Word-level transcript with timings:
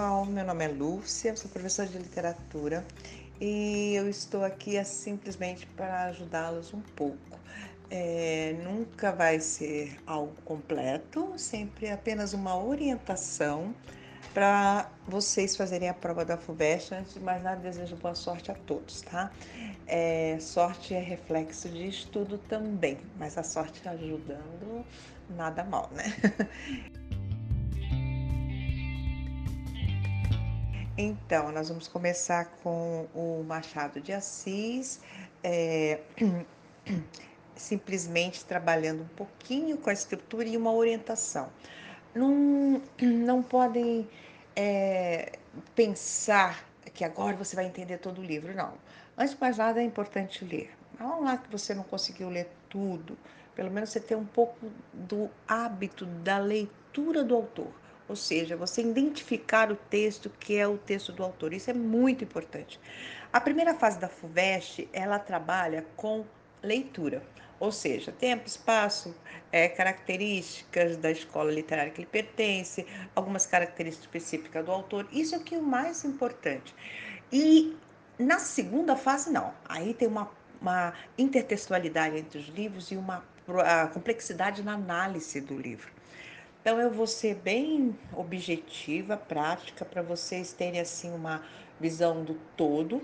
pessoal. 0.00 0.24
Meu 0.24 0.46
nome 0.46 0.64
é 0.64 0.68
Lúcia, 0.68 1.36
sou 1.36 1.50
professora 1.50 1.86
de 1.86 1.98
literatura 1.98 2.86
e 3.38 3.92
eu 3.94 4.08
estou 4.08 4.42
aqui 4.42 4.78
é, 4.78 4.82
simplesmente 4.82 5.66
para 5.66 6.04
ajudá-los 6.04 6.72
um 6.72 6.80
pouco. 6.80 7.38
É, 7.90 8.56
nunca 8.64 9.12
vai 9.12 9.40
ser 9.40 9.94
algo 10.06 10.32
completo, 10.42 11.34
sempre 11.36 11.90
apenas 11.90 12.32
uma 12.32 12.56
orientação 12.56 13.74
para 14.32 14.88
vocês 15.06 15.54
fazerem 15.54 15.90
a 15.90 15.94
prova 15.94 16.24
da 16.24 16.38
FUVEST. 16.38 16.94
Antes 16.94 17.14
de 17.14 17.20
mais 17.20 17.42
nada, 17.42 17.60
desejo 17.60 17.96
boa 17.96 18.14
sorte 18.14 18.50
a 18.50 18.54
todos, 18.54 19.02
tá? 19.02 19.30
É, 19.86 20.38
sorte 20.40 20.94
é 20.94 21.00
reflexo 21.00 21.68
de 21.68 21.88
estudo 21.88 22.38
também, 22.38 22.96
mas 23.18 23.36
a 23.36 23.42
sorte 23.42 23.86
ajudando, 23.86 24.82
nada 25.28 25.62
mal, 25.62 25.90
né? 25.92 26.04
Então, 31.02 31.50
nós 31.50 31.70
vamos 31.70 31.88
começar 31.88 32.44
com 32.62 33.08
o 33.14 33.42
Machado 33.42 34.02
de 34.02 34.12
Assis, 34.12 35.00
é, 35.42 35.98
simplesmente 37.56 38.44
trabalhando 38.44 39.04
um 39.04 39.08
pouquinho 39.16 39.78
com 39.78 39.88
a 39.88 39.94
estrutura 39.94 40.46
e 40.46 40.58
uma 40.58 40.70
orientação. 40.70 41.48
Não, 42.14 42.82
não 43.00 43.42
podem 43.42 44.06
é, 44.54 45.38
pensar 45.74 46.68
que 46.92 47.02
agora 47.02 47.34
você 47.34 47.56
vai 47.56 47.64
entender 47.64 47.96
todo 47.96 48.20
o 48.20 48.22
livro, 48.22 48.54
não. 48.54 48.74
Antes 49.16 49.32
de 49.32 49.40
mais 49.40 49.56
nada, 49.56 49.80
é 49.80 49.84
importante 49.84 50.44
ler. 50.44 50.70
Não 50.98 51.22
lá 51.22 51.38
que 51.38 51.50
você 51.50 51.74
não 51.74 51.82
conseguiu 51.82 52.28
ler 52.28 52.50
tudo, 52.68 53.16
pelo 53.54 53.70
menos 53.70 53.88
você 53.88 54.00
ter 54.00 54.16
um 54.16 54.26
pouco 54.26 54.70
do 54.92 55.30
hábito 55.48 56.04
da 56.04 56.36
leitura 56.36 57.24
do 57.24 57.36
autor 57.36 57.79
ou 58.10 58.16
seja, 58.16 58.56
você 58.56 58.82
identificar 58.82 59.70
o 59.70 59.76
texto 59.76 60.28
que 60.40 60.56
é 60.56 60.66
o 60.66 60.76
texto 60.76 61.12
do 61.12 61.22
autor. 61.22 61.52
Isso 61.52 61.70
é 61.70 61.72
muito 61.72 62.24
importante. 62.24 62.80
A 63.32 63.40
primeira 63.40 63.72
fase 63.72 64.00
da 64.00 64.08
FUVEST, 64.08 64.88
ela 64.92 65.16
trabalha 65.16 65.86
com 65.94 66.24
leitura, 66.60 67.22
ou 67.60 67.70
seja, 67.70 68.10
tempo, 68.10 68.48
espaço, 68.48 69.14
é, 69.52 69.68
características 69.68 70.96
da 70.96 71.12
escola 71.12 71.52
literária 71.52 71.92
que 71.92 72.00
ele 72.00 72.08
pertence, 72.10 72.84
algumas 73.14 73.46
características 73.46 74.06
específicas 74.06 74.64
do 74.64 74.72
autor. 74.72 75.06
Isso 75.12 75.36
é 75.36 75.38
o 75.38 75.44
que 75.44 75.54
é 75.54 75.58
o 75.58 75.62
mais 75.62 76.04
importante. 76.04 76.74
E 77.32 77.76
na 78.18 78.40
segunda 78.40 78.96
fase, 78.96 79.30
não. 79.30 79.54
Aí 79.68 79.94
tem 79.94 80.08
uma, 80.08 80.28
uma 80.60 80.94
intertextualidade 81.16 82.18
entre 82.18 82.40
os 82.40 82.48
livros 82.48 82.90
e 82.90 82.96
uma 82.96 83.24
complexidade 83.94 84.64
na 84.64 84.74
análise 84.74 85.40
do 85.40 85.56
livro. 85.56 85.99
Então 86.60 86.78
eu 86.78 86.90
vou 86.90 87.06
ser 87.06 87.36
bem 87.36 87.98
objetiva, 88.12 89.16
prática, 89.16 89.84
para 89.84 90.02
vocês 90.02 90.52
terem 90.52 90.80
assim 90.80 91.10
uma 91.10 91.42
visão 91.80 92.22
do 92.22 92.34
todo 92.54 93.02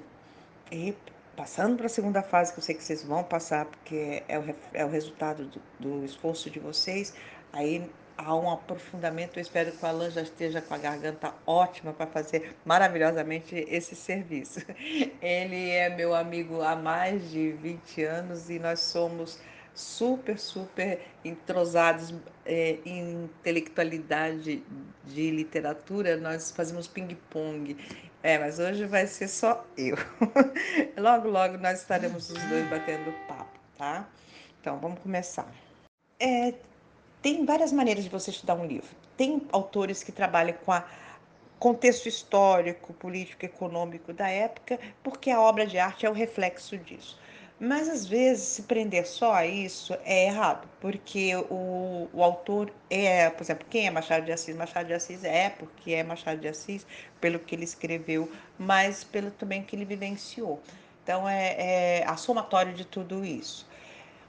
e 0.70 0.94
passando 1.34 1.76
para 1.76 1.86
a 1.86 1.88
segunda 1.88 2.22
fase, 2.22 2.52
que 2.52 2.58
eu 2.58 2.62
sei 2.62 2.74
que 2.74 2.84
vocês 2.84 3.02
vão 3.02 3.24
passar, 3.24 3.64
porque 3.66 4.22
é 4.28 4.38
o, 4.38 4.54
é 4.74 4.84
o 4.84 4.88
resultado 4.88 5.46
do, 5.46 5.62
do 5.78 6.04
esforço 6.04 6.50
de 6.50 6.58
vocês, 6.58 7.14
aí 7.52 7.90
há 8.16 8.34
um 8.34 8.50
aprofundamento. 8.50 9.38
Eu 9.38 9.42
espero 9.42 9.72
que 9.72 9.84
o 9.84 9.88
Alan 9.88 10.10
já 10.10 10.22
esteja 10.22 10.60
com 10.60 10.74
a 10.74 10.78
garganta 10.78 11.32
ótima 11.46 11.92
para 11.92 12.06
fazer 12.06 12.56
maravilhosamente 12.64 13.54
esse 13.68 13.94
serviço. 13.94 14.60
Ele 15.20 15.70
é 15.70 15.88
meu 15.88 16.14
amigo 16.14 16.60
há 16.62 16.74
mais 16.76 17.30
de 17.30 17.52
20 17.52 18.02
anos 18.04 18.50
e 18.50 18.58
nós 18.58 18.81
somos 18.81 19.38
super, 19.76 20.38
super 20.38 21.00
entrosados 21.22 22.14
é, 22.44 22.78
em 22.84 23.25
intelectualidade 23.25 24.64
de 25.04 25.31
literatura, 25.31 26.16
nós 26.16 26.50
fazemos 26.50 26.88
ping-pong. 26.88 27.76
É, 28.22 28.38
mas 28.38 28.59
hoje 28.59 28.87
vai 28.87 29.06
ser 29.06 29.28
só 29.28 29.64
eu. 29.76 29.97
logo, 30.97 31.28
logo 31.28 31.59
nós 31.59 31.82
estaremos 31.82 32.31
os 32.31 32.42
dois 32.44 32.69
batendo 32.69 33.12
papo, 33.28 33.59
tá? 33.76 34.09
Então, 34.60 34.78
vamos 34.81 34.98
começar. 35.00 35.47
É, 36.19 36.54
tem 37.22 37.44
várias 37.44 37.70
maneiras 37.70 38.03
de 38.03 38.10
você 38.10 38.31
estudar 38.31 38.54
um 38.54 38.66
livro. 38.66 38.88
Tem 39.16 39.47
autores 39.53 40.03
que 40.03 40.10
trabalham 40.10 40.56
com 40.64 40.72
a 40.72 40.84
contexto 41.58 42.06
histórico, 42.06 42.93
político, 42.94 43.44
econômico 43.44 44.12
da 44.12 44.28
época, 44.28 44.78
porque 45.03 45.31
a 45.31 45.41
obra 45.41 45.66
de 45.66 45.78
arte 45.78 46.06
é 46.06 46.10
o 46.10 46.12
reflexo 46.12 46.76
disso. 46.78 47.19
Mas 47.59 47.89
às 47.89 48.06
vezes 48.06 48.44
se 48.44 48.62
prender 48.62 49.06
só 49.06 49.33
a 49.33 49.47
isso 49.47 49.97
é 50.05 50.27
errado, 50.27 50.69
porque 50.78 51.34
o, 51.49 52.06
o 52.12 52.22
autor 52.22 52.71
é, 52.91 53.31
por 53.31 53.43
exemplo, 53.43 53.67
quem 53.71 53.87
é 53.87 53.91
Machado 53.91 54.27
de 54.27 54.33
Assis? 54.33 54.55
Machado 54.55 54.87
de 54.87 54.93
Assis 54.93 55.25
é 55.25 55.49
porque 55.49 55.94
é 55.94 56.05
Machado 56.05 56.39
de 56.39 56.49
Assis, 56.49 56.87
pelo 57.19 57.39
que 57.39 57.55
ele 57.55 57.65
escreveu, 57.65 58.31
mas 58.59 59.05
pelo 59.05 59.31
também 59.31 59.62
que 59.62 59.75
ele 59.75 59.87
vivenciou. 59.87 60.61
Então 61.03 61.27
é, 61.27 62.00
é 62.00 62.05
a 62.06 62.17
somatória 62.19 62.75
de 62.75 62.84
tudo 62.84 63.25
isso. 63.25 63.67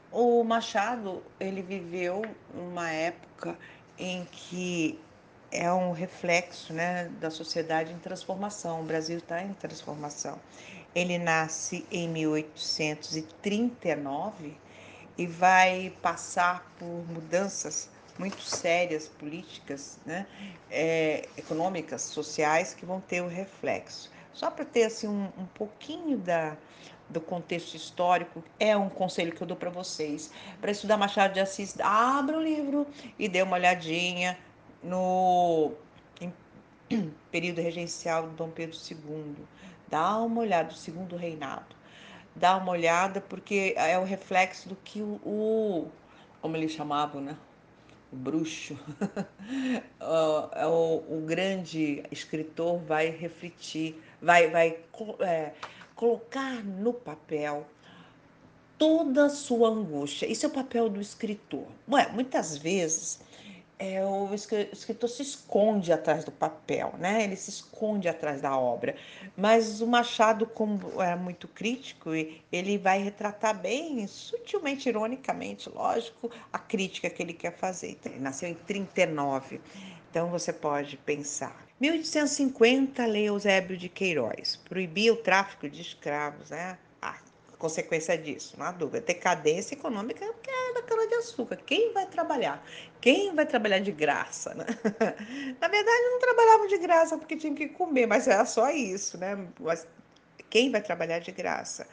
O 0.10 0.42
Machado 0.46 1.22
ele 1.38 1.62
viveu 1.62 2.24
uma 2.54 2.90
época 2.90 3.58
em 4.00 4.26
que 4.32 4.98
é 5.52 5.72
um 5.72 5.92
reflexo 5.92 6.72
né, 6.74 7.10
da 7.20 7.30
sociedade 7.30 7.92
em 7.92 8.00
transformação. 8.00 8.82
O 8.82 8.84
Brasil 8.84 9.18
está 9.18 9.42
em 9.44 9.54
transformação. 9.54 10.40
Ele 10.96 11.18
nasce 11.18 11.86
em 11.92 12.08
1839 12.10 14.56
e 15.18 15.26
vai 15.26 15.94
passar 16.02 16.72
por 16.78 17.06
mudanças 17.10 17.90
muito 18.18 18.42
sérias 18.42 19.08
políticas, 19.08 20.00
né, 20.06 20.26
é, 20.72 21.28
econômicas, 21.38 22.02
sociais, 22.02 22.74
que 22.74 22.86
vão 22.86 23.00
ter 23.00 23.22
o 23.22 23.28
reflexo. 23.28 24.12
Só 24.34 24.50
para 24.50 24.66
ter 24.66 24.86
assim, 24.86 25.08
um, 25.08 25.30
um 25.38 25.46
pouquinho 25.54 26.18
da, 26.18 26.58
do 27.10 27.22
contexto 27.22 27.76
histórico, 27.76 28.44
é 28.60 28.76
um 28.76 28.90
conselho 28.90 29.32
que 29.32 29.42
eu 29.42 29.48
dou 29.48 29.58
para 29.58 29.70
vocês. 29.70 30.32
Para 30.60 30.72
estudar 30.72 30.98
Machado 30.98 31.34
de 31.34 31.40
Assis, 31.40 31.80
abra 31.80 32.38
o 32.38 32.42
livro 32.42 32.88
e 33.18 33.28
dê 33.28 33.42
uma 33.42 33.56
olhadinha 33.56 34.38
no 34.84 35.72
período 37.32 37.62
regencial 37.62 38.30
de 38.30 38.36
Dom 38.36 38.50
Pedro 38.50 38.78
II 38.90 39.36
Dá 39.90 40.18
uma 40.18 40.42
olhada, 40.42 40.70
o 40.70 40.76
segundo 40.76 41.16
reinado. 41.16 41.76
Dá 42.36 42.58
uma 42.58 42.72
olhada, 42.72 43.22
porque 43.22 43.74
é 43.78 43.98
o 43.98 44.04
reflexo 44.04 44.70
do 44.70 44.76
que 44.76 45.02
o, 45.02 45.20
o 45.26 45.88
como 46.42 46.56
eles 46.56 46.72
chamavam, 46.72 47.22
né? 47.22 47.38
O 48.12 48.16
bruxo, 48.16 48.78
é 50.56 50.66
o, 50.66 51.04
o, 51.10 51.24
grande 51.26 52.04
escritor 52.10 52.78
vai 52.80 53.10
refletir, 53.10 54.02
vai, 54.22 54.50
vai 54.50 54.80
é, 55.20 55.52
colocar 55.94 56.64
no 56.64 56.94
papel 56.94 57.68
toda 58.78 59.26
a 59.26 59.30
sua 59.30 59.68
angústia. 59.70 60.26
Isso 60.26 60.46
é 60.46 60.50
o 60.50 60.52
papel 60.54 60.90
do 60.90 61.02
escritor. 61.02 61.68
Ué, 61.90 62.08
muitas 62.14 62.56
vezes 62.56 63.20
é, 63.80 64.04
o 64.04 64.34
escritor 64.34 65.10
se 65.10 65.22
esconde 65.22 65.92
atrás 65.92 66.24
do 66.24 66.32
papel, 66.32 66.96
né? 66.98 67.24
Ele 67.24 67.36
se 67.36 67.50
esconde 67.50 68.08
atrás 68.08 68.42
da 68.42 68.58
obra. 68.58 68.96
Mas 69.36 69.82
o 69.82 69.88
Machado, 69.88 70.48
como 70.48 71.02
é 71.02 71.16
muito 71.16 71.48
crítico, 71.48 72.10
ele 72.52 72.78
vai 72.78 73.04
retratar 73.04 73.60
bem, 73.60 74.06
sutilmente, 74.08 74.90
ironicamente, 74.90 75.70
lógico, 75.70 76.32
a 76.52 76.58
crítica 76.58 77.10
que 77.10 77.22
ele 77.22 77.34
quer 77.34 77.56
fazer. 77.56 77.98
Ele 78.04 78.20
nasceu 78.20 78.50
em 78.50 78.56
39, 78.56 79.62
então 80.10 80.30
você 80.30 80.52
pode 80.52 80.98
pensar. 80.98 81.68
1850, 81.80 83.06
Lei 83.06 83.30
Eusébio 83.30 83.78
de 83.78 83.88
Queiroz 83.88 84.56
proibia 84.56 85.14
o 85.14 85.18
tráfico 85.18 85.70
de 85.70 85.82
escravos, 85.82 86.50
né? 86.50 86.80
Consequência 87.58 88.18
disso, 88.18 88.56
não 88.58 88.66
há 88.66 88.72
dúvida. 88.72 89.02
Decadência 89.02 89.76
econômica 89.76 90.24
é 90.24 90.74
da 90.74 90.82
cana-de-açúcar. 90.84 91.58
Quem 91.66 91.92
vai 91.94 92.06
trabalhar? 92.06 92.64
Quem 93.02 93.34
vai 93.34 93.46
trabalhar 93.46 93.80
de 93.80 93.92
graça? 93.92 94.54
Né? 94.54 94.66
Na 95.60 95.68
verdade, 95.68 96.02
não 96.04 96.20
trabalhavam 96.20 96.68
de 96.68 96.78
graça 96.78 97.18
porque 97.18 97.36
tinham 97.36 97.56
que 97.56 97.68
comer, 97.70 98.06
mas 98.06 98.28
era 98.28 98.46
só 98.46 98.70
isso, 98.70 99.18
né? 99.18 99.48
Mas 99.60 99.88
quem 100.50 100.72
vai 100.72 100.82
trabalhar 100.82 101.20
de 101.20 101.32
graça? 101.32 101.88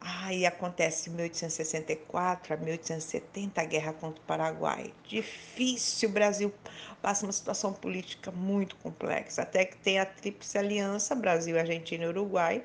Aí 0.00 0.46
acontece 0.46 1.10
1864 1.10 2.54
a 2.54 2.56
1870, 2.56 3.60
a 3.60 3.64
guerra 3.64 3.92
contra 3.92 4.22
o 4.22 4.24
Paraguai. 4.24 4.92
Difícil, 5.04 6.08
o 6.08 6.12
Brasil 6.12 6.54
passa 7.02 7.26
uma 7.26 7.32
situação 7.32 7.72
política 7.72 8.30
muito 8.30 8.76
complexa, 8.76 9.42
até 9.42 9.64
que 9.64 9.76
tem 9.78 9.98
a 9.98 10.06
Tríplice 10.06 10.56
Aliança, 10.56 11.14
Brasil, 11.14 11.58
Argentina 11.58 12.04
e 12.04 12.08
Uruguai, 12.08 12.62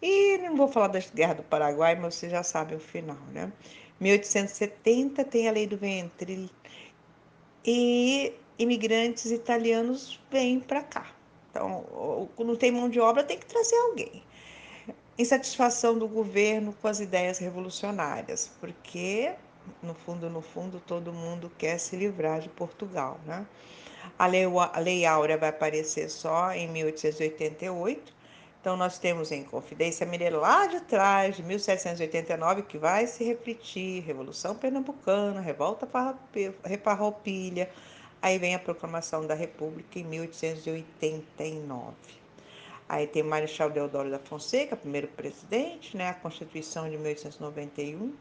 e 0.00 0.38
não 0.38 0.56
vou 0.56 0.68
falar 0.68 0.88
da 0.88 1.00
Guerra 1.14 1.34
do 1.34 1.42
Paraguai, 1.42 1.94
mas 1.96 2.14
você 2.14 2.28
já 2.28 2.42
sabe 2.42 2.74
o 2.74 2.80
final, 2.80 3.18
né? 3.32 3.52
1870 4.00 5.24
tem 5.24 5.48
a 5.48 5.52
Lei 5.52 5.66
do 5.66 5.76
Ventre 5.76 6.50
e 7.64 8.34
imigrantes 8.58 9.30
italianos 9.30 10.20
vêm 10.30 10.60
para 10.60 10.82
cá. 10.82 11.06
Então, 11.50 12.28
não 12.38 12.56
tem 12.56 12.70
mão 12.70 12.88
de 12.88 13.00
obra, 13.00 13.24
tem 13.24 13.38
que 13.38 13.46
trazer 13.46 13.76
alguém. 13.76 14.22
Insatisfação 15.18 15.98
do 15.98 16.06
governo 16.06 16.74
com 16.74 16.88
as 16.88 17.00
ideias 17.00 17.38
revolucionárias, 17.38 18.52
porque 18.60 19.34
no 19.82 19.94
fundo, 19.94 20.30
no 20.30 20.40
fundo, 20.40 20.80
todo 20.86 21.12
mundo 21.12 21.50
quer 21.58 21.78
se 21.78 21.96
livrar 21.96 22.40
de 22.40 22.48
Portugal, 22.48 23.18
né? 23.24 23.46
A 24.18 24.26
lei, 24.26 24.44
a 24.44 24.78
lei 24.78 25.04
Áurea 25.04 25.36
vai 25.36 25.48
aparecer 25.48 26.08
só 26.08 26.52
em 26.52 26.68
1888. 26.68 28.14
Então, 28.66 28.76
nós 28.76 28.98
temos 28.98 29.30
em 29.30 29.44
Confidência 29.44 30.04
Mineira 30.04 30.36
lá 30.36 30.66
de 30.66 30.80
trás, 30.80 31.36
de 31.36 31.42
1789, 31.44 32.62
que 32.62 32.76
vai 32.76 33.06
se 33.06 33.22
refletir, 33.22 34.02
Revolução 34.02 34.56
Pernambucana, 34.56 35.40
Revolta 35.40 35.88
Farroupilha, 36.82 37.70
aí 38.20 38.36
vem 38.40 38.56
a 38.56 38.58
Proclamação 38.58 39.24
da 39.24 39.34
República 39.34 40.00
em 40.00 40.04
1889. 40.06 41.94
Aí 42.88 43.06
tem 43.06 43.22
Marechal 43.22 43.70
Deodoro 43.70 44.10
da 44.10 44.18
Fonseca, 44.18 44.74
primeiro 44.74 45.06
presidente, 45.06 45.96
né? 45.96 46.08
a 46.08 46.14
Constituição 46.14 46.90
de 46.90 46.98
1891. 46.98 48.12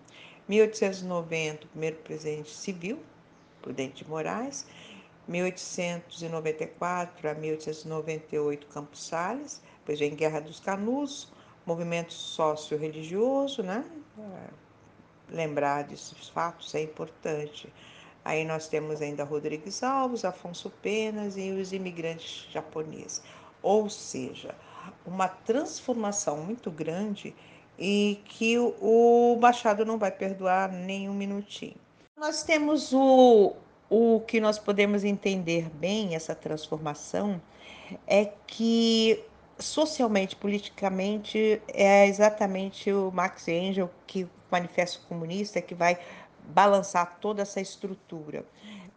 1890, 0.47 1.65
primeiro 1.69 1.95
presidente 2.03 2.51
civil, 2.51 3.00
Prudente 3.63 4.03
de 4.03 4.07
Moraes. 4.07 4.68
1894 5.27 7.30
a 7.30 7.33
1898, 7.33 8.68
Campos 8.68 9.07
Salles. 9.07 9.62
Depois 9.80 10.00
vem 10.00 10.16
Guerra 10.16 10.39
dos 10.39 10.60
Canudos, 10.60 11.31
movimento 11.66 12.13
sócio-religioso, 12.13 13.63
né? 13.63 13.83
Lembrar 15.30 15.83
desses 15.83 16.30
fatos 16.30 16.74
é 16.75 16.81
importante. 16.81 17.72
Aí 18.24 18.44
nós 18.44 18.68
temos 18.68 19.01
ainda 19.01 19.24
Rodrigues 19.24 19.83
Alves, 19.83 20.25
Afonso 20.25 20.72
Penas 20.81 21.38
e 21.38 21.51
os 21.51 21.74
imigrantes 21.74 22.48
japoneses 22.51 23.21
ou 23.66 23.89
seja, 23.89 24.54
uma 25.04 25.28
transformação 25.28 26.38
muito 26.38 26.69
grande 26.69 27.36
e 27.80 28.21
que 28.25 28.60
o 28.60 29.36
Machado 29.42 29.83
não 29.83 29.98
vai 29.98 30.12
perdoar 30.12 30.71
nem 30.71 31.10
um 31.10 31.16
minutinho. 31.16 31.74
Nós 32.16 32.44
temos 32.44 32.94
o, 32.94 33.56
o 33.90 34.22
que 34.22 34.40
nós 34.40 34.58
podemos 34.58 35.04
entender 35.04 35.70
bem, 35.70 36.16
essa 36.16 36.34
transformação, 36.34 37.42
é 38.08 38.26
que 38.48 39.24
socialmente, 39.58 40.36
politicamente, 40.36 41.62
é 41.68 42.08
exatamente 42.08 42.92
o 42.92 43.12
Max 43.12 43.48
Engel, 43.48 43.90
que 44.06 44.24
o 44.24 44.30
Manifesto 44.52 45.06
Comunista, 45.08 45.62
que 45.62 45.74
vai 45.74 45.98
balançar 46.44 47.18
toda 47.20 47.42
essa 47.42 47.62
estrutura. 47.62 48.46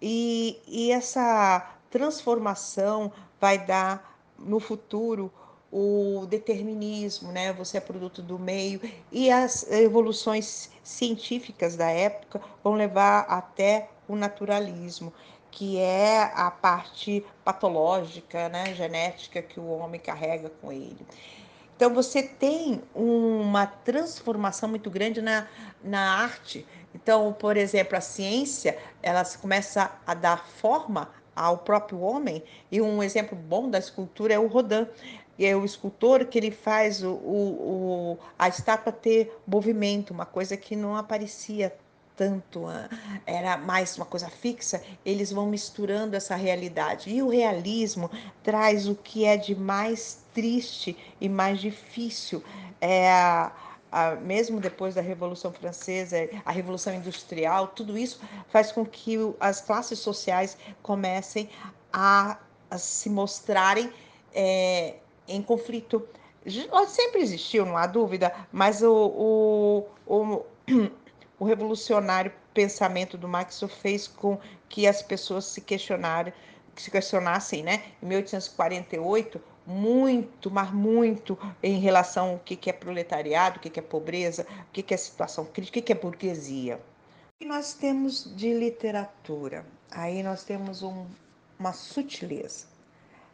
E, 0.00 0.60
e 0.66 0.90
essa 0.90 1.74
transformação 1.90 3.12
vai 3.40 3.58
dar 3.58 4.18
no 4.38 4.60
futuro 4.60 5.32
o 5.70 6.26
determinismo, 6.26 7.30
né? 7.30 7.52
Você 7.52 7.76
é 7.76 7.80
produto 7.80 8.22
do 8.22 8.38
meio 8.38 8.80
e 9.12 9.30
as 9.30 9.70
evoluções 9.70 10.70
científicas 10.82 11.76
da 11.76 11.90
época 11.90 12.40
vão 12.64 12.74
levar 12.74 13.20
até 13.28 13.90
o 14.08 14.16
naturalismo, 14.16 15.12
que 15.50 15.78
é 15.78 16.32
a 16.34 16.50
parte 16.50 17.24
patológica, 17.44 18.48
né, 18.48 18.74
genética 18.74 19.42
que 19.42 19.60
o 19.60 19.68
homem 19.68 20.00
carrega 20.00 20.50
com 20.60 20.72
ele. 20.72 21.06
Então 21.76 21.94
você 21.94 22.22
tem 22.22 22.82
uma 22.94 23.66
transformação 23.66 24.68
muito 24.68 24.90
grande 24.90 25.22
na, 25.22 25.46
na 25.84 26.22
arte. 26.22 26.66
Então, 26.94 27.32
por 27.32 27.56
exemplo, 27.56 27.96
a 27.96 28.00
ciência, 28.00 28.76
ela 29.02 29.24
começa 29.40 29.92
a 30.06 30.14
dar 30.14 30.44
forma 30.48 31.10
ao 31.36 31.58
próprio 31.58 32.00
homem. 32.00 32.42
E 32.70 32.80
um 32.80 33.00
exemplo 33.00 33.36
bom 33.36 33.70
da 33.70 33.78
escultura 33.78 34.34
é 34.34 34.38
o 34.38 34.48
Rodin. 34.48 34.88
E 35.38 35.46
é 35.46 35.56
o 35.56 35.64
escultor 35.64 36.24
que 36.26 36.38
ele 36.38 36.50
faz 36.50 37.02
o, 37.02 37.12
o, 37.12 38.12
o 38.12 38.18
a 38.38 38.48
estátua 38.48 38.92
ter 38.92 39.32
movimento, 39.46 40.12
uma 40.12 40.26
coisa 40.26 40.56
que 40.56 40.74
não 40.74 40.96
aparecia 40.96 41.72
tanto, 42.16 42.66
ah, 42.66 42.88
era 43.24 43.56
mais 43.56 43.96
uma 43.96 44.04
coisa 44.04 44.28
fixa, 44.28 44.82
eles 45.06 45.30
vão 45.30 45.46
misturando 45.46 46.16
essa 46.16 46.34
realidade. 46.34 47.10
E 47.10 47.22
o 47.22 47.28
realismo 47.28 48.10
traz 48.42 48.88
o 48.88 48.96
que 48.96 49.24
é 49.24 49.36
de 49.36 49.54
mais 49.54 50.24
triste 50.34 50.96
e 51.20 51.28
mais 51.28 51.60
difícil. 51.60 52.42
É 52.80 53.08
a, 53.12 53.52
mesmo 54.20 54.60
depois 54.60 54.96
da 54.96 55.00
Revolução 55.00 55.52
Francesa, 55.52 56.16
a 56.44 56.50
Revolução 56.50 56.92
Industrial, 56.92 57.68
tudo 57.68 57.96
isso 57.96 58.20
faz 58.48 58.72
com 58.72 58.84
que 58.84 59.16
as 59.38 59.60
classes 59.60 60.00
sociais 60.00 60.58
comecem 60.82 61.48
a, 61.92 62.36
a 62.68 62.78
se 62.78 63.08
mostrarem 63.08 63.92
é, 64.34 64.96
em 65.28 65.42
conflito. 65.42 66.06
Sempre 66.88 67.20
existiu, 67.20 67.66
não 67.66 67.76
há 67.76 67.86
dúvida, 67.86 68.34
mas 68.50 68.82
o, 68.82 69.86
o, 70.06 70.14
o, 70.14 70.44
o 71.38 71.44
revolucionário 71.44 72.32
pensamento 72.54 73.18
do 73.18 73.28
Marx 73.28 73.62
fez 73.80 74.08
com 74.08 74.38
que 74.68 74.86
as 74.86 75.02
pessoas 75.02 75.44
se 75.44 75.60
questionassem, 75.60 76.32
se 76.74 76.90
questionassem, 76.90 77.62
né? 77.62 77.82
Em 78.02 78.06
1848, 78.06 79.40
muito, 79.66 80.50
mas 80.50 80.72
muito 80.72 81.38
em 81.62 81.78
relação 81.78 82.30
ao 82.30 82.38
que 82.38 82.70
é 82.70 82.72
proletariado, 82.72 83.58
o 83.58 83.60
que 83.60 83.78
é 83.78 83.82
pobreza, 83.82 84.46
o 84.68 84.72
que 84.72 84.94
é 84.94 84.96
situação 84.96 85.44
crítica, 85.44 85.78
o 85.78 85.82
que 85.82 85.92
é 85.92 85.94
burguesia. 85.94 86.80
E 87.40 87.44
nós 87.44 87.74
temos 87.74 88.34
de 88.34 88.52
literatura. 88.52 89.64
Aí 89.90 90.22
nós 90.22 90.42
temos 90.42 90.82
um, 90.82 91.06
uma 91.58 91.72
sutileza. 91.72 92.66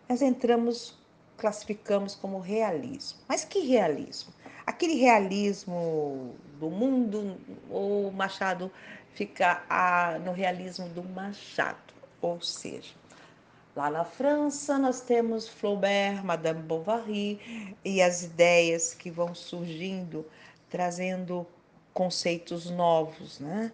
Nós 0.09 0.21
entramos, 0.21 0.99
classificamos 1.37 2.15
como 2.15 2.39
realismo. 2.39 3.19
Mas 3.29 3.45
que 3.45 3.61
realismo? 3.61 4.33
Aquele 4.67 4.95
realismo 4.95 6.35
do 6.59 6.71
mundo, 6.71 7.37
ou 7.69 8.11
Machado 8.11 8.71
fica 9.15 9.63
a, 9.69 10.19
no 10.19 10.33
realismo 10.33 10.89
do 10.89 11.03
Machado, 11.03 11.95
ou 12.21 12.41
seja, 12.41 12.95
Lá 13.77 13.91
na 13.91 14.05
França, 14.05 14.79
nós 14.79 15.01
temos 15.01 15.49
Flaubert, 15.49 16.25
Madame 16.25 16.63
Bovary 16.63 17.75
e 17.85 18.01
as 18.01 18.23
ideias 18.23 18.95
que 18.95 19.11
vão 19.11 19.35
surgindo, 19.35 20.25
trazendo 20.71 21.45
conceitos 21.93 22.71
novos, 22.71 23.41
né? 23.41 23.73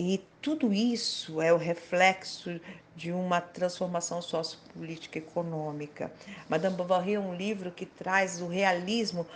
E 0.00 0.24
tudo 0.40 0.72
isso 0.72 1.42
é 1.42 1.52
o 1.52 1.56
reflexo 1.56 2.60
de 2.94 3.10
uma 3.10 3.40
transformação 3.40 4.22
sociopolítica 4.22 5.18
econômica. 5.18 6.12
Madame 6.48 6.76
Bovary 6.76 7.14
é 7.14 7.20
um 7.20 7.34
livro 7.34 7.72
que 7.72 7.84
traz 7.84 8.40
o 8.40 8.46
realismo. 8.46 9.26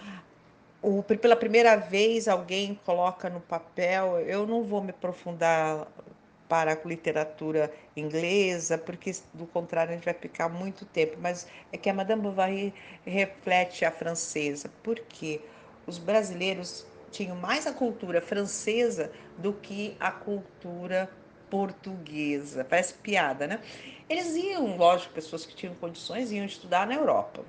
O, 0.81 1.03
pela 1.03 1.35
primeira 1.35 1.75
vez, 1.75 2.29
alguém 2.29 2.79
coloca 2.87 3.29
no 3.29 3.41
papel. 3.41 4.21
Eu 4.21 4.47
não 4.47 4.63
vou 4.63 4.81
me 4.81 4.91
aprofundar 4.91 5.89
para 6.49 6.75
a 6.75 6.79
literatura 6.87 7.73
inglesa, 7.97 8.79
porque 8.79 9.17
do 9.35 9.47
contrário 9.47 9.91
a 9.91 9.97
gente 9.97 10.05
vai 10.05 10.15
ficar 10.15 10.49
muito 10.49 10.85
tempo. 10.85 11.17
Mas 11.21 11.49
é 11.73 11.77
que 11.77 11.91
a 11.91 11.95
Madame 11.95 12.23
Bovary 12.23 12.73
reflete 13.05 13.85
a 13.85 13.91
francesa, 13.91 14.71
porque 14.85 15.41
os 15.89 15.99
brasileiros 15.99 16.87
tinham 17.13 17.37
mais 17.37 17.67
a 17.67 17.73
cultura 17.73 18.21
francesa 18.21 19.13
do 19.39 19.53
que 19.53 19.97
a 20.01 20.11
cultura 20.11 21.09
portuguesa. 21.51 22.65
Parece 22.65 22.95
piada, 22.95 23.47
né? 23.47 23.61
Eles 24.09 24.35
iam, 24.35 24.77
lógico, 24.77 25.13
pessoas 25.13 25.45
que 25.45 25.55
tinham 25.55 25.75
condições 25.75 26.33
iam 26.33 26.47
estudar 26.47 26.87
na 26.87 26.95
Europa. 26.95 27.45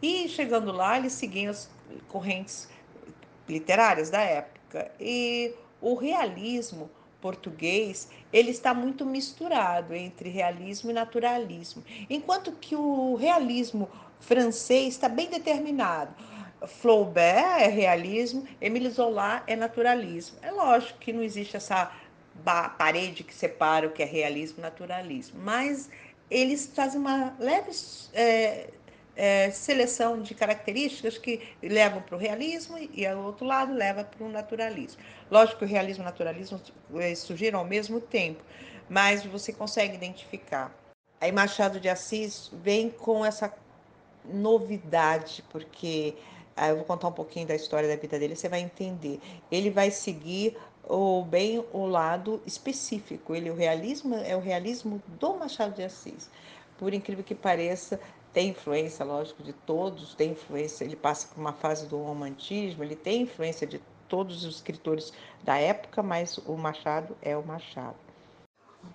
E 0.00 0.28
chegando 0.28 0.72
lá, 0.72 0.98
eles 0.98 1.12
seguiam 1.12 1.50
as 1.50 1.70
correntes 2.08 2.68
literárias 3.48 4.10
da 4.10 4.20
época. 4.20 4.90
E 4.98 5.54
o 5.80 5.94
realismo 5.94 6.90
português, 7.20 8.08
ele 8.32 8.50
está 8.50 8.74
muito 8.74 9.06
misturado 9.06 9.94
entre 9.94 10.28
realismo 10.28 10.90
e 10.90 10.94
naturalismo, 10.94 11.84
enquanto 12.10 12.50
que 12.52 12.74
o 12.74 13.14
realismo 13.14 13.88
francês 14.18 14.94
está 14.94 15.08
bem 15.08 15.30
determinado. 15.30 16.14
Flaubert 16.66 17.60
é 17.60 17.66
realismo, 17.66 18.46
Émile 18.60 18.90
Zola 18.90 19.42
é 19.46 19.56
naturalismo. 19.56 20.38
É 20.42 20.50
lógico 20.50 20.98
que 20.98 21.12
não 21.12 21.22
existe 21.22 21.56
essa 21.56 21.92
parede 22.78 23.22
que 23.24 23.34
separa 23.34 23.86
o 23.86 23.90
que 23.90 24.02
é 24.02 24.06
realismo 24.06 24.58
e 24.58 24.62
naturalismo, 24.62 25.40
mas 25.40 25.90
eles 26.30 26.66
trazem 26.66 27.00
uma 27.00 27.36
leve 27.38 27.70
é, 28.14 28.70
é, 29.14 29.50
seleção 29.50 30.22
de 30.22 30.34
características 30.34 31.18
que 31.18 31.40
levam 31.62 32.00
para 32.00 32.16
o 32.16 32.18
realismo 32.18 32.78
e, 32.78 33.06
ao 33.06 33.22
outro 33.22 33.44
lado, 33.44 33.74
leva 33.74 34.04
para 34.04 34.24
o 34.24 34.28
naturalismo. 34.28 35.00
Lógico 35.30 35.58
que 35.58 35.64
o 35.64 35.68
realismo 35.68 36.02
e 36.02 36.04
o 36.04 36.06
naturalismo 36.06 36.60
eh, 36.96 37.14
surgiram 37.14 37.58
ao 37.58 37.64
mesmo 37.64 38.00
tempo, 38.00 38.42
mas 38.88 39.24
você 39.24 39.52
consegue 39.52 39.94
identificar. 39.94 40.74
Aí 41.20 41.30
Machado 41.30 41.78
de 41.78 41.88
Assis 41.88 42.50
vem 42.52 42.90
com 42.90 43.24
essa 43.24 43.52
novidade, 44.24 45.44
porque 45.50 46.14
eu 46.56 46.76
vou 46.76 46.84
contar 46.84 47.08
um 47.08 47.12
pouquinho 47.12 47.46
da 47.46 47.54
história 47.54 47.88
da 47.88 47.96
vida 47.96 48.18
dele, 48.18 48.36
você 48.36 48.48
vai 48.48 48.60
entender. 48.60 49.20
Ele 49.50 49.70
vai 49.70 49.90
seguir 49.90 50.56
o 50.88 51.22
bem 51.22 51.64
o 51.72 51.86
lado 51.86 52.42
específico. 52.46 53.34
Ele 53.34 53.50
o 53.50 53.54
realismo 53.54 54.14
é 54.16 54.36
o 54.36 54.40
realismo 54.40 55.02
do 55.18 55.34
Machado 55.34 55.74
de 55.74 55.82
Assis. 55.82 56.30
Por 56.78 56.92
incrível 56.92 57.24
que 57.24 57.34
pareça, 57.34 58.00
tem 58.32 58.48
influência, 58.48 59.04
lógico, 59.04 59.42
de 59.42 59.52
todos, 59.52 60.14
tem 60.14 60.30
influência, 60.30 60.84
ele 60.84 60.96
passa 60.96 61.28
por 61.28 61.40
uma 61.40 61.52
fase 61.52 61.86
do 61.86 61.98
romantismo, 61.98 62.82
ele 62.82 62.96
tem 62.96 63.22
influência 63.22 63.66
de 63.66 63.80
todos 64.08 64.44
os 64.44 64.56
escritores 64.56 65.12
da 65.42 65.58
época, 65.58 66.02
mas 66.02 66.38
o 66.38 66.56
Machado 66.56 67.16
é 67.22 67.36
o 67.36 67.44
Machado. 67.44 67.96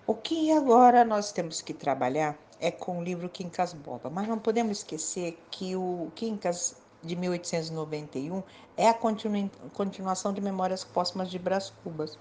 O 0.06 0.14
que 0.14 0.52
agora 0.52 1.04
nós 1.04 1.32
temos 1.32 1.60
que 1.60 1.72
trabalhar 1.72 2.36
é 2.60 2.70
com 2.70 2.98
o 2.98 3.02
livro 3.02 3.28
Quincas 3.28 3.72
Borba, 3.72 4.10
mas 4.10 4.28
não 4.28 4.38
podemos 4.38 4.78
esquecer 4.78 5.38
que 5.50 5.76
o 5.76 6.10
Quincas 6.14 6.76
de 7.08 7.16
1891 7.16 8.42
é 8.76 8.88
a 8.88 8.94
continu 8.94 9.50
continuação 9.74 10.32
de 10.32 10.40
Memórias 10.40 10.84
Póstumas 10.84 11.30
de 11.30 11.38
Brás 11.38 11.72
Cubas. 11.82 12.18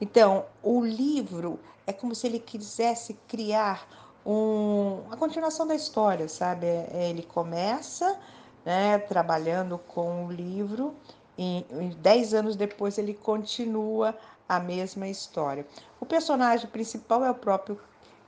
Então, 0.00 0.46
o 0.62 0.84
livro 0.84 1.58
é 1.86 1.92
como 1.92 2.14
se 2.14 2.26
ele 2.26 2.38
quisesse 2.38 3.14
criar 3.26 3.86
um, 4.24 5.02
a 5.10 5.16
continuação 5.16 5.66
da 5.66 5.74
história, 5.74 6.28
sabe? 6.28 6.66
É, 6.66 7.10
ele 7.10 7.22
começa 7.22 8.18
né, 8.64 8.98
trabalhando 8.98 9.76
com 9.78 10.26
o 10.26 10.30
livro 10.32 10.94
e, 11.36 11.66
e 11.70 11.94
dez 11.96 12.32
anos 12.32 12.54
depois 12.54 12.96
ele 12.96 13.14
continua 13.14 14.16
a 14.48 14.60
mesma 14.60 15.08
história. 15.08 15.66
O 16.00 16.06
personagem 16.06 16.68
principal 16.68 17.24
é 17.24 17.30
o 17.30 17.34
próprio 17.34 17.78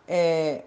é, 0.09 0.65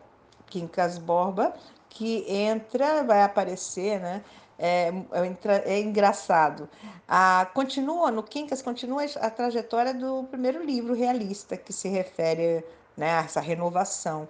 Quincas 0.47 0.97
Borba, 0.97 1.53
que 1.89 2.25
entra, 2.27 3.03
vai 3.03 3.21
aparecer, 3.21 3.99
né? 3.99 4.23
É, 4.57 4.91
é, 5.11 5.73
é 5.73 5.79
engraçado. 5.79 6.69
Ah, 7.07 7.49
continua, 7.53 8.11
no 8.11 8.23
Quincas 8.23 8.61
continua 8.61 9.03
a 9.19 9.29
trajetória 9.29 9.93
do 9.93 10.23
primeiro 10.25 10.63
livro 10.63 10.93
realista, 10.93 11.57
que 11.57 11.73
se 11.73 11.89
refere 11.89 12.63
né, 12.95 13.19
a 13.19 13.23
essa 13.23 13.41
renovação. 13.41 14.27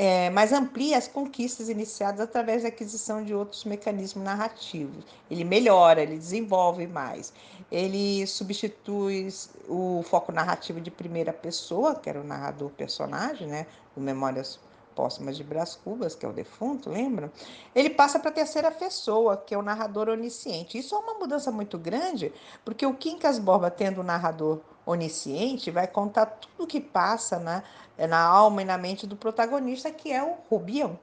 É, 0.00 0.30
mas 0.30 0.52
amplia 0.52 0.96
as 0.96 1.08
conquistas 1.08 1.68
iniciadas 1.68 2.20
através 2.20 2.62
da 2.62 2.68
aquisição 2.68 3.24
de 3.24 3.34
outros 3.34 3.64
mecanismos 3.64 4.24
narrativos. 4.24 5.04
Ele 5.28 5.42
melhora, 5.42 6.00
ele 6.00 6.16
desenvolve 6.16 6.86
mais. 6.86 7.32
Ele 7.70 8.24
substitui 8.24 9.28
o 9.68 10.04
foco 10.08 10.30
narrativo 10.30 10.80
de 10.80 10.88
primeira 10.88 11.32
pessoa, 11.32 11.96
que 11.96 12.08
era 12.08 12.20
o 12.20 12.24
narrador 12.24 12.70
personagem, 12.70 13.48
né, 13.48 13.66
do 13.96 14.00
Memórias 14.00 14.60
Póstumas 14.98 15.36
de 15.36 15.44
Brás 15.44 15.76
Cubas, 15.76 16.16
que 16.16 16.26
é 16.26 16.28
o 16.28 16.32
defunto, 16.32 16.90
lembra? 16.90 17.32
Ele 17.72 17.88
passa 17.88 18.18
para 18.18 18.30
a 18.30 18.34
terceira 18.34 18.68
pessoa, 18.68 19.36
que 19.36 19.54
é 19.54 19.56
o 19.56 19.62
narrador 19.62 20.08
onisciente. 20.08 20.76
Isso 20.76 20.92
é 20.92 20.98
uma 20.98 21.14
mudança 21.14 21.52
muito 21.52 21.78
grande, 21.78 22.32
porque 22.64 22.84
o 22.84 22.92
Quincas 22.92 23.38
Borba, 23.38 23.70
tendo 23.70 24.00
o 24.00 24.02
narrador 24.02 24.58
onisciente, 24.84 25.70
vai 25.70 25.86
contar 25.86 26.26
tudo 26.26 26.64
o 26.64 26.66
que 26.66 26.80
passa 26.80 27.38
na, 27.38 27.62
na 28.08 28.20
alma 28.20 28.62
e 28.62 28.64
na 28.64 28.76
mente 28.76 29.06
do 29.06 29.14
protagonista, 29.14 29.88
que 29.88 30.10
é 30.10 30.20
o 30.20 30.34
Rubião. 30.50 30.98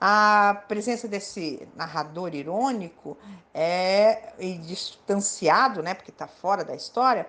A 0.00 0.62
presença 0.68 1.08
desse 1.08 1.66
narrador 1.74 2.36
irônico 2.36 3.18
é 3.52 4.32
e 4.38 4.58
distanciado, 4.58 5.82
né, 5.82 5.92
porque 5.92 6.12
está 6.12 6.28
fora 6.28 6.64
da 6.64 6.76
história, 6.76 7.26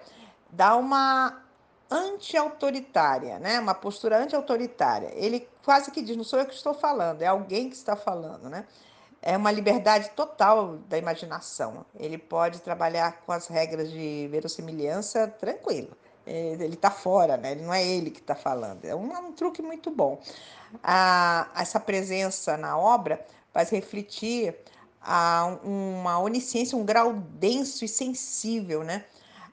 dá 0.51 0.75
uma 0.75 1.46
anti-autoritária, 1.89 3.39
né? 3.39 3.59
Uma 3.59 3.73
postura 3.73 4.17
anti-autoritária. 4.17 5.11
Ele 5.15 5.47
quase 5.63 5.91
que 5.91 6.01
diz, 6.01 6.15
não 6.15 6.23
sou 6.23 6.39
eu 6.39 6.45
que 6.45 6.53
estou 6.53 6.73
falando, 6.73 7.21
é 7.21 7.27
alguém 7.27 7.69
que 7.69 7.75
está 7.75 7.95
falando, 7.95 8.49
né? 8.49 8.65
É 9.21 9.35
uma 9.35 9.51
liberdade 9.51 10.11
total 10.11 10.77
da 10.87 10.97
imaginação. 10.97 11.85
Ele 11.95 12.17
pode 12.17 12.61
trabalhar 12.61 13.23
com 13.25 13.31
as 13.31 13.47
regras 13.47 13.91
de 13.91 14.27
verossimilhança 14.31 15.27
tranquilo. 15.27 15.89
Ele 16.25 16.75
está 16.75 16.91
fora, 16.91 17.37
né? 17.37 17.53
Ele 17.53 17.63
não 17.63 17.73
é 17.73 17.85
ele 17.85 18.11
que 18.11 18.19
está 18.19 18.35
falando. 18.35 18.83
É 18.83 18.93
um, 18.93 19.15
é 19.15 19.19
um, 19.19 19.31
truque 19.31 19.61
muito 19.61 19.89
bom. 19.89 20.21
A, 20.83 21.49
essa 21.55 21.79
presença 21.79 22.57
na 22.57 22.77
obra 22.77 23.25
faz 23.53 23.69
refletir 23.69 24.55
a, 25.01 25.57
uma 25.63 26.19
onisciência, 26.19 26.77
um 26.77 26.85
grau 26.85 27.13
denso 27.13 27.85
e 27.85 27.87
sensível, 27.87 28.83
né? 28.83 29.05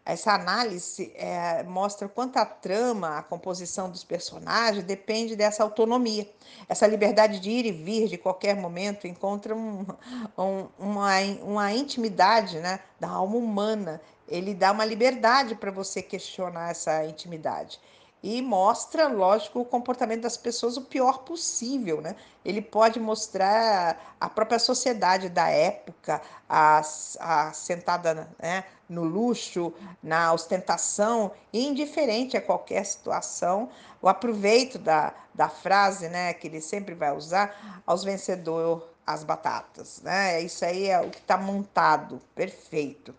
Essa 0.04 0.34
análise 0.34 1.12
é, 1.14 1.62
mostra 1.62 2.06
quanto 2.08 2.36
a 2.36 2.44
trama, 2.44 3.18
a 3.18 3.22
composição 3.22 3.88
dos 3.88 4.04
personagens 4.04 4.84
depende 4.84 5.34
dessa 5.34 5.62
autonomia. 5.62 6.28
Essa 6.68 6.86
liberdade 6.86 7.40
de 7.40 7.50
ir 7.50 7.64
e 7.64 7.72
vir 7.72 8.08
de 8.08 8.18
qualquer 8.18 8.54
momento 8.54 9.06
encontra 9.06 9.54
um, 9.54 9.86
um, 10.36 10.68
uma, 10.78 11.18
uma 11.42 11.72
intimidade 11.72 12.58
né, 12.58 12.80
da 13.00 13.08
alma 13.08 13.36
humana. 13.36 14.00
Ele 14.28 14.52
dá 14.52 14.72
uma 14.72 14.84
liberdade 14.84 15.54
para 15.54 15.70
você 15.70 16.02
questionar 16.02 16.70
essa 16.70 17.04
intimidade 17.06 17.80
e 18.26 18.40
mostra, 18.40 19.06
lógico, 19.06 19.60
o 19.60 19.64
comportamento 19.66 20.22
das 20.22 20.38
pessoas 20.38 20.78
o 20.78 20.82
pior 20.82 21.24
possível, 21.24 22.00
né? 22.00 22.16
Ele 22.42 22.62
pode 22.62 22.98
mostrar 22.98 24.16
a 24.18 24.30
própria 24.30 24.58
sociedade 24.58 25.28
da 25.28 25.50
época, 25.50 26.22
a, 26.48 26.80
a 27.20 27.52
sentada 27.52 28.26
né, 28.40 28.64
no 28.88 29.04
luxo, 29.04 29.74
na 30.02 30.32
ostentação, 30.32 31.32
indiferente 31.52 32.34
a 32.34 32.40
qualquer 32.40 32.86
situação. 32.86 33.68
O 34.00 34.08
aproveito 34.08 34.78
da, 34.78 35.12
da 35.34 35.50
frase, 35.50 36.08
né, 36.08 36.32
que 36.32 36.46
ele 36.46 36.62
sempre 36.62 36.94
vai 36.94 37.14
usar, 37.14 37.82
aos 37.84 38.04
vencedores 38.04 38.82
as 39.06 39.22
batatas, 39.22 40.00
né? 40.00 40.40
Isso 40.40 40.64
aí 40.64 40.86
é 40.86 40.98
o 40.98 41.10
que 41.10 41.18
está 41.18 41.36
montado, 41.36 42.22
perfeito. 42.34 43.14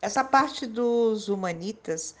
Essa 0.00 0.22
parte 0.22 0.68
dos 0.68 1.28
humanitas 1.28 2.14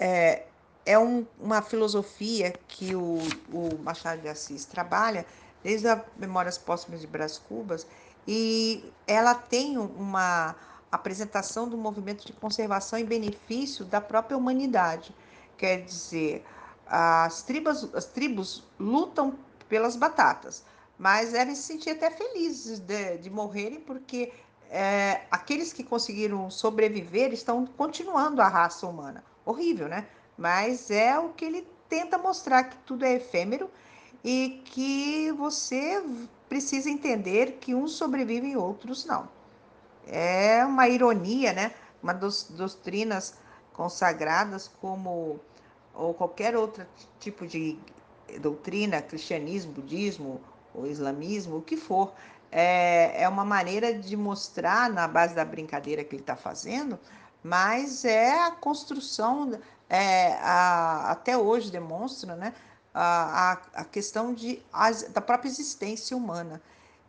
é, 0.00 0.46
é 0.86 0.98
um, 0.98 1.26
uma 1.38 1.60
filosofia 1.60 2.54
que 2.66 2.94
o, 2.94 3.18
o, 3.52 3.78
Machado 3.82 4.22
de 4.22 4.28
Assis 4.28 4.64
trabalha 4.64 5.26
desde 5.62 5.86
as 5.86 6.00
Memórias 6.16 6.56
Póstumas 6.56 7.02
de 7.02 7.06
Brás 7.06 7.36
Cubas 7.36 7.86
e 8.26 8.82
ela 9.06 9.34
tem 9.34 9.76
uma 9.76 10.56
apresentação 10.90 11.68
do 11.68 11.76
movimento 11.76 12.26
de 12.26 12.32
conservação 12.32 12.98
em 12.98 13.04
benefício 13.04 13.84
da 13.84 14.00
própria 14.00 14.36
humanidade. 14.36 15.14
Quer 15.58 15.82
dizer, 15.84 16.44
as 16.86 17.42
tribos, 17.42 17.94
as 17.94 18.06
tribos 18.06 18.64
lutam 18.78 19.38
pelas 19.68 19.96
batatas, 19.96 20.64
mas 20.98 21.32
devem 21.32 21.54
se 21.54 21.62
sentir 21.62 21.90
até 21.90 22.10
felizes 22.10 22.78
de, 22.78 23.18
de 23.18 23.28
morrerem 23.28 23.80
porque 23.80 24.32
é, 24.70 25.22
aqueles 25.30 25.74
que 25.74 25.84
conseguiram 25.84 26.48
sobreviver 26.48 27.34
estão 27.34 27.66
continuando 27.66 28.40
a 28.40 28.48
raça 28.48 28.86
humana 28.86 29.22
horrível, 29.44 29.88
né? 29.88 30.06
Mas 30.36 30.90
é 30.90 31.18
o 31.18 31.30
que 31.30 31.44
ele 31.44 31.66
tenta 31.88 32.16
mostrar 32.16 32.64
que 32.64 32.76
tudo 32.78 33.04
é 33.04 33.14
efêmero 33.14 33.70
e 34.24 34.62
que 34.64 35.32
você 35.32 36.02
precisa 36.48 36.90
entender 36.90 37.58
que 37.60 37.74
uns 37.74 37.92
sobrevivem 37.92 38.52
e 38.52 38.56
outros 38.56 39.04
não. 39.04 39.28
É 40.06 40.64
uma 40.64 40.88
ironia, 40.88 41.52
né? 41.52 41.72
Uma 42.02 42.12
das 42.12 42.44
doutrinas 42.44 43.34
consagradas 43.72 44.68
como 44.80 45.40
ou 45.94 46.14
qualquer 46.14 46.56
outro 46.56 46.86
tipo 47.18 47.46
de 47.46 47.78
doutrina, 48.40 49.02
cristianismo, 49.02 49.72
budismo 49.72 50.40
ou 50.74 50.86
islamismo, 50.86 51.56
o 51.56 51.62
que 51.62 51.76
for, 51.76 52.12
é, 52.50 53.22
é 53.22 53.28
uma 53.28 53.44
maneira 53.44 53.92
de 53.92 54.16
mostrar, 54.16 54.90
na 54.90 55.06
base 55.06 55.34
da 55.34 55.44
brincadeira 55.44 56.04
que 56.04 56.14
ele 56.14 56.22
está 56.22 56.36
fazendo, 56.36 56.98
mas 57.42 58.04
é 58.04 58.44
a 58.44 58.50
construção, 58.50 59.58
é, 59.88 60.34
a, 60.34 61.10
até 61.10 61.36
hoje 61.36 61.70
demonstra, 61.70 62.36
né, 62.36 62.54
a, 62.94 63.52
a, 63.74 63.84
questão 63.84 64.34
de, 64.34 64.62
da 65.10 65.20
própria 65.20 65.48
existência 65.48 66.16
humana. 66.16 66.60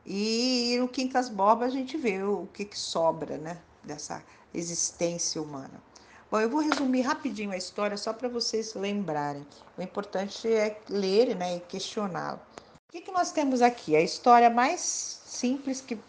E 0.05 0.77
no 0.79 0.87
Quincas 0.87 1.29
Borba 1.29 1.65
a 1.65 1.69
gente 1.69 1.97
vê 1.97 2.23
o 2.23 2.47
que, 2.53 2.65
que 2.65 2.77
sobra 2.77 3.37
né, 3.37 3.57
dessa 3.83 4.23
existência 4.53 5.41
humana. 5.41 5.81
Bom, 6.29 6.39
eu 6.39 6.49
vou 6.49 6.61
resumir 6.61 7.01
rapidinho 7.01 7.51
a 7.51 7.57
história 7.57 7.97
só 7.97 8.13
para 8.13 8.29
vocês 8.29 8.73
lembrarem. 8.73 9.45
O 9.77 9.81
importante 9.81 10.47
é 10.47 10.79
ler 10.89 11.35
né, 11.35 11.57
e 11.57 11.59
questioná-la. 11.59 12.39
O 12.87 12.91
que, 12.91 13.01
que 13.01 13.11
nós 13.11 13.31
temos 13.31 13.61
aqui? 13.61 13.95
A 13.95 14.01
história 14.01 14.49
mais 14.49 15.21
simples 15.25 15.81
que, 15.81 15.99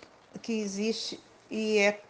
que 0.41 0.52
existe 0.61 1.21
e 1.50 1.79
é 1.79 2.00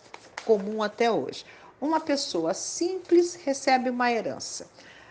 comum 0.44 0.82
até 0.82 1.10
hoje. 1.10 1.44
Uma 1.82 1.98
pessoa 1.98 2.54
simples 2.54 3.34
recebe 3.34 3.90
uma 3.90 4.08
herança. 4.12 4.70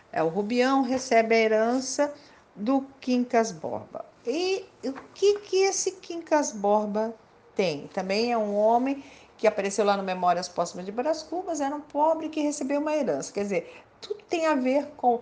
É, 0.10 0.24
o 0.24 0.30
Rubião 0.30 0.84
recebe 0.84 1.36
a 1.36 1.38
herança 1.38 2.14
do 2.56 2.86
Quincas 3.02 3.52
Borba. 3.52 4.06
E 4.26 4.64
o 4.86 4.94
que, 5.14 5.40
que 5.40 5.58
esse 5.64 5.92
Quincas 5.92 6.54
Borba 6.54 7.14
tem? 7.54 7.88
Também 7.88 8.32
é 8.32 8.38
um 8.38 8.56
homem 8.56 9.04
que 9.38 9.46
apareceu 9.46 9.84
lá 9.84 9.98
no 9.98 10.04
Memórias 10.04 10.48
Póstumas 10.48 10.86
de 10.86 10.94
Brás 10.94 11.22
Cubas, 11.22 11.60
era 11.60 11.76
um 11.76 11.82
pobre 11.82 12.30
que 12.30 12.40
recebeu 12.40 12.80
uma 12.80 12.96
herança. 12.96 13.34
Quer 13.34 13.44
dizer, 13.44 13.84
tudo 14.00 14.24
tem 14.30 14.46
a 14.46 14.56
ver 14.56 14.86
com 14.96 15.22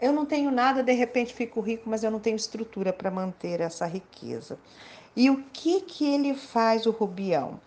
eu 0.00 0.14
não 0.14 0.24
tenho 0.24 0.50
nada, 0.50 0.82
de 0.82 0.92
repente 0.92 1.34
fico 1.34 1.60
rico, 1.60 1.90
mas 1.90 2.02
eu 2.02 2.10
não 2.10 2.18
tenho 2.18 2.36
estrutura 2.36 2.90
para 2.90 3.10
manter 3.10 3.60
essa 3.60 3.84
riqueza. 3.84 4.58
E 5.14 5.28
o 5.28 5.44
que 5.52 5.82
que 5.82 6.06
ele 6.06 6.32
faz, 6.32 6.86
o 6.86 6.90
Rubião? 6.90 7.60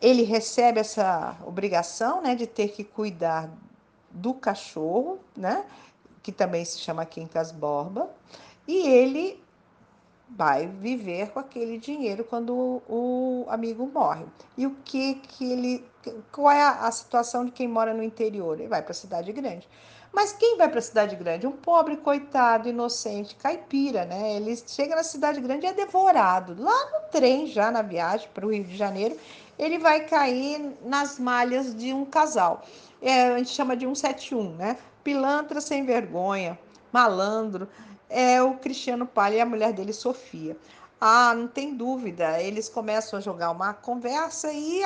Ele 0.00 0.22
recebe 0.22 0.80
essa 0.80 1.36
obrigação 1.46 2.22
né, 2.22 2.34
de 2.34 2.46
ter 2.46 2.68
que 2.68 2.84
cuidar 2.84 3.50
do 4.10 4.34
cachorro, 4.34 5.18
né, 5.36 5.64
que 6.22 6.32
também 6.32 6.64
se 6.64 6.78
chama 6.78 7.04
Quincas 7.04 7.52
Borba, 7.52 8.10
e 8.66 8.88
ele 8.88 9.42
vai 10.28 10.66
viver 10.66 11.30
com 11.30 11.40
aquele 11.40 11.76
dinheiro 11.78 12.24
quando 12.24 12.82
o, 12.88 13.44
amigo 13.48 13.86
morre. 13.92 14.24
E 14.56 14.66
o 14.66 14.76
que 14.84 15.14
que 15.16 15.52
ele 15.52 15.84
qual 16.32 16.50
é 16.50 16.62
a, 16.62 16.86
a, 16.86 16.92
situação 16.92 17.44
de 17.44 17.50
quem 17.50 17.68
mora 17.68 17.92
no 17.92 18.02
interior? 18.02 18.58
Ele 18.58 18.68
vai 18.68 18.80
para 18.80 18.92
a 18.92 18.94
cidade 18.94 19.32
grande. 19.32 19.68
Mas 20.12 20.32
quem 20.32 20.56
vai 20.56 20.68
para 20.68 20.78
a 20.78 20.82
cidade 20.82 21.14
grande? 21.14 21.46
Um 21.46 21.52
pobre, 21.52 21.96
coitado, 21.96 22.68
inocente, 22.68 23.36
caipira, 23.36 24.04
né? 24.04 24.36
Ele 24.36 24.56
chega 24.66 24.96
na 24.96 25.04
cidade 25.04 25.40
grande 25.40 25.66
e 25.66 25.68
é 25.68 25.72
devorado. 25.72 26.56
Lá 26.58 26.90
no 26.90 27.08
trem, 27.10 27.46
já 27.46 27.70
na 27.70 27.82
viagem 27.82 28.28
para 28.34 28.46
o 28.46 28.52
Rio 28.52 28.64
de 28.64 28.76
Janeiro, 28.76 29.16
ele 29.60 29.78
vai 29.78 30.06
cair 30.06 30.74
nas 30.82 31.18
malhas 31.18 31.76
de 31.76 31.92
um 31.92 32.06
casal. 32.06 32.62
É, 33.02 33.28
a 33.28 33.38
gente 33.38 33.50
chama 33.50 33.76
de 33.76 33.84
171, 33.84 34.56
né? 34.56 34.78
Pilantra 35.04 35.60
sem 35.60 35.84
vergonha, 35.84 36.58
malandro. 36.90 37.68
É 38.08 38.42
o 38.42 38.54
Cristiano 38.54 39.06
Palha 39.06 39.36
e 39.36 39.40
a 39.40 39.46
mulher 39.46 39.74
dele, 39.74 39.92
Sofia. 39.92 40.56
Ah, 40.98 41.34
não 41.34 41.46
tem 41.46 41.74
dúvida. 41.74 42.40
Eles 42.42 42.70
começam 42.70 43.18
a 43.18 43.22
jogar 43.22 43.50
uma 43.50 43.74
conversa 43.74 44.50
e 44.50 44.82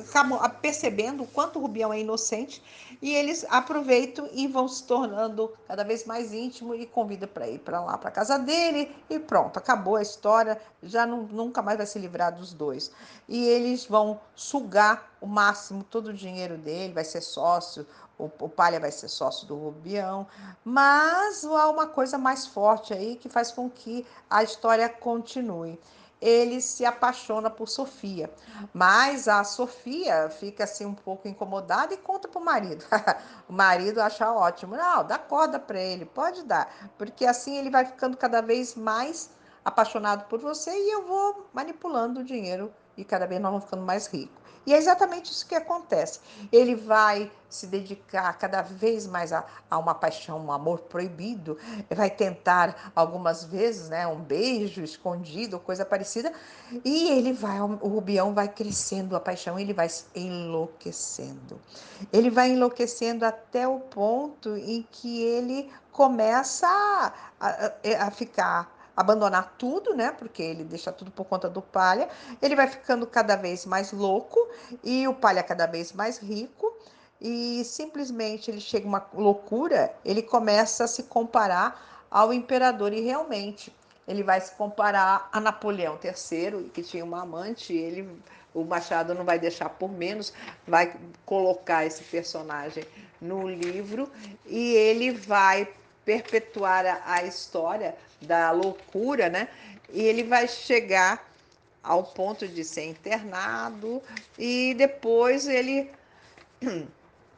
acabam 0.00 0.38
percebendo 0.60 1.24
o 1.24 1.26
quanto 1.26 1.58
o 1.58 1.62
Rubião 1.62 1.92
é 1.92 2.00
inocente 2.00 2.62
e 3.02 3.14
eles 3.14 3.44
aproveitam 3.50 4.28
e 4.32 4.46
vão 4.46 4.66
se 4.66 4.82
tornando 4.84 5.52
cada 5.66 5.84
vez 5.84 6.04
mais 6.04 6.32
íntimo 6.32 6.74
e 6.74 6.86
convida 6.86 7.26
para 7.26 7.46
ir 7.46 7.58
para 7.58 7.80
lá 7.80 7.98
para 7.98 8.10
casa 8.10 8.38
dele 8.38 8.94
e 9.10 9.18
pronto 9.18 9.58
acabou 9.58 9.96
a 9.96 10.02
história 10.02 10.60
já 10.82 11.04
não, 11.06 11.22
nunca 11.24 11.60
mais 11.60 11.76
vai 11.76 11.86
se 11.86 11.98
livrar 11.98 12.34
dos 12.34 12.52
dois. 12.52 12.90
E 13.28 13.46
eles 13.46 13.84
vão 13.84 14.20
sugar 14.34 15.10
o 15.20 15.26
máximo 15.26 15.84
todo 15.84 16.08
o 16.08 16.14
dinheiro 16.14 16.56
dele 16.56 16.94
vai 16.94 17.04
ser 17.04 17.20
sócio 17.20 17.86
o, 18.18 18.24
o 18.40 18.48
Palha 18.48 18.80
vai 18.80 18.90
ser 18.90 19.08
sócio 19.08 19.46
do 19.46 19.56
Rubião 19.56 20.26
mas 20.64 21.44
há 21.44 21.68
uma 21.68 21.86
coisa 21.86 22.16
mais 22.16 22.46
forte 22.46 22.92
aí 22.94 23.16
que 23.16 23.28
faz 23.28 23.50
com 23.50 23.68
que 23.68 24.06
a 24.30 24.42
história 24.42 24.88
continue 24.88 25.78
ele 26.20 26.60
se 26.60 26.84
apaixona 26.84 27.48
por 27.48 27.68
Sofia. 27.68 28.30
Mas 28.72 29.28
a 29.28 29.44
Sofia 29.44 30.28
fica 30.30 30.64
assim 30.64 30.84
um 30.84 30.94
pouco 30.94 31.28
incomodada 31.28 31.94
e 31.94 31.96
conta 31.96 32.28
para 32.28 32.40
o 32.40 32.44
marido. 32.44 32.84
o 33.48 33.52
marido 33.52 34.00
acha 34.00 34.30
ótimo. 34.32 34.76
Não, 34.76 35.04
dá 35.04 35.18
corda 35.18 35.58
para 35.58 35.80
ele, 35.80 36.04
pode 36.04 36.42
dar. 36.42 36.90
Porque 36.96 37.24
assim 37.24 37.56
ele 37.56 37.70
vai 37.70 37.84
ficando 37.84 38.16
cada 38.16 38.40
vez 38.40 38.74
mais 38.74 39.30
apaixonado 39.64 40.24
por 40.28 40.40
você 40.40 40.70
e 40.70 40.92
eu 40.92 41.06
vou 41.06 41.46
manipulando 41.52 42.20
o 42.20 42.24
dinheiro 42.24 42.72
e 42.96 43.04
cada 43.04 43.26
vez 43.26 43.40
nós 43.40 43.50
vamos 43.50 43.64
ficando 43.64 43.84
mais 43.84 44.06
ricos. 44.06 44.47
E 44.68 44.74
é 44.74 44.76
exatamente 44.76 45.32
isso 45.32 45.46
que 45.46 45.54
acontece. 45.54 46.20
Ele 46.52 46.74
vai 46.74 47.32
se 47.48 47.66
dedicar 47.66 48.34
cada 48.34 48.60
vez 48.60 49.06
mais 49.06 49.32
a, 49.32 49.42
a, 49.70 49.78
uma 49.78 49.94
paixão, 49.94 50.38
um 50.38 50.52
amor 50.52 50.80
proibido, 50.80 51.56
vai 51.88 52.10
tentar 52.10 52.92
algumas 52.94 53.44
vezes, 53.44 53.88
né, 53.88 54.06
um 54.06 54.20
beijo 54.20 54.82
escondido, 54.82 55.58
coisa 55.58 55.86
parecida, 55.86 56.30
e 56.84 57.08
ele 57.08 57.32
vai, 57.32 57.58
o 57.58 57.88
Rubião 57.88 58.34
vai 58.34 58.46
crescendo 58.46 59.16
a 59.16 59.20
paixão, 59.20 59.58
ele 59.58 59.72
vai 59.72 59.88
enlouquecendo. 60.14 61.58
Ele 62.12 62.28
vai 62.28 62.50
enlouquecendo 62.50 63.24
até 63.24 63.66
o 63.66 63.80
ponto 63.80 64.54
em 64.54 64.86
que 64.92 65.22
ele 65.22 65.72
começa 65.90 66.66
a, 66.68 67.12
a, 67.40 68.06
a 68.06 68.10
ficar 68.10 68.77
abandonar 68.98 69.54
tudo, 69.56 69.94
né? 69.94 70.10
Porque 70.10 70.42
ele 70.42 70.64
deixa 70.64 70.90
tudo 70.90 71.12
por 71.12 71.24
conta 71.24 71.48
do 71.48 71.62
palha. 71.62 72.08
Ele 72.42 72.56
vai 72.56 72.66
ficando 72.66 73.06
cada 73.06 73.36
vez 73.36 73.64
mais 73.64 73.92
louco 73.92 74.36
e 74.82 75.06
o 75.06 75.14
palha 75.14 75.40
cada 75.40 75.66
vez 75.66 75.92
mais 75.92 76.18
rico. 76.18 76.76
E 77.20 77.64
simplesmente 77.64 78.50
ele 78.50 78.60
chega 78.60 78.88
uma 78.88 79.06
loucura, 79.14 79.94
ele 80.04 80.20
começa 80.20 80.84
a 80.84 80.88
se 80.88 81.04
comparar 81.04 82.06
ao 82.10 82.32
imperador 82.32 82.92
e 82.92 83.00
realmente 83.00 83.72
ele 84.06 84.24
vai 84.24 84.40
se 84.40 84.52
comparar 84.52 85.28
a 85.32 85.40
Napoleão 85.40 85.98
III, 86.02 86.70
que 86.70 86.82
tinha 86.82 87.04
uma 87.04 87.22
amante, 87.22 87.72
ele 87.72 88.20
o 88.54 88.64
Machado 88.64 89.14
não 89.14 89.24
vai 89.24 89.38
deixar 89.38 89.68
por 89.68 89.90
menos, 89.90 90.32
vai 90.66 90.96
colocar 91.24 91.84
esse 91.84 92.02
personagem 92.04 92.84
no 93.20 93.48
livro 93.48 94.10
e 94.46 94.74
ele 94.74 95.12
vai 95.12 95.68
perpetuar 96.08 96.86
a, 96.86 97.02
a 97.04 97.24
história 97.24 97.94
da 98.22 98.50
loucura, 98.50 99.28
né? 99.28 99.46
E 99.92 100.00
ele 100.00 100.24
vai 100.24 100.48
chegar 100.48 101.30
ao 101.82 102.02
ponto 102.02 102.48
de 102.48 102.64
ser 102.64 102.86
internado 102.86 104.02
e 104.38 104.72
depois 104.78 105.46
ele 105.46 105.90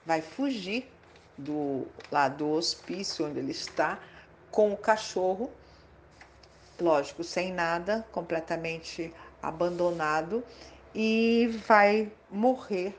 vai 0.06 0.22
fugir 0.22 0.88
do 1.36 1.84
lá 2.12 2.28
do 2.28 2.48
hospício 2.48 3.26
onde 3.26 3.40
ele 3.40 3.50
está 3.50 3.98
com 4.52 4.72
o 4.72 4.76
cachorro, 4.76 5.50
lógico, 6.80 7.24
sem 7.24 7.52
nada, 7.52 8.06
completamente 8.12 9.12
abandonado 9.42 10.44
e 10.94 11.60
vai 11.66 12.12
morrer 12.30 12.96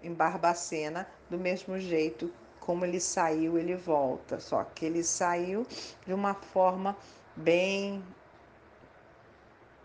em 0.00 0.12
Barbacena 0.12 1.08
do 1.28 1.36
mesmo 1.36 1.76
jeito 1.80 2.32
como 2.68 2.84
ele 2.84 3.00
saiu, 3.00 3.58
ele 3.58 3.74
volta. 3.74 4.38
Só 4.38 4.62
que 4.62 4.84
ele 4.84 5.02
saiu 5.02 5.66
de 6.06 6.12
uma 6.12 6.34
forma 6.34 6.94
bem 7.34 8.04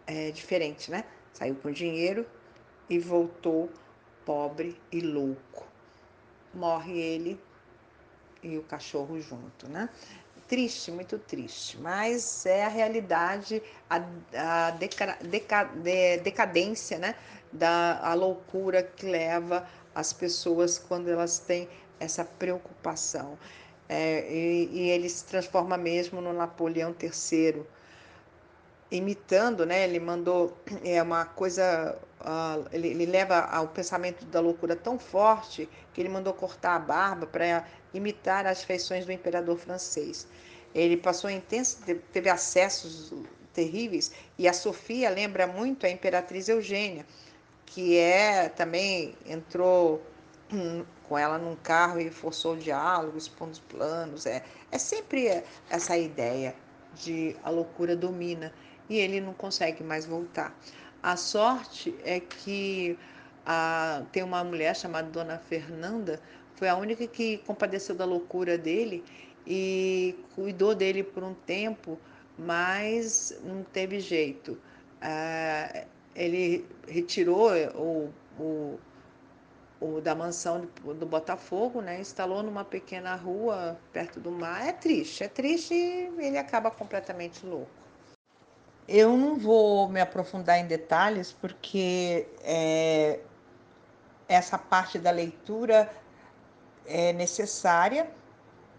é, 0.06 0.32
diferente, 0.32 0.92
né? 0.92 1.06
Saiu 1.32 1.56
com 1.56 1.72
dinheiro 1.72 2.26
e 2.90 3.00
voltou 3.00 3.70
pobre 4.26 4.78
e 4.92 5.00
louco. 5.00 5.66
Morre 6.54 7.00
ele 7.00 7.40
e 8.44 8.58
o 8.58 8.64
cachorro 8.64 9.18
junto, 9.22 9.70
né? 9.70 9.88
Triste, 10.50 10.92
muito 10.92 11.18
triste, 11.18 11.80
mas 11.80 12.46
é 12.46 12.66
a 12.66 12.68
realidade, 12.68 13.64
a, 13.90 14.04
a 14.36 14.72
deca, 14.72 15.18
deca, 15.22 15.64
de, 15.64 16.18
decadência, 16.18 17.00
né? 17.00 17.16
Da 17.50 18.02
a 18.04 18.14
loucura 18.14 18.84
que 18.84 19.06
leva 19.06 19.66
as 19.96 20.12
pessoas 20.12 20.78
quando 20.78 21.08
elas 21.08 21.40
têm 21.40 21.70
essa 22.04 22.26
preocupação. 22.26 23.38
É, 23.90 24.32
e, 24.32 24.70
e, 24.72 24.90
ele 24.90 25.10
se 25.10 25.26
transforma 25.26 25.78
mesmo 25.78 26.22
no 26.22 26.34
Napoleão 26.34 26.96
III, 27.00 27.64
imitando, 28.90 29.66
né? 29.66 29.84
Ele 29.84 30.00
mandou 30.00 30.58
é 30.84 31.02
uma 31.02 31.26
coisa, 31.26 31.98
uh, 32.22 32.68
ele, 32.72 32.90
ele, 32.90 33.06
leva 33.06 33.40
ao 33.40 33.68
pensamento 33.68 34.26
da 34.26 34.40
loucura 34.40 34.76
tão 34.76 34.98
forte 34.98 35.70
que 35.94 36.02
ele 36.02 36.10
mandou 36.10 36.34
cortar 36.34 36.76
a 36.76 36.80
barba 36.80 37.28
para 37.28 37.66
imitar 37.94 38.46
as 38.46 38.64
feições 38.64 39.06
do 39.06 39.12
imperador 39.12 39.58
francês. 39.58 40.28
Ele 40.74 40.98
passou 40.98 41.30
intenso, 41.30 41.80
teve 42.12 42.30
acessos 42.30 43.14
terríveis 43.54 44.12
e 44.38 44.48
a 44.48 44.54
Sofia 44.54 45.10
lembra 45.10 45.46
muito 45.46 45.86
a 45.86 45.90
imperatriz 45.90 46.50
Eugênia, 46.50 47.06
que 47.66 47.98
é 47.98 48.50
também 48.50 49.16
entrou 49.26 50.02
com 51.08 51.18
ela 51.18 51.38
num 51.38 51.56
carro 51.56 52.00
e 52.00 52.10
forçou 52.10 52.54
o 52.54 52.58
diálogo, 52.58 53.18
expondo 53.18 53.52
os 53.52 53.60
planos. 53.60 54.26
É, 54.26 54.44
é 54.72 54.78
sempre 54.78 55.44
essa 55.70 55.98
ideia 55.98 56.56
de 56.96 57.36
a 57.44 57.50
loucura 57.50 57.96
domina 57.96 58.54
e 58.90 58.98
ele 58.98 59.20
não 59.20 59.34
consegue 59.34 59.84
mais 59.84 60.06
voltar. 60.06 60.56
A 61.02 61.18
sorte 61.18 61.96
é 62.04 62.20
que 62.20 62.98
a, 63.46 64.04
tem 64.12 64.24
uma 64.24 64.44
mulher 64.44 64.76
chamada 64.76 65.10
Dona 65.10 65.38
Fernanda, 65.38 66.22
foi 66.56 66.70
a 66.70 66.76
única 66.76 67.06
que 67.08 67.40
compadeceu 67.40 67.96
da 67.96 68.06
loucura 68.06 68.58
dele 68.58 69.04
e 69.46 70.16
cuidou 70.36 70.74
dele 70.74 71.04
por 71.04 71.24
um 71.24 71.34
tempo, 71.34 72.00
mas 72.38 73.38
não 73.44 73.64
teve 73.64 74.00
jeito. 74.00 74.58
Ah, 75.02 75.84
ele 76.16 76.66
retirou 76.88 77.52
o, 77.76 78.14
o 78.40 78.80
o 79.84 80.00
da 80.00 80.16
mansão 80.16 80.68
do 80.82 81.06
Botafogo, 81.06 81.82
né? 81.82 82.00
Instalou 82.00 82.42
numa 82.42 82.64
pequena 82.64 83.16
rua 83.16 83.78
perto 83.92 84.20
do 84.20 84.32
mar. 84.32 84.66
É 84.66 84.72
triste, 84.72 85.24
é 85.24 85.28
triste 85.28 85.74
e 85.74 86.10
ele 86.20 86.38
acaba 86.38 86.72
completamente 86.72 87.46
louco. 87.46 87.70
Eu 88.88 89.18
não 89.18 89.38
vou 89.38 89.90
me 89.90 90.00
aprofundar 90.00 90.58
em 90.60 90.68
detalhes 90.68 91.34
porque 91.34 92.28
é, 92.42 93.20
essa 94.28 94.58
parte 94.58 94.98
da 94.98 95.12
leitura 95.12 95.92
é 96.86 97.12
necessária, 97.14 98.10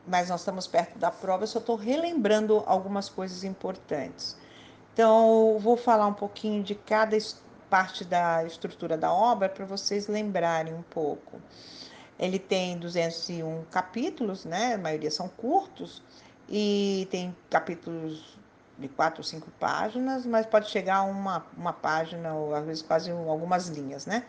mas 0.07 0.29
nós 0.29 0.41
estamos 0.41 0.67
perto 0.67 0.99
da 0.99 1.11
prova. 1.11 1.45
Eu 1.45 1.49
só 1.49 1.59
estou 1.59 1.77
relembrando 1.77 2.63
algumas 2.67 3.09
coisas 3.09 3.45
importantes. 3.45 4.37
Então, 4.93 5.59
vou 5.59 5.77
falar 5.77 6.07
um 6.07 6.15
pouquinho 6.15 6.63
de 6.63 6.75
cada 6.75 7.17
história 7.17 7.44
parte 7.75 8.05
da 8.05 8.45
estrutura 8.45 8.97
da 8.97 9.13
obra 9.13 9.49
para 9.49 9.65
vocês 9.65 10.07
lembrarem 10.07 10.73
um 10.73 10.83
pouco. 10.83 11.41
Ele 12.17 12.39
tem 12.39 12.79
201 12.79 13.65
capítulos, 13.65 14.45
né? 14.45 14.75
A 14.75 14.79
maioria 14.79 15.11
são 15.11 15.27
curtos, 15.27 16.01
e 16.49 17.09
tem 17.11 17.35
capítulos 17.51 18.39
de 18.79 18.87
quatro 18.87 19.23
ou 19.23 19.25
cinco 19.25 19.51
páginas, 19.59 20.25
mas 20.25 20.47
pode 20.47 20.71
chegar 20.71 20.99
a 20.99 21.03
uma, 21.03 21.45
uma 21.57 21.73
página, 21.73 22.33
ou 22.33 22.55
às 22.55 22.65
vezes 22.65 22.81
quase 22.81 23.11
algumas 23.11 23.67
linhas, 23.67 24.07
né? 24.07 24.25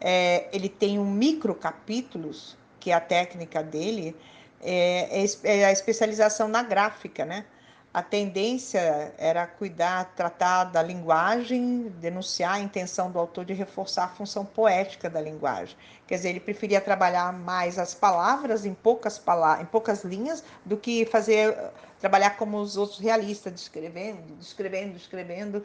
É, 0.00 0.48
ele 0.52 0.68
tem 0.68 0.98
um 0.98 1.08
micro 1.08 1.54
capítulos, 1.54 2.56
que 2.80 2.90
é 2.90 2.94
a 2.94 3.00
técnica 3.00 3.62
dele, 3.62 4.16
é, 4.60 5.22
é, 5.22 5.60
é 5.60 5.64
a 5.66 5.70
especialização 5.70 6.48
na 6.48 6.64
gráfica, 6.64 7.24
né? 7.24 7.44
A 7.94 8.02
tendência 8.02 9.14
era 9.18 9.46
cuidar, 9.46 10.14
tratar 10.16 10.64
da 10.64 10.82
linguagem, 10.82 11.92
denunciar 12.00 12.54
a 12.54 12.58
intenção 12.58 13.10
do 13.10 13.18
autor 13.18 13.44
de 13.44 13.52
reforçar 13.52 14.04
a 14.04 14.08
função 14.08 14.46
poética 14.46 15.10
da 15.10 15.20
linguagem. 15.20 15.76
Quer 16.06 16.14
dizer, 16.14 16.30
ele 16.30 16.40
preferia 16.40 16.80
trabalhar 16.80 17.30
mais 17.34 17.78
as 17.78 17.94
palavras 17.94 18.64
em 18.64 18.72
poucas 18.72 19.18
palavras, 19.18 19.62
em 19.62 19.66
poucas 19.66 20.04
linhas, 20.04 20.42
do 20.64 20.76
que 20.78 21.04
fazer 21.04 21.54
trabalhar 22.00 22.30
como 22.38 22.58
os 22.58 22.78
outros 22.78 22.98
realistas, 22.98 23.52
descrevendo, 23.52 24.22
descrevendo, 24.38 24.94
descrevendo. 24.94 25.62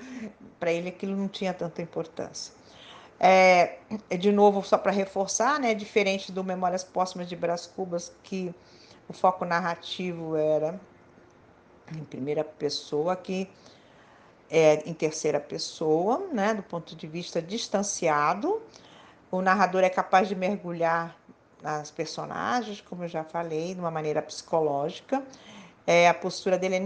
Para 0.60 0.72
ele 0.72 0.90
aquilo 0.90 1.16
não 1.16 1.30
tinha 1.30 1.54
tanta 1.54 1.82
importância. 1.82 2.54
É, 3.20 3.78
de 4.20 4.34
novo, 4.34 4.62
só 4.64 4.78
para 4.78 4.92
reforçar, 4.92 5.60
né, 5.62 5.74
diferente 5.74 6.32
do 6.32 6.44
Memórias 6.44 6.84
Póstumas 6.84 7.30
de 7.30 7.38
Brás 7.38 7.66
Cubas, 7.66 8.12
que 8.22 8.54
o 9.08 9.14
foco 9.14 9.46
narrativo 9.46 10.36
era 10.36 10.80
em 11.96 12.04
primeira 12.04 12.44
pessoa, 12.44 13.16
que 13.16 13.50
é 14.50 14.90
em 14.90 14.94
terceira 14.94 15.40
pessoa, 15.40 16.28
né, 16.32 16.54
do 16.54 16.64
ponto 16.64 16.96
de 16.96 17.08
vista 17.08 17.42
distanciado. 17.42 18.62
O 19.30 19.42
narrador 19.42 19.84
é 19.84 19.90
capaz 19.90 20.28
de 20.28 20.36
mergulhar 20.36 21.18
nas 21.62 21.92
personagens, 21.92 22.82
como 22.82 23.04
eu 23.04 23.08
já 23.08 23.24
falei, 23.24 23.74
de 23.74 23.80
uma 23.80 23.92
maneira 23.92 24.22
psicológica. 24.22 25.24
É, 25.86 26.08
a 26.08 26.14
postura 26.14 26.58
dele 26.58 26.76
é 26.76 26.80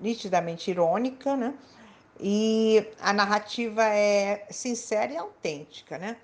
nitidamente 0.00 0.70
irônica, 0.70 1.36
né? 1.36 1.54
E 2.18 2.86
a 3.00 3.12
narrativa 3.12 3.84
é 3.84 4.46
sincera 4.50 5.12
e 5.12 5.16
autêntica, 5.16 5.98
né? 5.98 6.16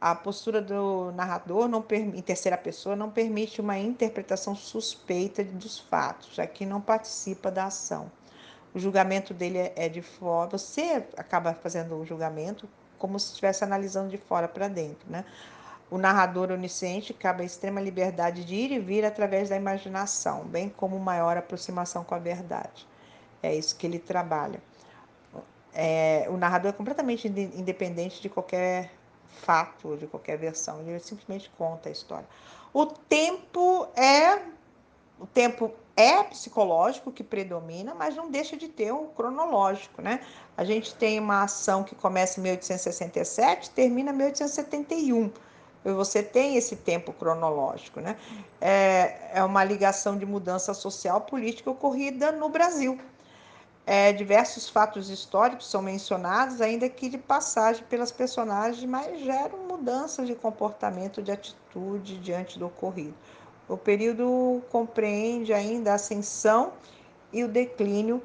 A 0.00 0.14
postura 0.14 0.62
do 0.62 1.12
narrador 1.12 1.68
não 1.68 1.84
em 1.90 2.22
terceira 2.22 2.56
pessoa 2.56 2.96
não 2.96 3.10
permite 3.10 3.60
uma 3.60 3.78
interpretação 3.78 4.56
suspeita 4.56 5.44
dos 5.44 5.78
fatos, 5.78 6.34
já 6.34 6.46
que 6.46 6.64
não 6.64 6.80
participa 6.80 7.50
da 7.50 7.66
ação. 7.66 8.10
O 8.74 8.78
julgamento 8.78 9.34
dele 9.34 9.58
é, 9.58 9.72
é 9.76 9.88
de 9.90 10.00
fora, 10.00 10.48
você 10.50 11.04
acaba 11.18 11.52
fazendo 11.52 11.96
o 11.96 12.06
julgamento 12.06 12.66
como 12.98 13.18
se 13.20 13.28
estivesse 13.28 13.62
analisando 13.62 14.08
de 14.08 14.16
fora 14.16 14.48
para 14.48 14.68
dentro, 14.68 15.10
né? 15.10 15.24
O 15.90 15.98
narrador 15.98 16.52
onisciente 16.52 17.12
cabe 17.12 17.42
a 17.42 17.44
extrema 17.44 17.80
liberdade 17.80 18.44
de 18.44 18.54
ir 18.54 18.70
e 18.70 18.78
vir 18.78 19.04
através 19.04 19.48
da 19.48 19.56
imaginação, 19.56 20.44
bem 20.44 20.68
como 20.68 20.98
maior 20.98 21.36
aproximação 21.36 22.04
com 22.04 22.14
a 22.14 22.18
verdade. 22.18 22.86
É 23.42 23.54
isso 23.54 23.76
que 23.76 23.86
ele 23.86 23.98
trabalha. 23.98 24.62
É, 25.74 26.26
o 26.30 26.36
narrador 26.36 26.70
é 26.70 26.72
completamente 26.72 27.26
independente 27.28 28.22
de 28.22 28.28
qualquer 28.28 28.90
fato, 29.32 29.96
de 29.96 30.06
qualquer 30.06 30.36
versão, 30.36 30.80
ele 30.80 31.00
simplesmente 31.00 31.50
conta 31.56 31.88
a 31.88 31.92
história. 31.92 32.26
O 32.72 32.86
tempo 32.86 33.88
é 33.96 34.40
o 35.18 35.26
tempo 35.26 35.74
é 35.96 36.22
psicológico 36.24 37.12
que 37.12 37.22
predomina, 37.22 37.94
mas 37.94 38.16
não 38.16 38.30
deixa 38.30 38.56
de 38.56 38.68
ter 38.68 38.90
o 38.90 39.08
cronológico, 39.08 40.00
né? 40.00 40.20
A 40.56 40.64
gente 40.64 40.94
tem 40.94 41.18
uma 41.18 41.42
ação 41.42 41.84
que 41.84 41.94
começa 41.94 42.40
em 42.40 42.42
1867, 42.44 43.70
termina 43.70 44.10
em 44.10 44.16
1871. 44.16 45.30
E 45.84 45.92
você 45.92 46.22
tem 46.22 46.56
esse 46.56 46.76
tempo 46.76 47.12
cronológico, 47.12 48.00
né? 48.00 48.16
É, 48.60 49.30
é 49.34 49.44
uma 49.44 49.62
ligação 49.62 50.16
de 50.16 50.24
mudança 50.24 50.72
social 50.72 51.20
política 51.22 51.70
ocorrida 51.70 52.32
no 52.32 52.48
Brasil. 52.48 52.98
É, 53.92 54.12
diversos 54.12 54.68
fatos 54.68 55.10
históricos 55.10 55.68
são 55.68 55.82
mencionados, 55.82 56.60
ainda 56.60 56.88
que 56.88 57.08
de 57.08 57.18
passagem 57.18 57.82
pelas 57.90 58.12
personagens, 58.12 58.88
mas 58.88 59.18
geram 59.20 59.66
mudanças 59.66 60.28
de 60.28 60.34
comportamento, 60.36 61.20
de 61.20 61.32
atitude 61.32 62.16
diante 62.18 62.56
do 62.56 62.66
ocorrido. 62.66 63.16
O 63.68 63.76
período 63.76 64.62
compreende 64.70 65.52
ainda 65.52 65.90
a 65.90 65.94
ascensão 65.94 66.72
e 67.32 67.42
o 67.42 67.48
declínio 67.48 68.22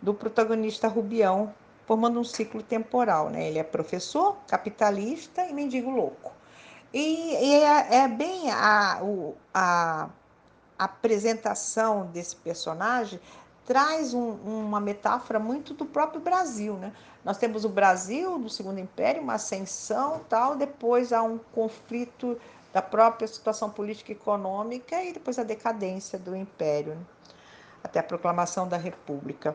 do 0.00 0.14
protagonista 0.14 0.86
Rubião, 0.86 1.52
formando 1.84 2.20
um 2.20 2.24
ciclo 2.24 2.62
temporal. 2.62 3.28
Né? 3.28 3.48
Ele 3.48 3.58
é 3.58 3.64
professor, 3.64 4.36
capitalista 4.46 5.44
e 5.46 5.52
mendigo 5.52 5.90
louco. 5.90 6.30
E, 6.94 7.34
e 7.34 7.54
é, 7.56 8.02
é, 8.04 8.06
bem 8.06 8.52
a, 8.52 9.00
a, 9.52 10.08
a 10.78 10.84
apresentação 10.84 12.06
desse 12.06 12.36
personagem 12.36 13.18
traz 13.68 14.14
um, 14.14 14.30
uma 14.46 14.80
metáfora 14.80 15.38
muito 15.38 15.74
do 15.74 15.84
próprio 15.84 16.22
Brasil, 16.22 16.72
né? 16.78 16.90
Nós 17.22 17.36
temos 17.36 17.66
o 17.66 17.68
Brasil 17.68 18.38
do 18.38 18.48
Segundo 18.48 18.80
Império, 18.80 19.20
uma 19.20 19.34
ascensão, 19.34 20.24
tal, 20.26 20.56
depois 20.56 21.12
há 21.12 21.22
um 21.22 21.36
conflito 21.36 22.40
da 22.72 22.80
própria 22.80 23.28
situação 23.28 23.68
política 23.68 24.10
e 24.10 24.14
econômica 24.14 25.04
e 25.04 25.12
depois 25.12 25.38
a 25.38 25.42
decadência 25.42 26.18
do 26.18 26.34
Império, 26.34 26.94
né? 26.94 27.02
até 27.84 28.00
a 28.00 28.02
proclamação 28.02 28.66
da 28.66 28.78
República. 28.78 29.54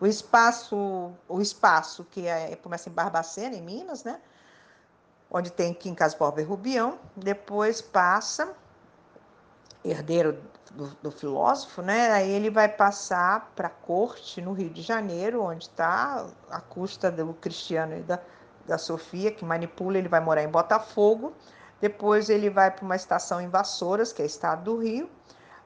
O 0.00 0.06
espaço, 0.06 1.10
o 1.28 1.40
espaço 1.40 2.06
que 2.08 2.28
é, 2.28 2.54
começa 2.54 2.88
em 2.88 2.92
Barbacena, 2.92 3.56
em 3.56 3.62
Minas, 3.62 4.04
né? 4.04 4.20
onde 5.28 5.50
tem 5.50 5.74
Quincas 5.74 6.14
Borba 6.14 6.40
e 6.40 6.44
Rubião, 6.44 7.00
depois 7.16 7.82
passa 7.82 8.54
herdeiro 9.84 10.38
do, 10.72 10.86
do, 11.02 11.10
filósofo, 11.10 11.82
né? 11.82 12.10
Aí 12.10 12.30
ele 12.30 12.50
vai 12.50 12.68
passar 12.68 13.50
para 13.56 13.68
a 13.68 13.70
corte 13.70 14.40
no 14.40 14.52
Rio 14.52 14.70
de 14.70 14.82
Janeiro, 14.82 15.42
onde 15.42 15.64
está 15.64 16.26
a 16.50 16.60
custa 16.60 17.10
do 17.10 17.32
Cristiano 17.34 17.96
e 17.96 18.02
da, 18.02 18.20
da 18.66 18.78
Sofia, 18.78 19.30
que 19.30 19.44
manipula, 19.44 19.98
ele 19.98 20.08
vai 20.08 20.20
morar 20.20 20.42
em 20.42 20.48
Botafogo. 20.48 21.32
Depois 21.80 22.28
ele 22.28 22.50
vai 22.50 22.70
para 22.70 22.84
uma 22.84 22.96
estação 22.96 23.40
em 23.40 23.48
Vassouras, 23.48 24.12
que 24.12 24.22
é 24.22 24.26
estado 24.26 24.64
do 24.64 24.76
Rio. 24.78 25.08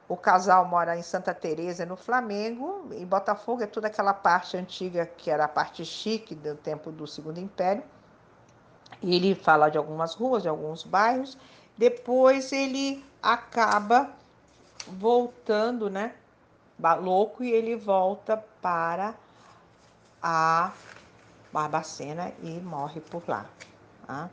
O 0.07 0.15
casal 0.15 0.65
mora 0.65 0.95
em 0.95 1.01
Santa 1.01 1.33
Teresa, 1.33 1.85
no 1.85 1.97
Flamengo. 1.97 2.87
E 2.91 3.05
Botafogo 3.05 3.63
é 3.63 3.67
toda 3.67 3.87
aquela 3.87 4.13
parte 4.13 4.55
antiga 4.55 5.05
que 5.05 5.29
era 5.29 5.45
a 5.45 5.47
parte 5.47 5.83
chique 5.83 6.33
do 6.35 6.55
tempo 6.55 6.91
do 6.91 7.05
Segundo 7.05 7.39
Império. 7.39 7.83
E 9.01 9.15
ele 9.15 9.35
fala 9.35 9.69
de 9.69 9.77
algumas 9.77 10.13
ruas, 10.13 10.43
de 10.43 10.49
alguns 10.49 10.83
bairros. 10.83 11.37
Depois 11.77 12.51
ele 12.51 13.03
acaba 13.21 14.11
voltando, 14.87 15.89
né? 15.89 16.13
Louco 17.01 17.43
e 17.43 17.51
ele 17.51 17.75
volta 17.75 18.37
para 18.61 19.15
a 20.21 20.71
Barbacena 21.51 22.33
e 22.43 22.59
morre 22.59 22.99
por 23.01 23.23
lá. 23.27 23.45
Tá? 24.05 24.29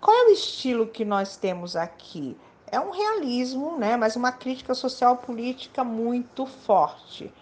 Qual 0.00 0.16
é 0.16 0.26
o 0.26 0.32
estilo 0.32 0.86
que 0.86 1.04
nós 1.04 1.36
temos 1.36 1.76
aqui? 1.76 2.36
É 2.66 2.78
um 2.80 2.90
realismo, 2.90 3.76
né? 3.76 3.96
Mas 3.96 4.16
uma 4.16 4.32
crítica 4.32 4.74
social 4.74 5.16
política 5.16 5.84
muito 5.84 6.46
forte. 6.46 7.32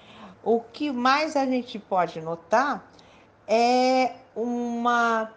O 0.43 0.61
que 0.61 0.91
mais 0.91 1.37
a 1.37 1.45
gente 1.45 1.79
pode 1.79 2.21
notar 2.21 2.87
é 3.47 4.14
uma 4.35 5.33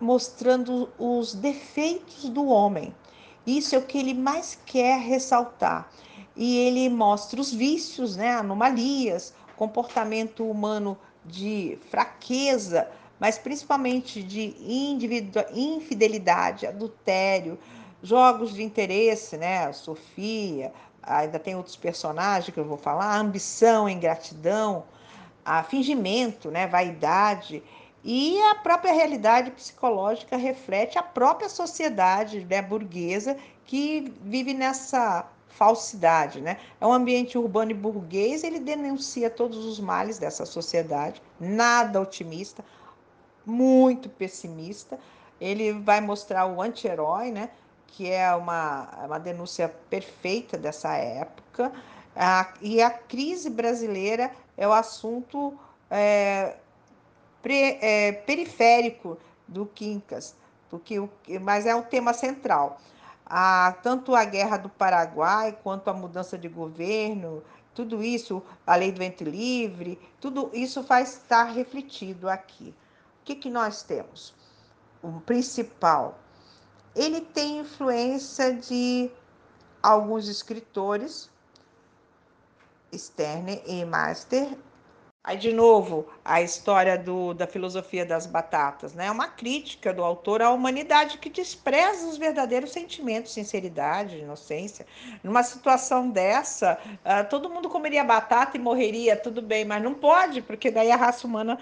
mostrando 0.00 0.88
os 0.98 1.34
defeitos 1.34 2.28
do 2.28 2.46
homem. 2.46 2.94
Isso 3.46 3.74
é 3.74 3.78
o 3.78 3.82
que 3.82 3.98
ele 3.98 4.14
mais 4.14 4.58
quer 4.66 5.00
ressaltar. 5.00 5.90
E 6.36 6.58
ele 6.58 6.88
mostra 6.88 7.40
os 7.40 7.52
vícios, 7.52 8.16
né, 8.16 8.34
anomalias, 8.34 9.34
comportamento 9.56 10.48
humano 10.48 10.96
de 11.24 11.78
fraqueza, 11.90 12.88
mas 13.18 13.38
principalmente 13.38 14.22
de 14.22 14.54
infidelidade, 15.52 16.66
adultério, 16.66 17.58
jogos 18.02 18.54
de 18.54 18.62
interesse, 18.62 19.36
né, 19.36 19.72
Sofia, 19.72 20.72
ainda 21.02 21.38
tem 21.38 21.56
outros 21.56 21.74
personagens 21.74 22.54
que 22.54 22.60
eu 22.60 22.64
vou 22.64 22.78
falar, 22.78 23.18
ambição, 23.18 23.88
ingratidão, 23.88 24.84
a 25.44 25.62
fingimento, 25.62 26.50
né, 26.50 26.66
vaidade 26.66 27.62
e 28.04 28.40
a 28.42 28.54
própria 28.56 28.92
realidade 28.92 29.50
psicológica 29.50 30.36
reflete 30.36 30.98
a 30.98 31.02
própria 31.02 31.48
sociedade 31.48 32.44
né, 32.44 32.62
burguesa 32.62 33.36
que 33.64 34.12
vive 34.22 34.54
nessa 34.54 35.26
falsidade, 35.48 36.40
né? 36.40 36.58
É 36.80 36.86
um 36.86 36.92
ambiente 36.92 37.36
urbano 37.36 37.72
e 37.72 37.74
burguês, 37.74 38.44
ele 38.44 38.60
denuncia 38.60 39.28
todos 39.28 39.64
os 39.64 39.80
males 39.80 40.16
dessa 40.16 40.46
sociedade, 40.46 41.20
nada 41.40 42.00
otimista, 42.00 42.64
muito 43.44 44.08
pessimista. 44.08 44.98
Ele 45.40 45.72
vai 45.72 46.00
mostrar 46.00 46.46
o 46.46 46.62
anti-herói, 46.62 47.32
né? 47.32 47.50
Que 47.88 48.08
é 48.10 48.32
uma, 48.34 48.88
uma 49.04 49.18
denúncia 49.18 49.68
perfeita 49.90 50.56
dessa 50.56 50.94
época. 50.94 51.72
A, 52.14 52.54
e 52.60 52.80
a 52.80 52.90
crise 52.90 53.50
brasileira 53.50 54.30
é 54.56 54.66
o 54.66 54.72
assunto 54.72 55.58
é, 55.90 56.56
pre, 57.42 57.78
é, 57.80 58.12
periférico 58.12 59.18
do 59.46 59.66
Quincas, 59.66 60.36
porque 60.68 60.96
mas 61.40 61.66
é 61.66 61.74
o 61.74 61.82
tema 61.82 62.12
central. 62.12 62.80
A, 63.24 63.76
tanto 63.82 64.14
a 64.14 64.24
guerra 64.24 64.56
do 64.56 64.68
Paraguai 64.68 65.56
quanto 65.62 65.88
a 65.88 65.92
mudança 65.92 66.38
de 66.38 66.48
governo, 66.48 67.42
tudo 67.74 68.02
isso, 68.02 68.42
a 68.66 68.74
lei 68.74 68.90
do 68.90 68.98
ventre 68.98 69.30
livre, 69.30 70.00
tudo 70.20 70.50
isso 70.52 70.82
vai 70.82 71.02
estar 71.02 71.44
refletido 71.44 72.28
aqui. 72.28 72.74
O 73.20 73.24
que, 73.24 73.34
que 73.34 73.50
nós 73.50 73.82
temos? 73.82 74.34
O 75.02 75.20
principal, 75.20 76.18
ele 76.96 77.20
tem 77.20 77.58
influência 77.58 78.54
de 78.54 79.10
alguns 79.82 80.26
escritores 80.26 81.30
Sterne 82.92 83.62
e 83.66 83.84
Master. 83.84 84.56
Aí, 85.24 85.36
de 85.36 85.52
novo, 85.52 86.06
a 86.24 86.40
história 86.40 86.96
do, 86.96 87.34
da 87.34 87.46
filosofia 87.46 88.06
das 88.06 88.24
batatas, 88.24 88.94
né? 88.94 89.06
É 89.06 89.10
uma 89.10 89.28
crítica 89.28 89.92
do 89.92 90.02
autor 90.02 90.40
à 90.40 90.50
humanidade 90.50 91.18
que 91.18 91.28
despreza 91.28 92.06
os 92.06 92.16
verdadeiros 92.16 92.72
sentimentos, 92.72 93.32
sinceridade, 93.34 94.18
inocência. 94.18 94.86
Numa 95.22 95.42
situação 95.42 96.08
dessa, 96.08 96.78
uh, 96.86 97.28
todo 97.28 97.50
mundo 97.50 97.68
comeria 97.68 98.04
batata 98.04 98.56
e 98.56 98.60
morreria, 98.60 99.16
tudo 99.16 99.42
bem, 99.42 99.64
mas 99.64 99.82
não 99.82 99.92
pode, 99.92 100.40
porque 100.40 100.70
daí 100.70 100.90
a 100.90 100.96
raça 100.96 101.26
humana 101.26 101.58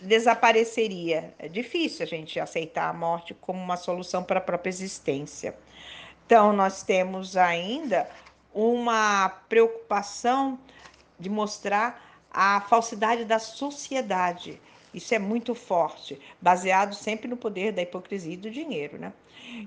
desapareceria. 0.00 1.34
É 1.38 1.46
difícil 1.46 2.04
a 2.04 2.08
gente 2.08 2.40
aceitar 2.40 2.88
a 2.88 2.92
morte 2.92 3.34
como 3.34 3.62
uma 3.62 3.76
solução 3.76 4.24
para 4.24 4.38
a 4.38 4.42
própria 4.42 4.70
existência. 4.70 5.54
Então, 6.26 6.52
nós 6.52 6.82
temos 6.82 7.36
ainda 7.36 8.08
uma 8.52 9.28
preocupação 9.48 10.58
de 11.18 11.28
mostrar 11.28 12.07
a 12.40 12.60
falsidade 12.60 13.24
da 13.24 13.40
sociedade. 13.40 14.60
Isso 14.94 15.12
é 15.12 15.18
muito 15.18 15.56
forte, 15.56 16.20
baseado 16.40 16.94
sempre 16.94 17.26
no 17.26 17.36
poder 17.36 17.72
da 17.72 17.82
hipocrisia 17.82 18.34
e 18.34 18.36
do 18.36 18.48
dinheiro, 18.48 18.96
né? 18.96 19.12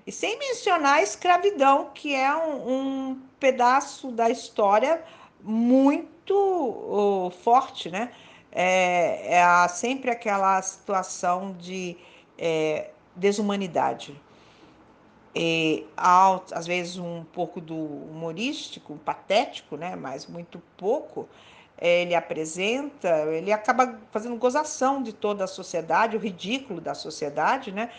E 0.07 0.11
sem 0.11 0.39
mencionar 0.39 0.99
a 0.99 1.01
escravidão, 1.01 1.89
que 1.93 2.15
é 2.15 2.33
um, 2.33 2.71
um 2.71 3.21
pedaço 3.37 4.09
da 4.13 4.29
história 4.29 5.03
muito 5.43 6.33
uh, 6.33 7.29
forte, 7.43 7.89
né? 7.89 8.09
É, 8.49 9.35
é 9.35 9.67
sempre 9.67 10.09
aquela 10.09 10.61
situação 10.61 11.51
de 11.59 11.97
é, 12.37 12.89
desumanidade. 13.13 14.17
E, 15.35 15.85
às 15.97 16.65
vezes 16.65 16.97
um 16.97 17.25
pouco 17.33 17.59
do 17.59 17.75
humorístico, 17.75 18.97
patético, 19.03 19.75
né? 19.75 19.93
Mas 19.97 20.25
muito 20.25 20.61
pouco 20.77 21.27
ele 21.81 22.13
apresenta, 22.13 23.09
ele 23.31 23.51
acaba 23.51 23.97
fazendo 24.11 24.35
gozação 24.35 25.01
de 25.01 25.11
toda 25.11 25.45
a 25.45 25.47
sociedade, 25.47 26.15
o 26.15 26.19
ridículo 26.19 26.79
da 26.79 26.93
sociedade, 26.93 27.71
né? 27.71 27.89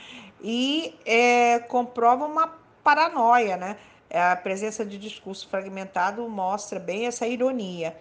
E 0.41 0.95
é, 1.05 1.59
comprova 1.59 2.25
uma 2.27 2.55
paranoia, 2.85 3.57
né? 3.57 3.77
A 4.09 4.37
presença 4.37 4.85
de 4.85 4.97
discurso 4.99 5.49
fragmentado 5.49 6.29
mostra 6.29 6.79
bem 6.79 7.07
essa 7.07 7.27
ironia. 7.27 7.97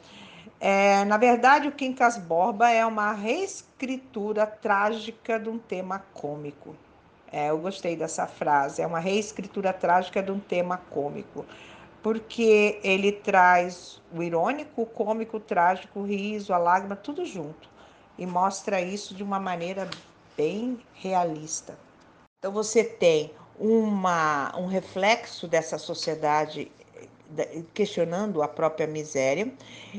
É, 0.59 1.03
na 1.05 1.17
verdade, 1.17 1.67
o 1.67 1.71
Quincas 1.71 2.17
Borba 2.17 2.69
é 2.69 2.85
uma 2.85 3.11
reescritura 3.13 4.45
trágica 4.45 5.39
de 5.39 5.49
um 5.49 5.57
tema 5.57 6.03
cômico. 6.13 6.75
É, 7.31 7.49
eu 7.49 7.57
gostei 7.57 7.95
dessa 7.95 8.27
frase. 8.27 8.81
É 8.81 8.85
uma 8.85 8.99
reescritura 8.99 9.73
trágica 9.73 10.21
de 10.21 10.31
um 10.31 10.39
tema 10.39 10.77
cômico 10.77 11.45
porque 12.01 12.79
ele 12.83 13.11
traz 13.11 14.01
o 14.13 14.21
irônico, 14.23 14.81
o 14.81 14.85
cômico, 14.85 15.37
o 15.37 15.39
trágico, 15.39 15.99
o 15.99 16.05
riso, 16.05 16.53
a 16.53 16.57
lágrima, 16.57 16.95
tudo 16.95 17.25
junto 17.25 17.69
e 18.17 18.25
mostra 18.25 18.81
isso 18.81 19.15
de 19.15 19.23
uma 19.23 19.39
maneira 19.39 19.89
bem 20.37 20.79
realista. 20.93 21.77
Então 22.39 22.51
você 22.51 22.83
tem 22.83 23.31
uma, 23.59 24.53
um 24.57 24.67
reflexo 24.67 25.47
dessa 25.47 25.77
sociedade 25.77 26.71
questionando 27.73 28.43
a 28.43 28.47
própria 28.47 28.85
miséria 28.85 29.53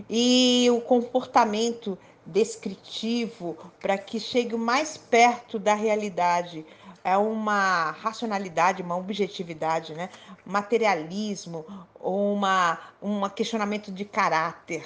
e 0.08 0.68
o 0.70 0.80
comportamento 0.80 1.98
descritivo 2.26 3.56
para 3.80 3.96
que 3.96 4.20
chegue 4.20 4.54
mais 4.56 4.96
perto 4.96 5.58
da 5.58 5.74
realidade 5.74 6.64
é 7.04 7.16
uma 7.16 7.90
racionalidade, 7.92 8.82
uma 8.82 8.96
objetividade, 8.96 9.94
né? 9.94 10.08
materialismo, 10.44 11.64
uma, 12.00 12.78
um 13.00 13.28
questionamento 13.28 13.90
de 13.90 14.04
caráter. 14.04 14.84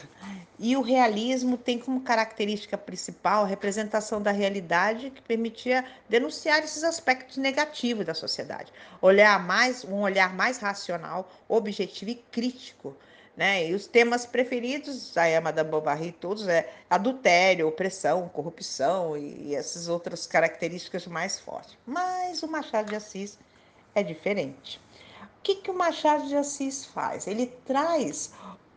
E 0.58 0.76
o 0.76 0.80
realismo 0.80 1.58
tem 1.58 1.78
como 1.78 2.00
característica 2.00 2.78
principal 2.78 3.44
a 3.44 3.46
representação 3.46 4.20
da 4.20 4.30
realidade 4.30 5.10
que 5.10 5.20
permitia 5.20 5.84
denunciar 6.08 6.62
esses 6.62 6.82
aspectos 6.82 7.36
negativos 7.36 8.06
da 8.06 8.14
sociedade. 8.14 8.72
Olhar 9.02 9.44
mais, 9.44 9.84
um 9.84 10.00
olhar 10.00 10.34
mais 10.34 10.58
racional, 10.58 11.30
objetivo 11.48 12.10
e 12.10 12.14
crítico 12.14 12.96
né? 13.36 13.68
E 13.68 13.74
os 13.74 13.86
temas 13.86 14.24
preferidos 14.24 15.12
da 15.12 15.26
é 15.26 15.38
Madame 15.38 15.70
Bovary, 15.70 16.12
todos 16.12 16.48
é 16.48 16.72
adultério, 16.88 17.68
opressão, 17.68 18.28
corrupção 18.28 19.16
e, 19.16 19.48
e 19.48 19.54
essas 19.54 19.88
outras 19.88 20.26
características 20.26 21.06
mais 21.06 21.38
fortes. 21.38 21.76
Mas 21.86 22.42
o 22.42 22.48
Machado 22.48 22.88
de 22.88 22.96
Assis 22.96 23.38
é 23.94 24.02
diferente. 24.02 24.80
O 25.22 25.42
que, 25.42 25.56
que 25.56 25.70
o 25.70 25.74
Machado 25.74 26.26
de 26.26 26.36
Assis 26.36 26.86
faz? 26.86 27.26
Ele 27.26 27.46
traz 27.66 28.32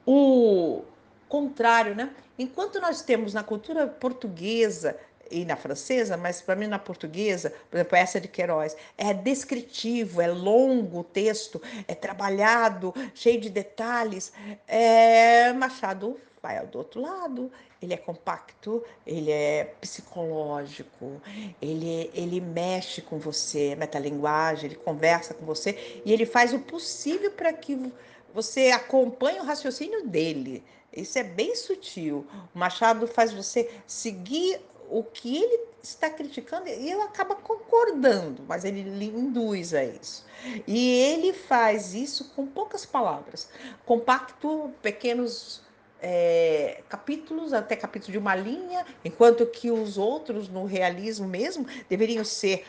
o 0.06 0.84
contrário, 1.30 1.96
né? 1.96 2.14
Enquanto 2.38 2.82
nós 2.82 3.02
temos 3.02 3.34
na 3.34 3.44
cultura 3.44 3.88
portuguesa 3.88 4.98
e 5.32 5.46
na 5.46 5.56
francesa, 5.56 6.18
mas 6.18 6.42
para 6.42 6.56
mim 6.56 6.68
na 6.68 6.80
portuguesa, 6.80 7.54
por 7.70 7.78
exemplo, 7.78 7.98
essa 7.98 8.20
de 8.20 8.28
Queiroz, 8.28 8.76
é 8.98 9.14
descritivo, 9.14 10.22
é 10.22 10.28
longo 10.28 11.00
o 11.00 11.04
texto, 11.04 11.62
é 11.88 11.96
trabalhado, 11.96 12.94
cheio 13.14 13.40
de 13.40 13.50
detalhes. 13.50 14.32
É, 14.68 15.52
Machado 15.54 16.20
vai 16.42 16.66
do 16.66 16.78
outro 16.78 17.02
lado, 17.02 17.52
ele 17.82 17.94
é 17.94 17.98
compacto, 17.98 18.84
ele 19.06 19.32
é 19.32 19.74
psicológico, 19.80 21.22
ele, 21.62 22.10
ele 22.14 22.40
mexe 22.40 23.02
com 23.02 23.20
você, 23.20 23.76
metalinguagem, 23.76 24.66
ele 24.66 24.76
conversa 24.76 25.34
com 25.34 25.46
você 25.46 26.02
e 26.06 26.12
ele 26.12 26.26
faz 26.26 26.54
o 26.54 26.60
possível 26.60 27.32
para 27.32 27.52
que 27.54 27.92
você 28.34 28.72
acompanhe 28.72 29.40
o 29.40 29.44
raciocínio 29.44 30.08
dele. 30.08 30.64
Isso 30.96 31.20
é 31.20 31.24
bem 31.24 31.56
sutil. 31.56 32.26
O 32.54 32.60
Machado 32.60 33.08
faz 33.08 33.32
você 33.32 33.70
seguir 33.86 34.60
o 34.90 35.04
que 35.04 35.38
ele 35.38 35.70
está 35.82 36.10
criticando 36.10 36.68
e 36.68 36.72
ele 36.92 37.02
acaba 37.02 37.36
concordando, 37.36 38.44
mas 38.48 38.66
ele 38.66 39.06
induz 39.06 39.74
a 39.74 39.84
isso. 39.84 40.26
E 40.68 40.94
ele 41.00 41.34
faz 41.34 41.94
isso 41.94 42.32
com 42.36 42.46
poucas 42.46 42.86
palavras, 42.86 43.50
compacto, 43.86 44.72
pequenos 44.82 45.62
é, 46.02 46.82
capítulos, 46.90 47.54
até 47.54 47.76
capítulo 47.76 48.12
de 48.12 48.18
uma 48.18 48.36
linha, 48.36 48.86
enquanto 49.04 49.46
que 49.46 49.70
os 49.70 49.98
outros, 49.98 50.48
no 50.48 50.66
realismo 50.66 51.28
mesmo, 51.28 51.66
deveriam 51.90 52.24
ser 52.24 52.66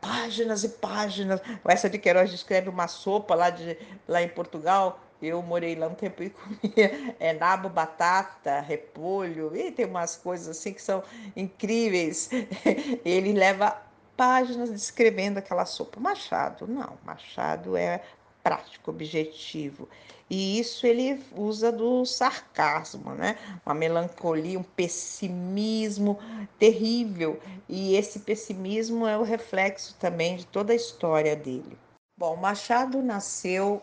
páginas 0.00 0.64
e 0.64 0.68
páginas. 0.68 1.40
Essa 1.66 1.88
de 1.88 1.98
Queiroz 1.98 2.30
descreve 2.30 2.68
uma 2.68 2.88
sopa 2.88 3.34
lá, 3.34 3.50
de, 3.50 3.78
lá 4.06 4.22
em 4.22 4.28
Portugal, 4.28 5.00
eu 5.20 5.42
morei 5.42 5.74
lá 5.74 5.88
um 5.88 5.94
tempo 5.94 6.22
e 6.22 6.30
comia 6.30 7.14
é, 7.18 7.32
nabo, 7.32 7.68
batata, 7.68 8.60
repolho, 8.60 9.56
e 9.56 9.70
tem 9.72 9.86
umas 9.86 10.16
coisas 10.16 10.48
assim 10.48 10.72
que 10.72 10.82
são 10.82 11.02
incríveis. 11.34 12.30
Ele 13.04 13.32
leva 13.32 13.82
páginas 14.16 14.70
descrevendo 14.70 15.38
aquela 15.38 15.64
sopa. 15.64 16.00
Machado, 16.00 16.66
não, 16.66 16.98
Machado 17.04 17.76
é 17.76 18.02
prático, 18.42 18.90
objetivo. 18.90 19.88
E 20.28 20.58
isso 20.58 20.86
ele 20.86 21.22
usa 21.36 21.70
do 21.70 22.04
sarcasmo, 22.04 23.12
né? 23.12 23.36
Uma 23.64 23.74
melancolia, 23.74 24.58
um 24.58 24.62
pessimismo 24.62 26.18
terrível. 26.58 27.40
E 27.68 27.94
esse 27.94 28.20
pessimismo 28.20 29.06
é 29.06 29.16
o 29.16 29.22
reflexo 29.22 29.96
também 30.00 30.36
de 30.36 30.46
toda 30.46 30.72
a 30.72 30.76
história 30.76 31.36
dele. 31.36 31.78
Bom, 32.18 32.34
Machado 32.36 33.02
nasceu 33.02 33.82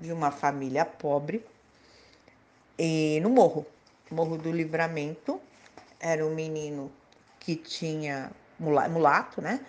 de 0.00 0.12
uma 0.12 0.30
família 0.30 0.84
pobre 0.84 1.44
e 2.78 3.20
no 3.22 3.28
morro, 3.28 3.66
Morro 4.10 4.36
do 4.36 4.50
Livramento. 4.50 5.40
Era 6.00 6.26
um 6.26 6.34
menino 6.34 6.90
que 7.38 7.54
tinha 7.54 8.30
mulato, 8.58 9.40
né? 9.40 9.60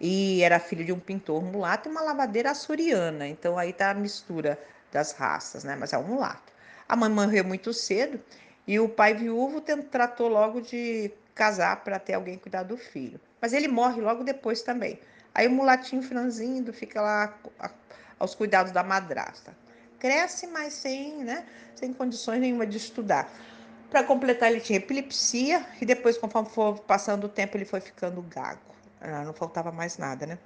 E 0.00 0.42
era 0.42 0.58
filho 0.58 0.84
de 0.84 0.92
um 0.92 0.98
pintor 0.98 1.42
mulato 1.42 1.88
e 1.88 1.92
uma 1.92 2.02
lavadeira 2.02 2.50
açoriana. 2.50 3.28
Então 3.28 3.56
aí 3.56 3.72
tá 3.72 3.90
a 3.90 3.94
mistura 3.94 4.58
das 4.90 5.12
raças, 5.12 5.62
né? 5.62 5.76
Mas 5.78 5.92
é 5.92 5.98
um 5.98 6.04
mulato. 6.04 6.52
A 6.88 6.96
mãe 6.96 7.10
morreu 7.10 7.44
muito 7.44 7.72
cedo 7.72 8.20
e 8.66 8.80
o 8.80 8.88
pai 8.88 9.14
viúvo 9.14 9.60
tratou 9.60 10.28
logo 10.28 10.60
de 10.60 11.10
casar 11.34 11.84
para 11.84 11.98
ter 11.98 12.14
alguém 12.14 12.38
cuidar 12.38 12.62
do 12.62 12.76
filho. 12.76 13.20
Mas 13.40 13.52
ele 13.52 13.68
morre 13.68 14.00
logo 14.00 14.24
depois 14.24 14.62
também. 14.62 14.98
Aí 15.34 15.46
o 15.46 15.50
mulatinho 15.50 16.02
franzindo 16.02 16.72
fica 16.72 17.00
lá 17.00 17.38
aos 18.18 18.34
cuidados 18.34 18.72
da 18.72 18.82
madrasta. 18.82 19.56
Cresce, 19.98 20.46
mas 20.46 20.74
sem, 20.74 21.24
né, 21.24 21.46
sem 21.74 21.92
condições 21.92 22.40
nenhuma 22.40 22.66
de 22.66 22.76
estudar. 22.76 23.30
Para 23.90 24.02
completar, 24.02 24.50
ele 24.50 24.60
tinha 24.60 24.78
epilepsia 24.78 25.64
e 25.80 25.86
depois, 25.86 26.18
conforme 26.18 26.48
for 26.50 26.80
passando 26.80 27.24
o 27.24 27.28
tempo, 27.28 27.56
ele 27.56 27.64
foi 27.64 27.80
ficando 27.80 28.20
gago. 28.22 28.74
Ah, 29.00 29.22
não 29.22 29.32
faltava 29.32 29.70
mais 29.70 29.98
nada, 29.98 30.26
né? 30.26 30.38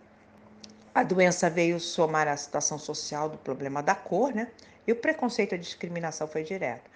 A 0.94 1.02
doença 1.02 1.48
veio 1.48 1.78
somar 1.78 2.26
a 2.28 2.36
situação 2.36 2.78
social 2.78 3.28
do 3.28 3.38
problema 3.38 3.82
da 3.82 3.94
cor, 3.94 4.34
né? 4.34 4.48
E 4.86 4.92
o 4.92 4.96
preconceito 4.96 5.52
e 5.52 5.54
a 5.54 5.58
discriminação 5.58 6.26
foi 6.26 6.42
direto. 6.42 6.90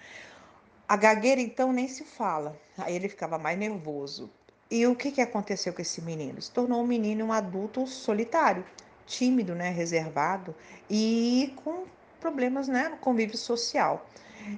A 0.87 0.97
gagueira, 0.97 1.39
então, 1.39 1.71
nem 1.71 1.87
se 1.87 2.03
fala. 2.03 2.55
Aí 2.77 2.95
ele 2.95 3.07
ficava 3.07 3.37
mais 3.37 3.57
nervoso. 3.57 4.29
E 4.69 4.85
o 4.85 4.95
que, 4.95 5.11
que 5.11 5.21
aconteceu 5.21 5.73
com 5.73 5.81
esse 5.81 6.01
menino? 6.01 6.41
Se 6.41 6.51
tornou 6.51 6.81
um 6.81 6.87
menino, 6.87 7.25
um 7.25 7.31
adulto 7.31 7.87
solitário 7.87 8.65
tímido, 9.05 9.53
né, 9.55 9.69
reservado 9.69 10.55
e 10.89 11.53
com 11.63 11.85
problemas, 12.19 12.67
né, 12.67 12.89
no 12.89 12.97
convívio 12.97 13.37
social. 13.37 14.05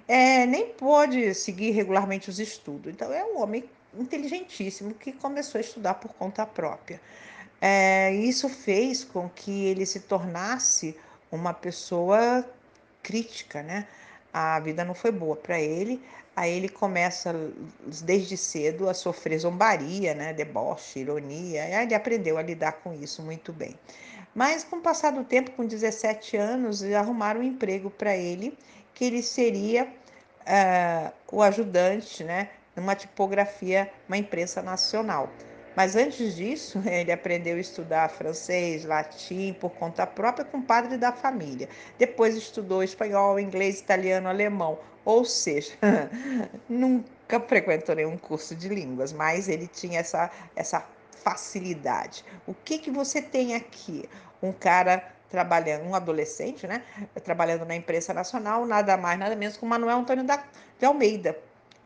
é, 0.08 0.46
nem 0.46 0.68
pôde 0.74 1.34
seguir 1.34 1.72
regularmente 1.72 2.30
os 2.30 2.40
estudos. 2.40 2.92
Então, 2.92 3.12
é 3.14 3.24
um 3.24 3.40
homem 3.40 3.64
inteligentíssimo 3.98 4.94
que 4.94 5.12
começou 5.12 5.60
a 5.60 5.62
estudar 5.62 5.96
por 5.96 6.12
conta 6.14 6.46
própria. 6.46 7.00
É, 7.62 8.14
isso 8.14 8.50
fez 8.50 9.04
com 9.04 9.30
que 9.30 9.66
ele 9.66 9.86
se 9.86 10.02
tornasse 10.02 10.98
uma 11.32 11.54
pessoa 11.54 12.46
crítica, 13.02 13.64
né? 13.64 13.88
A 14.34 14.60
vida 14.60 14.84
não 14.84 14.94
foi 14.94 15.12
boa 15.12 15.36
para 15.36 15.60
ele. 15.60 16.02
Aí 16.36 16.52
ele 16.52 16.68
começa 16.68 17.34
desde 18.04 18.36
cedo 18.36 18.90
a 18.90 18.94
sofrer 18.94 19.40
zombaria, 19.40 20.14
né? 20.14 20.34
Deboche, 20.34 21.00
ironia. 21.00 21.64
Aí 21.64 21.86
ele 21.86 21.96
aprendeu 21.96 22.38
a 22.38 22.42
lidar 22.42 22.74
com 22.74 22.94
isso 22.94 23.22
muito 23.22 23.54
bem. 23.54 23.76
Mas 24.36 24.66
com 24.66 24.76
o 24.76 24.82
passar 24.82 25.14
do 25.14 25.24
tempo, 25.24 25.52
com 25.52 25.66
17 25.66 26.36
anos, 26.36 26.84
arrumaram 26.84 27.40
um 27.40 27.44
emprego 27.44 27.90
para 27.90 28.18
ele, 28.18 28.58
que 28.94 29.06
ele 29.06 29.24
seria 29.24 29.86
uh, 29.86 31.14
o 31.32 31.42
ajudante, 31.42 32.22
né? 32.22 32.50
Numa 32.76 32.96
tipografia, 32.96 33.90
uma 34.10 34.18
imprensa 34.18 34.62
nacional. 34.62 35.32
Mas 35.74 35.96
antes 35.96 36.36
disso, 36.36 36.84
ele 36.86 37.14
aprendeu 37.14 37.56
a 37.56 37.60
estudar 37.60 38.10
francês, 38.10 38.84
latim 38.84 39.54
por 39.54 39.72
conta 39.72 40.06
própria 40.06 40.44
com 40.44 40.58
o 40.58 40.64
padre 40.64 40.98
da 40.98 41.14
família. 41.14 41.70
Depois 41.98 42.36
estudou 42.36 42.84
espanhol, 42.84 43.40
inglês, 43.40 43.80
italiano, 43.80 44.28
alemão. 44.28 44.78
Ou 45.06 45.24
seja, 45.24 45.74
nunca 46.68 47.40
frequentou 47.40 47.96
nenhum 47.96 48.18
curso 48.18 48.54
de 48.54 48.68
línguas, 48.68 49.14
mas 49.14 49.48
ele 49.48 49.68
tinha 49.68 50.00
essa, 50.00 50.30
essa 50.56 50.86
facilidade. 51.26 52.24
O 52.46 52.54
que, 52.54 52.78
que 52.78 52.92
você 52.92 53.20
tem 53.20 53.56
aqui? 53.56 54.08
Um 54.44 54.54
cara 54.54 55.12
trabalhando, 55.28 55.86
um 55.86 55.96
adolescente, 55.96 56.68
né? 56.68 56.84
Trabalhando 57.24 57.66
na 57.66 57.76
imprensa 57.76 58.14
nacional, 58.14 58.64
nada 58.68 58.96
mais, 58.96 59.18
nada 59.18 59.36
menos 59.36 59.58
que 59.58 59.66
o 59.66 59.68
Manuel 59.68 59.98
Antônio 59.98 60.24
da, 60.24 60.44
de 60.80 60.86
Almeida, 60.86 61.36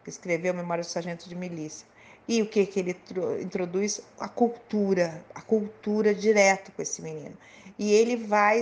que 0.04 0.10
escreveu 0.10 0.54
Memória 0.54 0.84
do 0.84 0.88
Sargento 0.88 1.30
de 1.30 1.36
Milícia. 1.36 1.88
E 2.28 2.42
o 2.42 2.50
que, 2.50 2.66
que 2.66 2.82
ele 2.82 2.98
introduz? 3.42 4.02
A 4.20 4.28
cultura, 4.28 5.24
a 5.34 5.42
cultura 5.42 6.14
direto 6.14 6.72
com 6.74 6.82
esse 6.82 7.02
menino. 7.02 7.36
E 7.78 7.94
ele 7.94 8.18
vai 8.18 8.62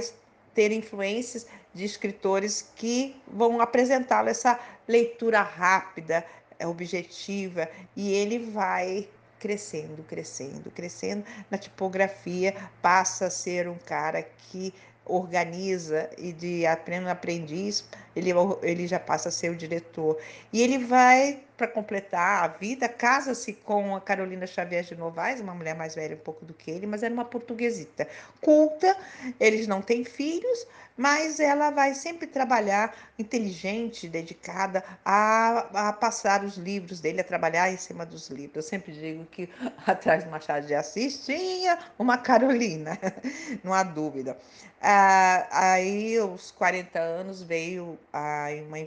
ter 0.54 0.72
influências 0.72 1.48
de 1.74 1.84
escritores 1.84 2.72
que 2.76 3.20
vão 3.28 3.60
apresentá-lo 3.60 4.30
essa 4.30 4.60
leitura 4.88 5.42
rápida, 5.42 6.24
objetiva, 6.64 7.70
e 7.96 8.14
ele 8.14 8.40
vai 8.40 9.10
crescendo, 9.40 10.04
crescendo, 10.04 10.72
crescendo 10.72 11.24
na 11.50 11.58
tipografia, 11.58 12.56
passa 12.82 13.28
a 13.28 13.30
ser 13.30 13.68
um 13.68 13.78
cara 13.78 14.24
que 14.24 14.74
organiza 15.08 16.10
e 16.18 16.34
de 16.34 16.66
aprendiz, 16.66 17.88
ele, 18.16 18.32
ele 18.62 18.88
já 18.88 19.00
passa 19.00 19.30
a 19.30 19.32
ser 19.32 19.50
o 19.50 19.56
diretor. 19.56 20.18
E 20.52 20.62
ele 20.62 20.78
vai, 20.78 21.40
para 21.56 21.68
completar 21.68 22.44
a 22.44 22.48
vida, 22.48 22.88
casa-se 22.90 23.54
com 23.54 23.96
a 23.96 24.02
Carolina 24.02 24.46
Xavier 24.46 24.84
de 24.84 24.96
Novaes, 24.96 25.40
uma 25.40 25.54
mulher 25.54 25.76
mais 25.76 25.96
velha 25.96 26.16
um 26.16 26.20
pouco 26.20 26.46
do 26.46 26.54
que 26.54 26.70
ele, 26.70 26.86
mas 26.86 27.04
era 27.04 27.14
uma 27.14 27.26
portuguesita 27.26 28.08
culta, 28.42 28.96
eles 29.40 29.68
não 29.68 29.82
têm 29.82 30.04
filhos, 30.04 30.68
mas 30.98 31.40
ela 31.40 31.70
vai 31.70 31.94
sempre 31.94 32.26
trabalhar 32.26 32.96
inteligente, 33.20 34.10
dedicada 34.10 34.84
a, 35.06 35.90
a 35.90 35.94
passar 35.94 36.44
os 36.44 36.58
livros 36.58 37.00
dele, 37.00 37.22
a 37.22 37.24
trabalhar 37.24 37.72
em 37.72 37.78
cima 37.78 38.06
dos 38.06 38.30
livros. 38.30 38.56
Eu 38.56 38.70
sempre 38.70 38.92
digo 38.92 39.26
que 39.26 39.50
atrás 39.86 40.24
do 40.24 40.32
Machado 40.32 40.66
de 40.66 40.74
Assis 40.74 41.24
tinha 41.26 41.78
uma 42.00 42.18
Carolina, 42.18 42.98
não 43.64 43.74
há 43.74 43.84
dúvida. 43.84 44.38
Ah, 44.82 45.48
aí, 45.52 46.18
aos 46.18 46.52
40 46.52 47.00
anos, 47.00 47.42
veio 47.42 47.98
a, 48.12 48.48
uma, 48.68 48.78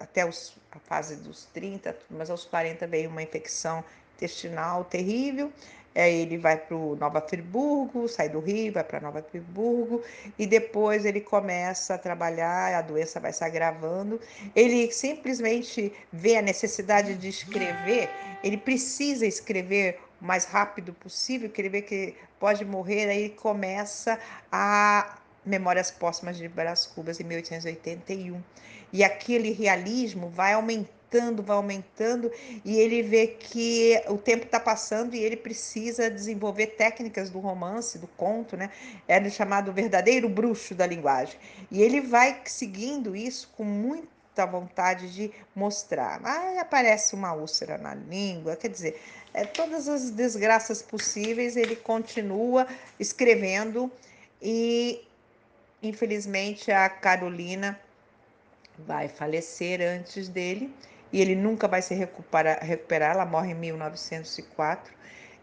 até 0.00 0.24
os, 0.24 0.56
a 0.70 0.78
fase 0.78 1.16
dos 1.16 1.46
30, 1.46 1.96
mas 2.10 2.30
aos 2.30 2.44
40 2.44 2.86
veio 2.86 3.10
uma 3.10 3.22
infecção 3.22 3.84
intestinal 4.16 4.84
terrível 4.84 5.52
é, 5.96 6.12
ele 6.12 6.36
vai 6.36 6.58
para 6.58 6.76
Nova 6.76 7.22
Friburgo, 7.22 8.06
sai 8.06 8.28
do 8.28 8.38
Rio, 8.38 8.70
vai 8.70 8.84
para 8.84 9.00
Nova 9.00 9.22
Friburgo, 9.22 10.02
e 10.38 10.46
depois 10.46 11.06
ele 11.06 11.22
começa 11.22 11.94
a 11.94 11.98
trabalhar, 11.98 12.74
a 12.74 12.82
doença 12.82 13.18
vai 13.18 13.32
se 13.32 13.42
agravando. 13.42 14.20
Ele 14.54 14.92
simplesmente 14.92 15.90
vê 16.12 16.36
a 16.36 16.42
necessidade 16.42 17.14
de 17.14 17.28
escrever, 17.28 18.10
ele 18.44 18.58
precisa 18.58 19.24
escrever 19.24 19.98
o 20.20 20.26
mais 20.26 20.44
rápido 20.44 20.92
possível, 20.92 21.48
que 21.48 21.62
ele 21.62 21.70
vê 21.70 21.80
que 21.80 22.14
pode 22.38 22.62
morrer, 22.62 23.08
aí 23.08 23.30
começa 23.30 24.20
a 24.52 25.16
Memórias 25.46 25.90
Póstumas 25.90 26.36
de 26.36 26.46
Brás 26.46 26.84
Cubas, 26.84 27.18
em 27.20 27.24
1881. 27.24 28.38
E 28.92 29.02
aquele 29.02 29.50
realismo 29.50 30.28
vai 30.28 30.52
aumentando 30.52 30.95
aumentando, 31.06 31.42
vai 31.42 31.56
aumentando, 31.56 32.32
e 32.64 32.76
ele 32.76 33.02
vê 33.02 33.28
que 33.28 34.00
o 34.08 34.18
tempo 34.18 34.44
está 34.44 34.58
passando 34.58 35.14
e 35.14 35.22
ele 35.22 35.36
precisa 35.36 36.10
desenvolver 36.10 36.68
técnicas 36.68 37.30
do 37.30 37.38
romance, 37.38 37.98
do 37.98 38.06
conto, 38.08 38.56
né? 38.56 38.70
Era 39.06 39.28
chamado 39.30 39.72
verdadeiro 39.72 40.28
bruxo 40.28 40.74
da 40.74 40.86
linguagem. 40.86 41.38
E 41.70 41.82
ele 41.82 42.00
vai 42.00 42.40
seguindo 42.44 43.14
isso 43.14 43.50
com 43.56 43.64
muita 43.64 44.44
vontade 44.44 45.12
de 45.14 45.30
mostrar. 45.54 46.20
Aí 46.24 46.58
aparece 46.58 47.14
uma 47.14 47.32
úlcera 47.32 47.78
na 47.78 47.94
língua, 47.94 48.56
quer 48.56 48.68
dizer, 48.68 49.00
é, 49.32 49.44
todas 49.44 49.88
as 49.88 50.10
desgraças 50.10 50.82
possíveis, 50.82 51.56
ele 51.56 51.76
continua 51.76 52.66
escrevendo 52.98 53.90
e 54.42 55.02
infelizmente 55.82 56.70
a 56.70 56.88
Carolina 56.88 57.78
vai 58.78 59.08
falecer 59.08 59.80
antes 59.80 60.28
dele 60.28 60.72
e 61.16 61.20
ele 61.22 61.34
nunca 61.34 61.66
vai 61.66 61.80
se 61.80 61.94
recuperar, 61.94 62.62
recuperar. 62.62 63.12
Ela 63.12 63.24
morre 63.24 63.52
em 63.52 63.54
1904. 63.54 64.92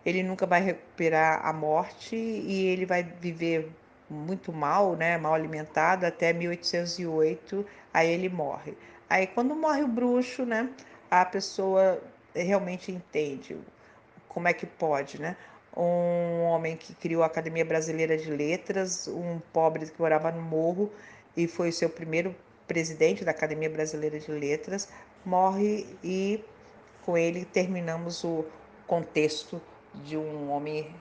Ele 0.06 0.22
nunca 0.22 0.46
vai 0.46 0.62
recuperar 0.62 1.44
a 1.44 1.52
morte 1.52 2.16
e 2.16 2.68
ele 2.68 2.86
vai 2.86 3.02
viver 3.02 3.72
muito 4.08 4.54
mal, 4.54 4.96
né, 4.96 5.18
mal 5.18 5.34
alimentado 5.34 6.06
até 6.06 6.32
1808. 6.32 7.66
Aí 7.92 8.08
ele 8.08 8.30
morre. 8.30 8.78
Aí 9.10 9.26
quando 9.26 9.56
morre 9.56 9.82
o 9.82 9.88
bruxo, 9.88 10.46
né, 10.46 10.70
a 11.10 11.26
pessoa 11.26 12.00
realmente 12.36 12.92
entende 12.92 13.58
como 14.30 14.48
é 14.48 14.54
que 14.54 14.68
pode, 14.68 15.20
né? 15.20 15.36
Um 15.76 16.44
homem 16.44 16.78
que 16.78 16.94
criou 16.94 17.24
a 17.24 17.26
Academia 17.26 17.66
Brasileira 17.66 18.16
de 18.16 18.30
Letras, 18.30 19.08
um 19.08 19.40
pobre 19.52 19.88
que 19.88 20.00
morava 20.00 20.32
no 20.32 20.42
morro 20.44 20.92
e 21.36 21.48
foi 21.48 21.70
o 21.70 21.74
seu 21.74 21.90
primeiro 21.90 22.36
presidente 22.68 23.26
da 23.26 23.32
Academia 23.32 23.70
Brasileira 23.70 24.20
de 24.20 24.32
Letras, 24.32 24.88
morre 25.26 25.86
e 26.04 26.44
com 27.06 27.18
ele 27.18 27.46
terminamos 27.46 28.24
o 28.24 28.46
contexto 28.88 29.62
de 29.94 30.18
um 30.18 30.52
homem 30.52 30.94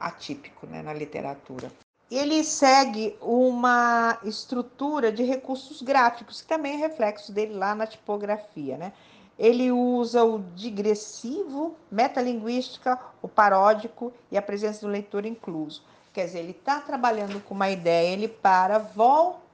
atípico 0.00 0.66
né, 0.66 0.82
na 0.82 0.92
literatura. 0.92 1.70
Ele 2.10 2.42
segue 2.44 3.16
uma 3.20 4.18
estrutura 4.24 5.10
de 5.10 5.22
recursos 5.22 5.82
gráficos, 5.82 6.40
que 6.40 6.48
também 6.48 6.74
é 6.74 6.76
reflexo 6.76 7.32
dele 7.32 7.54
lá 7.54 7.74
na 7.74 7.86
tipografia. 7.86 8.76
Né? 8.76 8.92
Ele 9.38 9.70
usa 9.72 10.24
o 10.24 10.40
digressivo, 10.54 11.76
metalinguística, 11.90 12.98
o 13.20 13.28
paródico 13.28 14.12
e 14.30 14.38
a 14.38 14.42
presença 14.42 14.86
do 14.86 14.92
leitor 14.92 15.26
incluso. 15.26 15.82
Quer 16.12 16.26
dizer, 16.26 16.38
ele 16.40 16.52
está 16.52 16.80
trabalhando 16.80 17.40
com 17.44 17.54
uma 17.54 17.70
ideia, 17.70 18.12
ele 18.12 18.28
para, 18.28 18.78
volta 18.78 19.45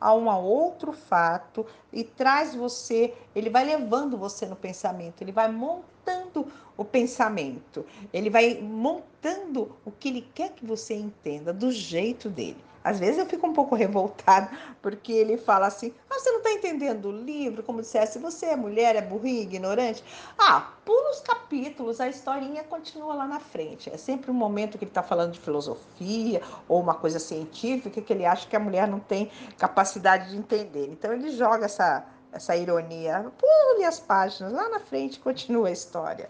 a 0.00 0.14
um 0.14 0.28
outro 0.28 0.92
fato 0.92 1.66
e 1.92 2.04
traz 2.04 2.54
você, 2.54 3.14
ele 3.34 3.50
vai 3.50 3.64
levando 3.64 4.16
você 4.16 4.46
no 4.46 4.56
pensamento, 4.56 5.22
ele 5.22 5.32
vai 5.32 5.50
montando 5.50 6.46
o 6.78 6.84
pensamento, 6.84 7.84
ele 8.12 8.30
vai 8.30 8.60
montando 8.62 9.76
o 9.84 9.90
que 9.90 10.08
ele 10.08 10.28
quer 10.32 10.52
que 10.52 10.64
você 10.64 10.94
entenda 10.94 11.52
do 11.52 11.70
jeito 11.72 12.30
dele. 12.30 12.56
Às 12.88 12.98
vezes 12.98 13.18
eu 13.18 13.26
fico 13.26 13.46
um 13.46 13.52
pouco 13.52 13.74
revoltada, 13.74 14.50
porque 14.80 15.12
ele 15.12 15.36
fala 15.36 15.66
assim: 15.66 15.92
ah, 16.08 16.18
você 16.18 16.30
não 16.30 16.38
está 16.38 16.52
entendendo 16.52 17.08
o 17.08 17.12
livro? 17.12 17.62
Como 17.62 17.82
dissesse, 17.82 18.18
você 18.18 18.46
é 18.46 18.56
mulher, 18.56 18.96
é 18.96 19.02
burrinha, 19.02 19.42
ignorante. 19.42 20.02
Ah, 20.38 20.72
pula 20.84 21.10
os 21.10 21.20
capítulos, 21.20 22.00
a 22.00 22.08
historinha 22.08 22.62
continua 22.64 23.14
lá 23.14 23.26
na 23.26 23.40
frente. 23.40 23.90
É 23.90 23.96
sempre 23.96 24.30
um 24.30 24.34
momento 24.34 24.78
que 24.78 24.84
ele 24.84 24.90
está 24.90 25.02
falando 25.02 25.32
de 25.32 25.40
filosofia 25.40 26.40
ou 26.68 26.80
uma 26.80 26.94
coisa 26.94 27.18
científica 27.18 28.00
que 28.00 28.12
ele 28.12 28.24
acha 28.24 28.48
que 28.48 28.56
a 28.56 28.60
mulher 28.60 28.86
não 28.86 29.00
tem 29.00 29.30
capacidade 29.58 30.30
de 30.30 30.36
entender. 30.36 30.88
Então 30.90 31.12
ele 31.12 31.30
joga 31.32 31.66
essa, 31.66 32.06
essa 32.32 32.56
ironia, 32.56 33.30
pule 33.38 33.84
as 33.84 33.98
páginas, 34.00 34.52
lá 34.52 34.68
na 34.68 34.80
frente 34.80 35.18
continua 35.20 35.68
a 35.68 35.72
história. 35.72 36.28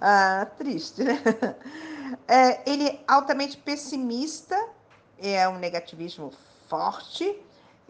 Ah, 0.00 0.46
triste, 0.56 1.04
né? 1.04 1.20
É, 2.26 2.62
ele 2.70 2.88
é 2.88 2.98
altamente 3.06 3.58
pessimista 3.58 4.56
é 5.18 5.48
um 5.48 5.58
negativismo 5.58 6.32
forte, 6.68 7.36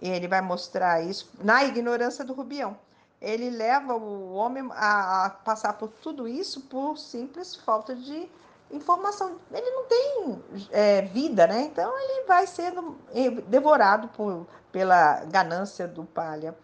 ele 0.01 0.29
vai 0.29 0.41
mostrar 0.41 1.03
isso 1.03 1.31
na 1.43 1.65
ignorância 1.65 2.25
do 2.25 2.33
Rubião. 2.33 2.77
Ele 3.21 3.51
leva 3.51 3.95
o 3.95 4.33
homem 4.33 4.69
a, 4.73 5.37
passar 5.45 5.73
por 5.73 5.89
tudo 5.89 6.29
isso 6.29 6.63
por 6.63 6.97
simples 6.97 7.57
falta 7.57 7.95
de 7.95 8.31
informação. 8.71 9.37
Ele 9.51 9.71
não 9.71 9.85
tem 9.85 10.43
é, 10.71 11.03
vida, 11.03 11.47
né? 11.47 11.63
Então 11.63 11.93
ele 11.99 12.27
vai 12.27 12.47
sendo 12.47 12.97
devorado 13.49 14.09
por, 14.09 14.47
pela 14.71 15.25
ganância 15.25 15.89
do 15.89 16.05
palha. 16.05 16.57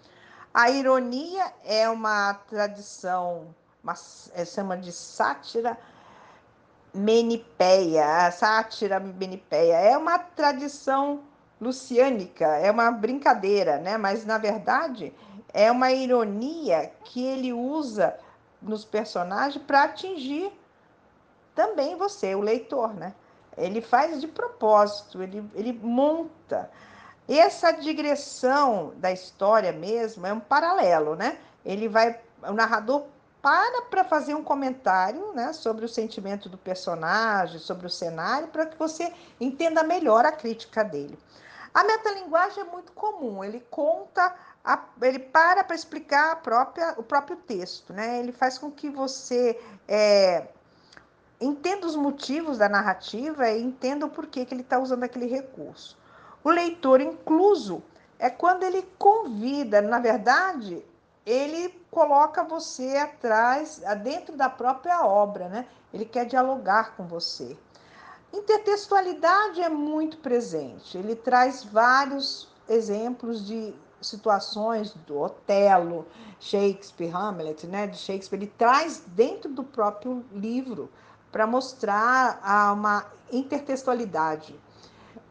A 0.55 0.71
ironia 0.71 1.53
é 1.65 1.89
uma 1.89 2.33
tradição, 2.33 3.53
uma, 3.83 3.95
é, 4.35 4.45
chama 4.45 4.77
de 4.77 4.93
sátira 4.93 5.77
menipeia, 6.95 8.27
a 8.27 8.31
sátira 8.31 9.01
menipeia. 9.01 9.75
É 9.75 9.99
uma 9.99 10.17
tradição 10.17 11.23
luciânica, 11.61 12.47
é 12.47 12.71
uma 12.71 12.93
brincadeira, 12.93 13.79
né? 13.79 13.99
Mas 13.99 14.25
na 14.25 14.39
verdade 14.39 15.13
é 15.53 15.73
uma 15.73 15.91
ironia 15.91 16.93
que 17.05 17.25
ele 17.25 17.53
usa 17.53 18.17
nos 18.63 18.85
personagens 18.85 19.63
para 19.65 19.83
atingir 19.83 20.53
também 21.55 21.97
você, 21.97 22.35
o 22.35 22.41
leitor, 22.41 22.95
né? 22.95 23.13
Ele 23.57 23.81
faz 23.81 24.21
de 24.21 24.29
propósito, 24.29 25.23
ele, 25.23 25.49
ele 25.55 25.73
monta. 25.73 26.71
Essa 27.29 27.72
digressão 27.72 28.93
da 28.97 29.11
história 29.11 29.72
mesmo 29.72 30.27
é 30.27 30.33
um 30.33 30.41
paralelo, 30.41 31.16
né? 31.16 31.39
Ele 31.64 31.89
vai, 31.89 32.20
o 32.43 32.53
narrador 32.53 33.05
para 33.41 33.83
para 33.83 34.05
fazer 34.05 34.35
um 34.35 34.43
comentário, 34.43 35.33
né, 35.35 35.53
sobre 35.53 35.85
o 35.85 35.89
sentimento 35.89 36.49
do 36.49 36.57
personagem, 36.57 37.59
sobre 37.59 37.87
o 37.87 37.91
cenário, 37.91 38.49
para 38.49 38.64
que 38.64 38.79
você 38.79 39.12
entenda 39.39 39.83
melhor 39.83 40.25
a 40.25 40.33
crítica 40.33 40.83
dele. 40.83 41.18
A 41.75 41.85
metalinguagem 41.85 42.62
é 42.62 42.64
muito 42.64 42.93
comum, 42.93 43.45
ele 43.45 43.61
conta, 43.70 44.35
a, 44.64 44.83
ele 45.03 45.18
para 45.18 45.62
para 45.62 45.77
explicar 45.77 46.33
a 46.33 46.37
própria, 46.37 46.95
o 46.97 47.03
próprio 47.03 47.37
texto, 47.37 47.93
né? 47.93 48.18
Ele 48.20 48.33
faz 48.33 48.57
com 48.57 48.70
que 48.70 48.89
você 48.89 49.61
é, 49.87 50.47
entenda 51.41 51.87
os 51.87 51.97
motivos 51.97 52.59
da 52.59 52.68
narrativa 52.68 53.51
e 53.51 53.62
entenda 53.62 54.07
o 54.07 54.11
porquê 54.11 54.47
que 54.47 54.55
ele 54.55 54.62
está 54.62 54.79
usando 54.79 55.05
aquele 55.05 55.27
recurso. 55.27 55.99
O 56.45 56.51
leitor 56.51 57.01
incluso 57.01 57.82
é 58.18 58.28
quando 58.28 58.62
ele 58.62 58.82
convida, 58.99 59.80
na 59.80 59.99
verdade, 59.99 60.84
ele 61.24 61.70
coloca 61.90 62.45
você 62.45 62.99
atrás, 62.99 63.82
dentro 64.03 64.36
da 64.36 64.51
própria 64.51 65.07
obra, 65.07 65.49
né? 65.49 65.66
Ele 65.92 66.05
quer 66.05 66.26
dialogar 66.26 66.95
com 66.97 67.07
você. 67.07 67.57
Intertextualidade 68.32 69.62
é 69.62 69.68
muito 69.70 70.18
presente. 70.18 70.99
Ele 70.99 71.16
traz 71.16 71.64
vários 71.64 72.49
exemplos 72.68 73.47
de 73.47 73.74
situações 74.03 74.92
do 75.07 75.18
Otelo, 75.18 76.07
Shakespeare, 76.38 77.11
Hamlet, 77.11 77.66
né, 77.66 77.86
de 77.86 77.97
Shakespeare, 77.97 78.38
ele 78.38 78.53
traz 78.59 79.03
dentro 79.07 79.51
do 79.51 79.64
próprio 79.64 80.24
livro 80.32 80.90
para 81.32 81.47
mostrar 81.47 82.38
uma 82.74 83.07
intertextualidade. 83.32 84.55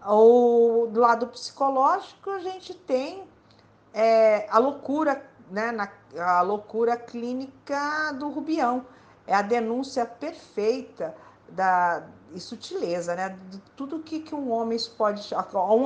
Ou 0.05 0.87
do 0.87 0.99
lado 0.99 1.27
psicológico, 1.27 2.29
a 2.29 2.39
gente 2.39 2.73
tem 2.73 3.23
é, 3.93 4.47
a 4.49 4.57
loucura, 4.57 5.23
né, 5.49 5.71
na, 5.71 5.89
a 6.17 6.41
loucura 6.41 6.97
clínica 6.97 8.11
do 8.13 8.29
Rubião. 8.29 8.85
É 9.25 9.33
a 9.33 9.41
denúncia 9.41 10.05
perfeita 10.05 11.15
da 11.47 12.03
e 12.33 12.39
sutileza, 12.39 13.15
né? 13.15 13.37
De 13.49 13.59
tudo 13.75 13.99
que, 13.99 14.19
que 14.19 14.33
um 14.33 14.51
homem 14.51 14.77
pode. 14.97 15.29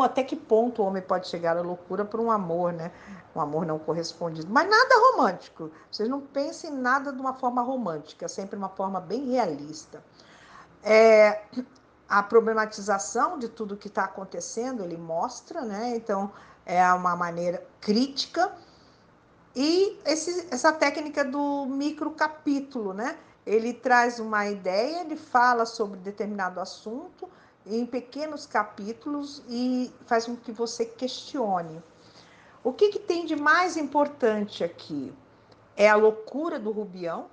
Até 0.04 0.24
que 0.24 0.36
ponto 0.36 0.82
o 0.82 0.86
homem 0.86 1.02
pode 1.02 1.28
chegar 1.28 1.58
à 1.58 1.62
loucura 1.62 2.06
por 2.06 2.20
um 2.20 2.32
amor, 2.32 2.72
né? 2.72 2.92
Um 3.36 3.42
amor 3.42 3.66
não 3.66 3.78
correspondido. 3.78 4.48
Mas 4.50 4.68
nada 4.70 4.96
romântico. 5.12 5.70
Vocês 5.92 6.08
não 6.10 6.22
pensem 6.22 6.72
em 6.72 6.78
nada 6.78 7.12
de 7.12 7.20
uma 7.20 7.34
forma 7.34 7.62
romântica, 7.62 8.28
sempre 8.28 8.56
uma 8.56 8.70
forma 8.70 9.00
bem 9.00 9.30
realista. 9.32 10.02
É, 10.84 11.42
a 12.08 12.24
problematização 12.24 13.38
de 13.38 13.50
tudo 13.50 13.76
que 13.76 13.88
está 13.88 14.06
acontecendo, 14.06 14.84
ele 14.84 14.98
mostra, 14.98 15.62
né? 15.62 15.96
Então, 15.96 16.32
é 16.66 16.82
uma 16.94 17.16
maneira 17.16 17.66
crítica. 17.82 18.52
E 19.56 20.00
esse, 20.06 20.48
essa 20.52 20.72
técnica 20.72 21.26
do 21.26 21.66
microcapítulo, 21.66 22.94
né? 22.94 23.18
Ele 23.46 23.74
traz 23.74 24.20
uma 24.20 24.48
ideia, 24.48 25.02
ele 25.02 25.16
fala 25.16 25.66
sobre 25.66 26.00
determinado 26.00 26.60
assunto 26.60 27.30
em 27.66 27.86
pequenos 27.86 28.46
capítulos 28.46 29.44
e 29.50 29.92
faz 30.06 30.26
com 30.26 30.36
que 30.36 30.52
você 30.52 30.86
questione. 30.86 31.82
O 32.64 32.74
que, 32.74 32.90
que 32.90 33.00
tem 33.00 33.26
de 33.26 33.36
mais 33.36 33.78
importante 33.78 34.64
aqui? 34.64 35.14
É 35.76 35.90
a 35.90 35.96
loucura 35.96 36.60
do 36.60 36.72
Rubião, 36.72 37.30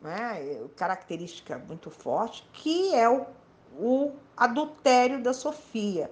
né? 0.00 0.68
característica 0.76 1.58
muito 1.58 1.90
forte, 1.90 2.48
que 2.52 2.94
é 2.94 3.08
o 3.08 3.26
o 3.78 4.12
adultério 4.36 5.22
da 5.22 5.32
Sofia, 5.32 6.10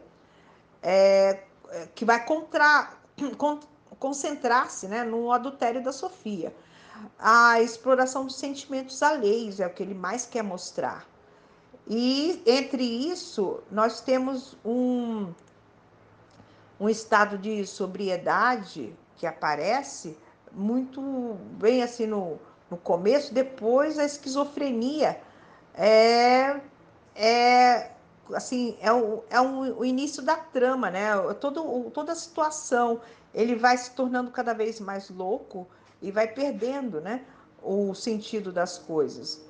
é, 0.82 1.42
é 1.70 1.88
que 1.94 2.04
vai 2.04 2.24
contra, 2.24 2.92
con, 3.36 3.60
concentrar-se 3.98 4.86
né, 4.86 5.04
no 5.04 5.32
adultério 5.32 5.82
da 5.82 5.92
Sofia. 5.92 6.54
A 7.18 7.60
exploração 7.60 8.24
dos 8.24 8.36
sentimentos 8.36 9.02
alheios 9.02 9.60
é 9.60 9.66
o 9.66 9.70
que 9.70 9.82
ele 9.82 9.94
mais 9.94 10.26
quer 10.26 10.42
mostrar. 10.42 11.06
E 11.86 12.42
entre 12.46 12.82
isso, 12.82 13.62
nós 13.70 14.00
temos 14.00 14.56
um, 14.64 15.32
um 16.78 16.88
estado 16.88 17.36
de 17.36 17.66
sobriedade 17.66 18.94
que 19.16 19.26
aparece 19.26 20.16
muito 20.52 21.36
bem 21.58 21.82
assim 21.82 22.06
no, 22.06 22.38
no 22.70 22.76
começo, 22.76 23.34
depois 23.34 23.98
a 23.98 24.04
esquizofrenia 24.04 25.20
é 25.74 26.60
é 27.14 27.90
assim 28.32 28.76
é, 28.80 28.92
o, 28.92 29.22
é 29.28 29.40
o, 29.40 29.80
o 29.80 29.84
início 29.84 30.22
da 30.22 30.36
trama, 30.36 30.90
né? 30.90 31.10
Todo, 31.40 31.90
toda 31.90 32.12
a 32.12 32.16
situação 32.16 33.00
ele 33.34 33.54
vai 33.54 33.76
se 33.76 33.90
tornando 33.90 34.30
cada 34.30 34.54
vez 34.54 34.80
mais 34.80 35.10
louco 35.10 35.66
e 36.00 36.10
vai 36.10 36.28
perdendo, 36.28 37.00
né? 37.00 37.24
O 37.62 37.94
sentido 37.94 38.52
das 38.52 38.78
coisas. 38.78 39.42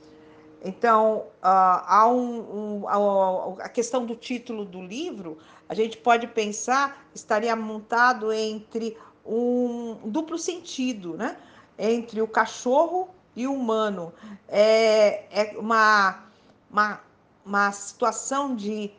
Então, 0.65 1.27
uh, 1.43 1.85
há 1.87 2.09
um, 2.09 2.85
um, 2.85 2.89
a, 2.89 3.65
a 3.65 3.69
questão 3.69 4.07
do 4.07 4.17
título 4.17 4.65
do 4.65 4.81
livro, 4.81 5.37
a 5.69 5.75
gente 5.75 5.99
pode 5.99 6.27
pensar, 6.27 7.07
estaria 7.15 7.55
montado 7.55 8.33
entre 8.33 8.97
um 9.27 9.99
duplo 10.07 10.39
sentido, 10.39 11.19
né? 11.19 11.37
Entre 11.79 12.23
o 12.23 12.29
cachorro 12.29 13.11
e 13.37 13.47
o 13.47 13.53
humano. 13.53 14.12
É, 14.49 15.25
é 15.31 15.59
uma, 15.59 16.25
uma 16.71 17.01
uma 17.45 17.70
situação 17.72 18.55
de 18.55 18.90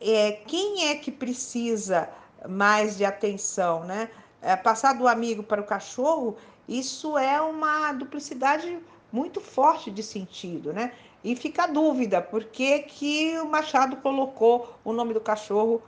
é, 0.00 0.32
quem 0.32 0.88
é 0.88 0.94
que 0.94 1.10
precisa 1.10 2.08
mais 2.48 2.96
de 2.96 3.04
atenção, 3.04 3.84
né? 3.84 4.08
É, 4.40 4.56
passar 4.56 4.94
do 4.94 5.06
amigo 5.06 5.42
para 5.42 5.60
o 5.60 5.64
cachorro, 5.64 6.36
isso 6.66 7.18
é 7.18 7.40
uma 7.40 7.92
duplicidade 7.92 8.78
muito 9.12 9.40
forte 9.40 9.90
de 9.90 10.02
sentido, 10.02 10.72
né? 10.72 10.92
E 11.22 11.36
fica 11.36 11.64
a 11.64 11.66
dúvida, 11.66 12.22
por 12.22 12.44
que, 12.44 12.78
que 12.80 13.38
o 13.38 13.46
Machado 13.46 13.96
colocou 13.96 14.74
o 14.82 14.92
nome 14.92 15.12
do 15.12 15.20
cachorro 15.20 15.82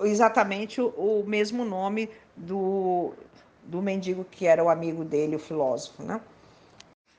exatamente 0.00 0.80
o, 0.80 0.88
o 0.88 1.24
mesmo 1.26 1.64
nome 1.64 2.10
do, 2.36 3.14
do 3.62 3.80
mendigo 3.80 4.24
que 4.24 4.46
era 4.46 4.62
o 4.62 4.68
amigo 4.68 5.04
dele, 5.04 5.36
o 5.36 5.38
filósofo, 5.38 6.02
né? 6.02 6.20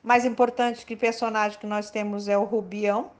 Mais 0.02 0.24
importante 0.24 0.86
que 0.86 0.94
personagem 0.94 1.58
que 1.58 1.66
nós 1.66 1.90
temos 1.90 2.28
é 2.28 2.38
o 2.38 2.44
Rubião, 2.44 3.10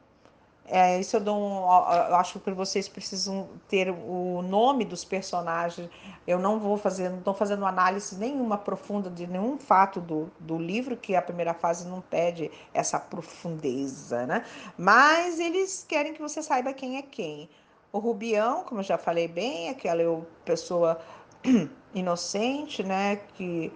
é, 0.69 0.99
isso 0.99 1.17
eu, 1.17 1.21
dou 1.21 1.37
um, 1.37 1.57
eu 1.59 2.17
acho 2.17 2.41
que 2.41 2.51
vocês 2.51 2.89
precisam 2.89 3.49
ter 3.69 3.91
o 3.91 4.43
nome 4.43 4.85
dos 4.85 5.05
personagens. 5.05 5.89
Eu 6.27 6.39
não 6.39 6.59
vou 6.59 6.77
fazer, 6.77 7.09
não 7.09 7.19
estou 7.19 7.35
fazendo 7.35 7.65
análise 7.65 8.17
nenhuma 8.19 8.59
profunda 8.59 9.09
de 9.09 9.27
nenhum 9.27 9.59
fato 9.59 10.01
do, 10.01 10.31
do 10.41 10.59
livro, 10.59 10.97
que 10.97 11.15
a 11.15 11.23
primeira 11.23 11.55
fase 11.55 11.87
não 11.87 12.01
pede 12.01 12.51
essa 12.75 12.99
profundeza, 12.99 14.27
né? 14.27 14.45
Mas 14.77 15.39
eles 15.39 15.85
querem 15.89 16.13
que 16.13 16.21
você 16.21 16.43
saiba 16.43 16.73
quem 16.73 16.99
é 16.99 17.03
quem. 17.03 17.49
O 17.93 17.99
Rubião, 17.99 18.65
como 18.65 18.81
eu 18.81 18.85
já 18.85 18.99
falei 18.99 19.29
bem, 19.29 19.69
aquela 19.69 20.21
pessoa 20.45 20.99
inocente, 21.95 22.83
né? 22.83 23.17
Que 23.35 23.73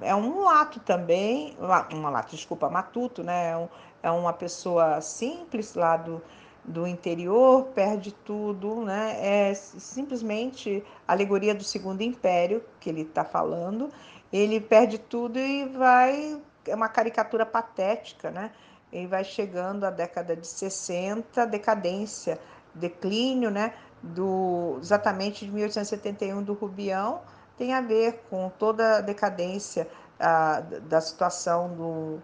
é 0.00 0.14
um 0.14 0.22
mulato 0.22 0.80
também, 0.80 1.56
um 1.92 1.96
mulato, 1.96 2.34
desculpa, 2.34 2.68
matuto, 2.68 3.22
né? 3.22 3.56
Um, 3.56 3.68
é 4.02 4.10
uma 4.10 4.32
pessoa 4.32 5.00
simples 5.00 5.74
lá 5.74 5.96
do, 5.96 6.22
do 6.64 6.86
interior, 6.86 7.66
perde 7.74 8.12
tudo, 8.12 8.84
né? 8.84 9.16
É 9.20 9.54
simplesmente 9.54 10.84
alegoria 11.06 11.54
do 11.54 11.64
segundo 11.64 12.02
império 12.02 12.64
que 12.78 12.88
ele 12.88 13.02
está 13.02 13.24
falando. 13.24 13.90
Ele 14.32 14.60
perde 14.60 14.98
tudo 14.98 15.38
e 15.38 15.66
vai. 15.66 16.40
É 16.66 16.74
uma 16.74 16.88
caricatura 16.88 17.44
patética, 17.44 18.30
né? 18.30 18.52
Ele 18.92 19.06
vai 19.06 19.24
chegando 19.24 19.84
à 19.84 19.90
década 19.90 20.36
de 20.36 20.46
60, 20.46 21.46
decadência, 21.46 22.38
declínio, 22.74 23.50
né? 23.50 23.74
Do, 24.02 24.78
exatamente 24.80 25.44
de 25.44 25.52
1871 25.52 26.42
do 26.42 26.54
Rubião, 26.54 27.20
tem 27.58 27.74
a 27.74 27.82
ver 27.82 28.24
com 28.30 28.50
toda 28.58 28.96
a 28.96 29.00
decadência 29.02 29.86
a, 30.18 30.60
da 30.60 31.00
situação 31.02 31.68
do, 31.74 32.18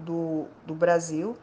do, 0.00 0.46
do 0.66 0.74
Brasil 0.74 1.36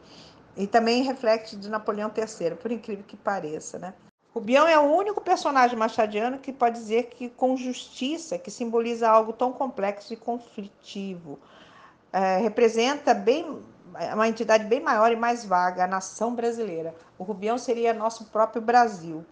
e 0.56 0.66
também 0.66 1.02
reflete 1.02 1.56
de 1.56 1.68
Napoleão 1.68 2.10
III, 2.14 2.56
por 2.56 2.70
incrível 2.70 3.04
que 3.06 3.16
pareça, 3.16 3.78
né? 3.78 3.94
Rubião 4.34 4.68
é 4.68 4.78
o 4.78 4.82
único 4.82 5.20
personagem 5.20 5.76
machadiano 5.76 6.38
que 6.38 6.52
pode 6.52 6.78
dizer 6.78 7.04
que 7.04 7.28
com 7.28 7.56
justiça, 7.56 8.38
que 8.38 8.50
simboliza 8.50 9.08
algo 9.08 9.32
tão 9.32 9.52
complexo 9.52 10.12
e 10.12 10.16
conflitivo. 10.16 11.38
É, 12.12 12.38
representa 12.38 13.14
bem 13.14 13.62
uma 14.12 14.28
entidade 14.28 14.64
bem 14.64 14.80
maior 14.80 15.10
e 15.10 15.16
mais 15.16 15.44
vaga, 15.44 15.84
a 15.84 15.86
nação 15.86 16.34
brasileira. 16.34 16.94
O 17.18 17.24
Rubião 17.24 17.58
seria 17.58 17.94
nosso 17.94 18.26
próprio 18.26 18.60
Brasil. 18.60 19.24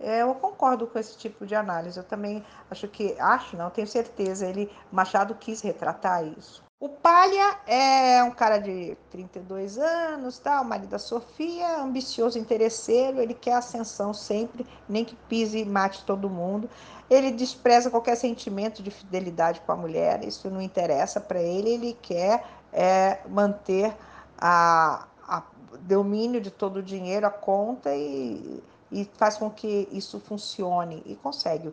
É, 0.00 0.22
eu 0.22 0.34
concordo 0.34 0.86
com 0.86 0.98
esse 0.98 1.16
tipo 1.18 1.46
de 1.46 1.54
análise. 1.54 1.98
Eu 1.98 2.04
também 2.04 2.44
acho 2.70 2.88
que, 2.88 3.16
acho 3.18 3.56
não, 3.56 3.70
tenho 3.70 3.86
certeza, 3.86 4.46
ele 4.46 4.70
Machado 4.90 5.34
quis 5.34 5.60
retratar 5.60 6.24
isso. 6.24 6.62
O 6.84 6.88
Palha 6.90 7.60
é 7.66 8.22
um 8.24 8.30
cara 8.30 8.58
de 8.58 8.94
32 9.10 9.78
anos, 9.78 10.38
tá? 10.38 10.60
o 10.60 10.66
marido 10.66 10.90
da 10.90 10.98
Sofia, 10.98 11.78
ambicioso, 11.78 12.38
interesseiro, 12.38 13.22
ele 13.22 13.32
quer 13.32 13.54
ascensão 13.54 14.12
sempre, 14.12 14.66
nem 14.86 15.02
que 15.02 15.16
pise 15.16 15.60
e 15.60 15.64
mate 15.64 16.04
todo 16.04 16.28
mundo. 16.28 16.68
Ele 17.08 17.30
despreza 17.30 17.90
qualquer 17.90 18.16
sentimento 18.16 18.82
de 18.82 18.90
fidelidade 18.90 19.62
com 19.62 19.72
a 19.72 19.76
mulher, 19.76 20.22
isso 20.24 20.50
não 20.50 20.60
interessa 20.60 21.22
para 21.22 21.40
ele, 21.40 21.70
ele 21.70 21.98
quer 22.02 22.44
é, 22.70 23.20
manter 23.30 23.96
a, 24.36 25.06
a 25.26 25.42
domínio 25.80 26.38
de 26.38 26.50
todo 26.50 26.80
o 26.80 26.82
dinheiro, 26.82 27.26
a 27.26 27.30
conta 27.30 27.96
e, 27.96 28.62
e 28.92 29.08
faz 29.16 29.38
com 29.38 29.48
que 29.48 29.88
isso 29.90 30.20
funcione 30.20 31.02
e 31.06 31.16
consegue. 31.16 31.72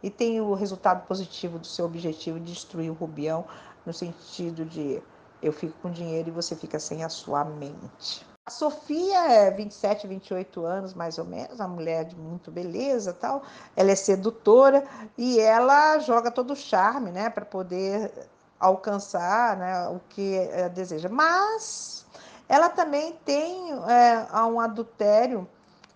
E 0.00 0.10
tem 0.10 0.40
o 0.40 0.54
resultado 0.54 1.06
positivo 1.06 1.58
do 1.58 1.66
seu 1.66 1.84
objetivo 1.84 2.38
de 2.38 2.52
destruir 2.52 2.90
o 2.90 2.94
Rubião 2.94 3.44
no 3.84 3.92
sentido 3.92 4.64
de 4.64 5.02
eu 5.42 5.52
fico 5.52 5.74
com 5.82 5.90
dinheiro 5.90 6.28
e 6.28 6.32
você 6.32 6.54
fica 6.54 6.78
sem 6.78 7.02
a 7.02 7.08
sua 7.08 7.44
mente. 7.44 8.24
A 8.46 8.50
Sofia 8.50 9.32
é 9.32 9.50
27, 9.50 10.06
28 10.06 10.64
anos, 10.64 10.94
mais 10.94 11.16
ou 11.16 11.24
menos, 11.24 11.60
uma 11.60 11.68
mulher 11.68 12.04
de 12.04 12.16
muito 12.16 12.50
beleza 12.50 13.12
tal. 13.12 13.42
Ela 13.76 13.92
é 13.92 13.94
sedutora 13.94 14.84
e 15.16 15.38
ela 15.38 15.98
joga 16.00 16.30
todo 16.30 16.52
o 16.52 16.56
charme, 16.56 17.12
né, 17.12 17.30
para 17.30 17.44
poder 17.44 18.12
alcançar 18.58 19.56
né, 19.56 19.88
o 19.88 20.00
que 20.08 20.34
ela 20.34 20.68
deseja. 20.68 21.08
Mas 21.08 22.04
ela 22.48 22.68
também 22.68 23.12
tem 23.24 23.72
é, 23.72 24.42
um 24.42 24.60
adultério. 24.60 25.48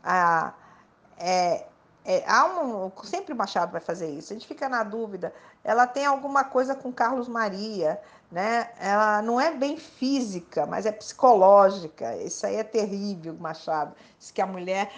A, 0.03 0.53
é, 1.19 1.67
é, 2.09 2.23
há 2.25 2.47
um, 2.47 2.93
sempre 3.03 3.33
o 3.33 3.37
Machado 3.37 3.73
vai 3.73 3.81
fazer 3.81 4.09
isso. 4.09 4.33
A 4.33 4.37
gente 4.37 4.47
fica 4.47 4.69
na 4.69 4.85
dúvida. 4.85 5.35
Ela 5.65 5.89
tem 5.89 6.07
alguma 6.07 6.45
coisa 6.45 6.73
com 6.73 6.93
Carlos 6.93 7.27
Maria, 7.27 8.01
né? 8.31 8.71
Ela 8.79 9.21
não 9.23 9.41
é 9.41 9.53
bem 9.53 9.77
física, 9.77 10.65
mas 10.67 10.87
é 10.87 10.93
psicológica. 10.93 12.17
Isso 12.19 12.47
aí 12.47 12.57
é 12.57 12.63
terrível, 12.63 13.35
Machado. 13.35 13.93
Diz 14.21 14.31
que 14.31 14.41
a 14.41 14.47
mulher 14.47 14.89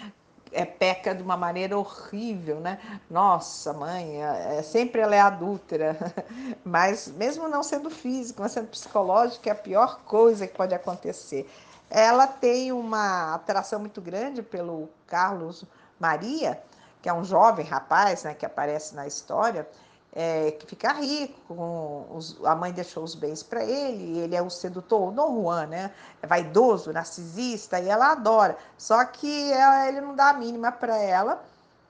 é, 0.51 0.63
peca 0.65 1.15
de 1.15 1.23
uma 1.23 1.35
maneira 1.35 1.75
horrível, 1.75 2.59
né? 2.59 2.79
Nossa, 3.09 3.73
mãe, 3.73 4.23
é, 4.23 4.57
é 4.59 4.61
sempre 4.61 5.01
ela 5.01 5.15
é 5.15 5.19
adúltera. 5.19 5.97
Mas 6.63 7.07
mesmo 7.07 7.47
não 7.47 7.63
sendo 7.63 7.89
física, 7.89 8.43
mas 8.43 8.51
sendo 8.51 8.67
psicológica, 8.67 9.49
é 9.49 9.53
a 9.53 9.55
pior 9.55 10.01
coisa 10.05 10.45
que 10.45 10.55
pode 10.55 10.75
acontecer. 10.75 11.49
Ela 11.89 12.27
tem 12.27 12.71
uma 12.71 13.33
atração 13.33 13.79
muito 13.79 13.99
grande 13.99 14.43
pelo 14.43 14.87
Carlos 15.07 15.65
Maria, 15.99 16.61
que 17.01 17.09
é 17.09 17.13
um 17.13 17.23
jovem 17.23 17.65
rapaz 17.65 18.23
né, 18.23 18.33
que 18.33 18.45
aparece 18.45 18.95
na 18.95 19.07
história, 19.07 19.67
é, 20.13 20.51
que 20.51 20.65
fica 20.65 20.91
rico, 20.93 22.07
os, 22.11 22.43
a 22.43 22.55
mãe 22.55 22.71
deixou 22.71 23.03
os 23.03 23.13
bens 23.13 23.43
para 23.43 23.63
ele, 23.63 24.19
ele 24.19 24.35
é 24.35 24.41
o 24.41 24.49
sedutor, 24.49 25.09
o 25.09 25.11
Don 25.11 25.41
Juan, 25.41 25.67
né? 25.67 25.91
É 26.21 26.27
vaidoso, 26.27 26.91
narcisista, 26.91 27.79
e 27.79 27.87
ela 27.87 28.11
adora. 28.11 28.57
Só 28.77 29.03
que 29.05 29.51
ela, 29.53 29.87
ele 29.87 30.01
não 30.01 30.15
dá 30.15 30.29
a 30.29 30.33
mínima 30.33 30.71
para 30.71 30.97
ela 30.97 31.43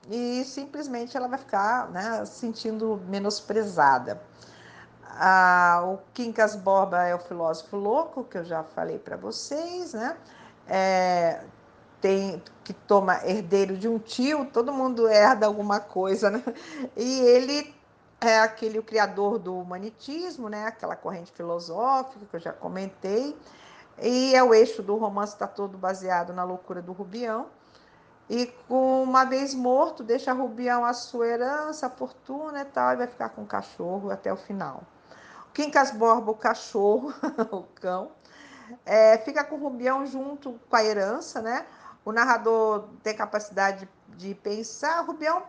e 0.08 0.44
simplesmente 0.44 1.16
ela 1.16 1.28
vai 1.28 1.38
ficar 1.38 1.88
né, 1.90 2.24
sentindo 2.26 3.00
menosprezada. 3.08 4.20
Ah, 5.02 5.82
o 5.84 5.98
Quincas 6.14 6.54
Borba 6.54 7.04
é 7.04 7.14
o 7.14 7.18
filósofo 7.18 7.76
louco, 7.76 8.24
que 8.24 8.38
eu 8.38 8.44
já 8.44 8.62
falei 8.62 8.98
para 8.98 9.16
vocês, 9.16 9.92
né? 9.92 10.16
É, 10.68 11.40
tem 12.00 12.42
que 12.64 12.72
toma 12.72 13.20
herdeiro 13.26 13.76
de 13.76 13.88
um 13.88 13.98
tio, 13.98 14.46
todo 14.46 14.72
mundo 14.72 15.08
herda 15.08 15.46
alguma 15.46 15.80
coisa, 15.80 16.30
né? 16.30 16.42
E 16.96 17.20
ele 17.20 17.74
é 18.20 18.38
aquele 18.40 18.78
o 18.78 18.82
criador 18.82 19.38
do 19.38 19.58
humanitismo, 19.58 20.48
né? 20.48 20.66
Aquela 20.66 20.96
corrente 20.96 21.32
filosófica 21.32 22.24
que 22.26 22.36
eu 22.36 22.40
já 22.40 22.52
comentei. 22.52 23.36
E 24.00 24.34
é 24.34 24.42
o 24.42 24.54
eixo 24.54 24.82
do 24.82 24.96
romance 24.96 25.34
está 25.34 25.46
todo 25.46 25.76
baseado 25.76 26.32
na 26.32 26.44
loucura 26.44 26.80
do 26.80 26.92
Rubião. 26.92 27.46
E 28.28 28.46
com 28.68 29.02
uma 29.02 29.24
vez 29.24 29.54
morto, 29.54 30.04
deixa 30.04 30.32
Rubião 30.32 30.84
a 30.84 30.92
sua 30.92 31.26
herança, 31.26 31.86
a 31.86 31.90
fortuna 31.90 32.60
e 32.60 32.64
tal, 32.64 32.92
e 32.92 32.96
vai 32.96 33.06
ficar 33.08 33.30
com 33.30 33.42
o 33.42 33.46
cachorro 33.46 34.10
até 34.10 34.32
o 34.32 34.36
final. 34.36 34.84
Quincas 35.52 35.90
Borba, 35.90 36.30
o 36.30 36.36
cachorro, 36.36 37.12
o 37.50 37.64
cão, 37.74 38.12
é, 38.86 39.18
fica 39.18 39.42
com 39.42 39.56
o 39.56 39.58
Rubião 39.58 40.06
junto 40.06 40.60
com 40.68 40.76
a 40.76 40.84
herança, 40.84 41.42
né? 41.42 41.66
O 42.04 42.12
narrador 42.12 42.88
tem 43.02 43.14
capacidade 43.14 43.88
de 44.16 44.34
pensar, 44.34 45.00
Rubião 45.02 45.42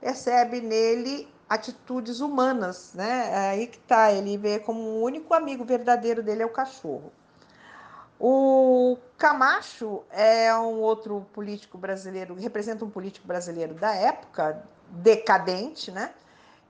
percebe 0.00 0.60
nele 0.60 1.28
atitudes 1.48 2.20
humanas, 2.20 2.92
né? 2.94 3.30
É 3.32 3.50
aí 3.50 3.66
que 3.66 3.78
tá, 3.78 4.12
ele 4.12 4.36
vê 4.36 4.58
como 4.58 4.80
o 4.80 5.02
único 5.02 5.34
amigo 5.34 5.64
verdadeiro 5.64 6.22
dele 6.22 6.42
é 6.42 6.46
o 6.46 6.50
cachorro. 6.50 7.12
O 8.18 8.98
Camacho 9.16 10.02
é 10.10 10.54
um 10.54 10.80
outro 10.80 11.26
político 11.32 11.78
brasileiro, 11.78 12.34
representa 12.34 12.84
um 12.84 12.90
político 12.90 13.26
brasileiro 13.26 13.74
da 13.74 13.94
época, 13.94 14.62
decadente, 14.90 15.90
né? 15.90 16.12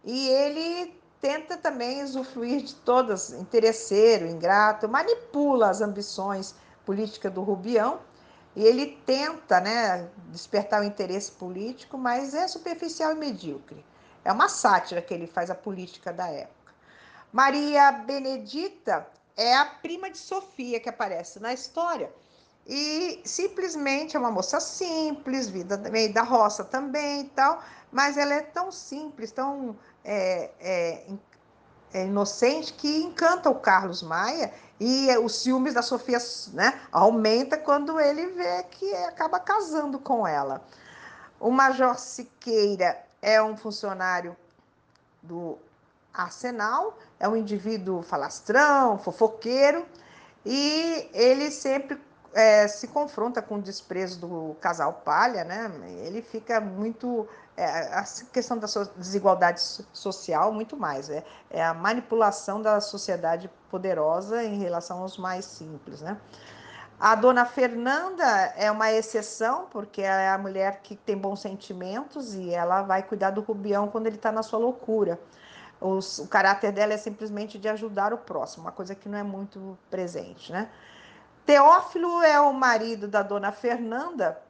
E 0.05 0.29
ele 0.29 0.99
tenta 1.21 1.57
também 1.57 2.03
usufruir 2.03 2.63
de 2.63 2.75
todas, 2.77 3.33
interesseiro, 3.33 4.27
ingrato, 4.27 4.89
manipula 4.89 5.69
as 5.69 5.81
ambições 5.81 6.55
políticas 6.87 7.33
do 7.33 7.43
Rubião 7.43 7.99
e 8.55 8.65
ele 8.65 9.01
tenta 9.07 9.61
né, 9.61 10.09
despertar 10.29 10.81
o 10.81 10.85
interesse 10.85 11.31
político, 11.33 11.97
mas 11.97 12.35
é 12.35 12.49
superficial 12.49 13.13
e 13.13 13.15
medíocre. 13.15 13.85
É 14.25 14.33
uma 14.33 14.49
sátira 14.49 15.01
que 15.01 15.15
ele 15.15 15.27
faz 15.27 15.51
a 15.51 15.55
política 15.55 16.13
da 16.13 16.27
época. 16.29 16.75
Maria 17.33 17.93
Benedita 17.93 19.07
é 19.37 19.57
a 19.57 19.65
prima 19.65 20.11
de 20.11 20.19
Sofia 20.19 20.81
que 20.81 20.89
aparece 20.89 21.39
na 21.39 21.53
história. 21.53 22.13
E 22.67 23.23
simplesmente 23.25 24.17
é 24.17 24.21
uma 24.21 24.31
moça 24.31 24.61
simples, 24.61 25.49
vida 25.49 25.79
meio 25.79 26.13
da 26.13 26.23
roça 26.23 26.65
também 26.65 27.23
e 27.23 27.29
tal, 27.31 27.63
mas 27.91 28.19
ela 28.19 28.35
é 28.35 28.43
tão 28.43 28.71
simples, 28.71 29.33
tão 29.33 29.77
é, 30.05 30.51
é, 30.61 31.07
é 31.95 32.05
inocente 32.05 32.73
que 32.75 33.03
encanta 33.03 33.49
o 33.49 33.55
Carlos 33.55 34.03
Maia 34.03 34.53
e 34.81 35.15
os 35.19 35.35
ciúmes 35.37 35.75
da 35.75 35.83
Sofia 35.83 36.19
né, 36.55 36.81
aumenta 36.91 37.59
quando 37.59 38.01
ele 38.01 38.29
vê 38.29 38.63
que 38.63 38.95
acaba 39.05 39.39
casando 39.39 39.99
com 39.99 40.27
ela. 40.27 40.65
O 41.39 41.51
Major 41.51 41.99
Siqueira 41.99 42.99
é 43.21 43.43
um 43.43 43.57
funcionário 43.57 44.35
do 45.23 45.59
Arsenal, 46.15 46.99
é 47.19 47.29
um 47.29 47.37
indivíduo 47.37 48.03
falastrão, 48.03 48.99
fofoqueiro, 48.99 49.85
e 50.47 51.11
ele 51.13 51.51
sempre 51.51 52.01
é, 52.33 52.69
se 52.69 52.89
confronta 52.89 53.43
com 53.43 53.57
o 53.57 53.63
desprezo 53.63 54.21
do 54.21 54.57
casal 54.61 55.03
Palha, 55.05 55.45
né? 55.45 55.71
Ele 56.05 56.23
fica 56.23 56.61
muito. 56.61 57.29
É, 57.57 57.65
a 57.95 58.05
questão 58.33 58.59
da 58.59 58.67
desigualdade 58.97 59.61
social, 59.93 60.53
muito 60.53 60.77
mais. 60.77 61.11
É, 61.11 61.25
é 61.51 61.63
a 61.63 61.75
manipulação 61.75 62.63
da 62.63 62.81
sociedade 62.81 63.51
poderosa 63.71 64.43
em 64.43 64.59
relação 64.59 65.03
aos 65.03 65.19
mais 65.19 65.45
simples, 65.45 66.01
né? 66.01 66.17
A 66.99 67.15
dona 67.15 67.47
Fernanda 67.47 68.25
é 68.57 68.71
uma 68.71 68.93
exceção, 68.93 69.67
porque 69.71 70.03
é 70.03 70.29
a 70.29 70.37
mulher 70.37 70.81
que 70.83 70.95
tem 70.95 71.17
bons 71.17 71.41
sentimentos 71.41 72.35
e 72.35 72.51
ela 72.53 72.83
vai 72.83 73.03
cuidar 73.03 73.31
do 73.31 73.41
Rubião 73.41 73.89
quando 73.89 74.07
ele 74.07 74.17
está 74.17 74.31
na 74.31 74.43
sua 74.43 74.59
loucura. 74.59 75.19
Os, 75.81 76.19
o 76.19 76.29
caráter 76.29 76.73
dela 76.73 76.93
é 76.93 76.99
simplesmente 76.99 77.59
de 77.59 77.71
ajudar 77.71 78.13
o 78.13 78.19
próximo, 78.19 78.65
uma 78.65 78.73
coisa 78.73 78.95
que 78.95 79.09
não 79.09 79.17
é 79.17 79.23
muito 79.23 79.79
presente, 79.91 80.53
né? 80.53 80.69
Teófilo 81.47 82.23
é 82.23 82.41
o 82.41 82.53
marido 82.53 83.09
da 83.09 83.23
dona 83.23 83.53
Fernanda, 83.53 84.41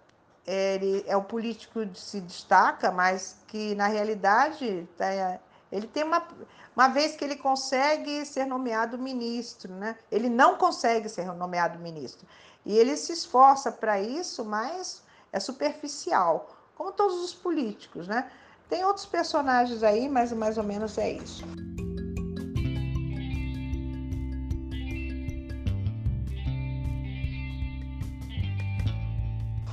ele 0.47 1.05
é 1.07 1.17
o 1.17 1.23
político 1.23 1.87
que 1.87 2.01
se 2.01 2.21
destaca, 2.21 2.91
mas 2.91 3.37
que 3.47 3.75
na 3.75 3.87
realidade 3.87 4.89
tá, 4.97 5.39
ele 5.71 5.87
tem 5.87 6.03
uma, 6.03 6.27
uma 6.75 6.89
vez 6.89 7.15
que 7.15 7.25
ele 7.25 7.37
consegue 7.37 8.25
ser 8.25 8.47
nomeado 8.47 8.99
ministro, 8.99 9.73
né? 9.73 9.97
Ele 10.11 10.29
não 10.29 10.57
consegue 10.57 11.09
ser 11.09 11.27
nomeado 11.27 11.79
ministro. 11.79 12.27
E 12.65 12.77
ele 12.77 12.97
se 12.97 13.13
esforça 13.13 13.71
para 13.71 14.01
isso, 14.01 14.45
mas 14.45 15.03
é 15.33 15.39
superficial, 15.39 16.57
como 16.75 16.93
todos 16.93 17.23
os 17.23 17.35
políticos, 17.35 18.09
né? 18.09 18.31
Tem 18.69 18.85
outros 18.85 19.07
personagens 19.07 19.83
aí, 19.83 20.09
mas 20.09 20.33
mais 20.33 20.59
ou 20.59 20.65
menos 20.65 20.97
é 20.99 21.11
isso. 21.11 21.45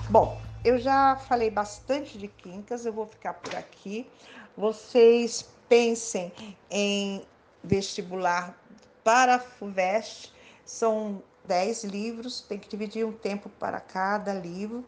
Bom, 0.09 0.39
eu 0.63 0.79
já 0.79 1.17
falei 1.17 1.51
bastante 1.51 2.17
de 2.17 2.29
Quincas, 2.29 2.85
eu 2.85 2.93
vou 2.93 3.05
ficar 3.05 3.33
por 3.33 3.53
aqui. 3.53 4.09
Vocês 4.55 5.49
pensem 5.67 6.31
em 6.71 7.25
vestibular 7.61 8.57
para 9.03 9.35
a 9.35 9.39
FUVEST, 9.39 10.33
são 10.63 11.21
10 11.43 11.83
livros, 11.83 12.39
tem 12.39 12.57
que 12.57 12.69
dividir 12.69 13.05
um 13.05 13.11
tempo 13.11 13.49
para 13.49 13.81
cada 13.81 14.33
livro. 14.33 14.85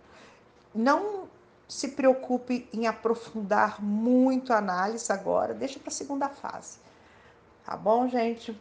Não 0.74 1.28
se 1.68 1.90
preocupe 1.90 2.70
em 2.72 2.88
aprofundar 2.88 3.84
muito 3.84 4.54
a 4.54 4.58
análise 4.58 5.12
agora, 5.12 5.54
deixa 5.54 5.80
para 5.80 5.90
a 5.90 5.94
segunda 5.94 6.30
fase. 6.30 6.80
Tá 7.66 7.76
bom, 7.76 8.08
gente? 8.08 8.58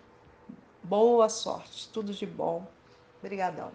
Boa 0.82 1.28
sorte, 1.28 1.88
tudo 1.90 2.12
de 2.12 2.26
bom. 2.26 2.66
Obrigadão. 3.20 3.70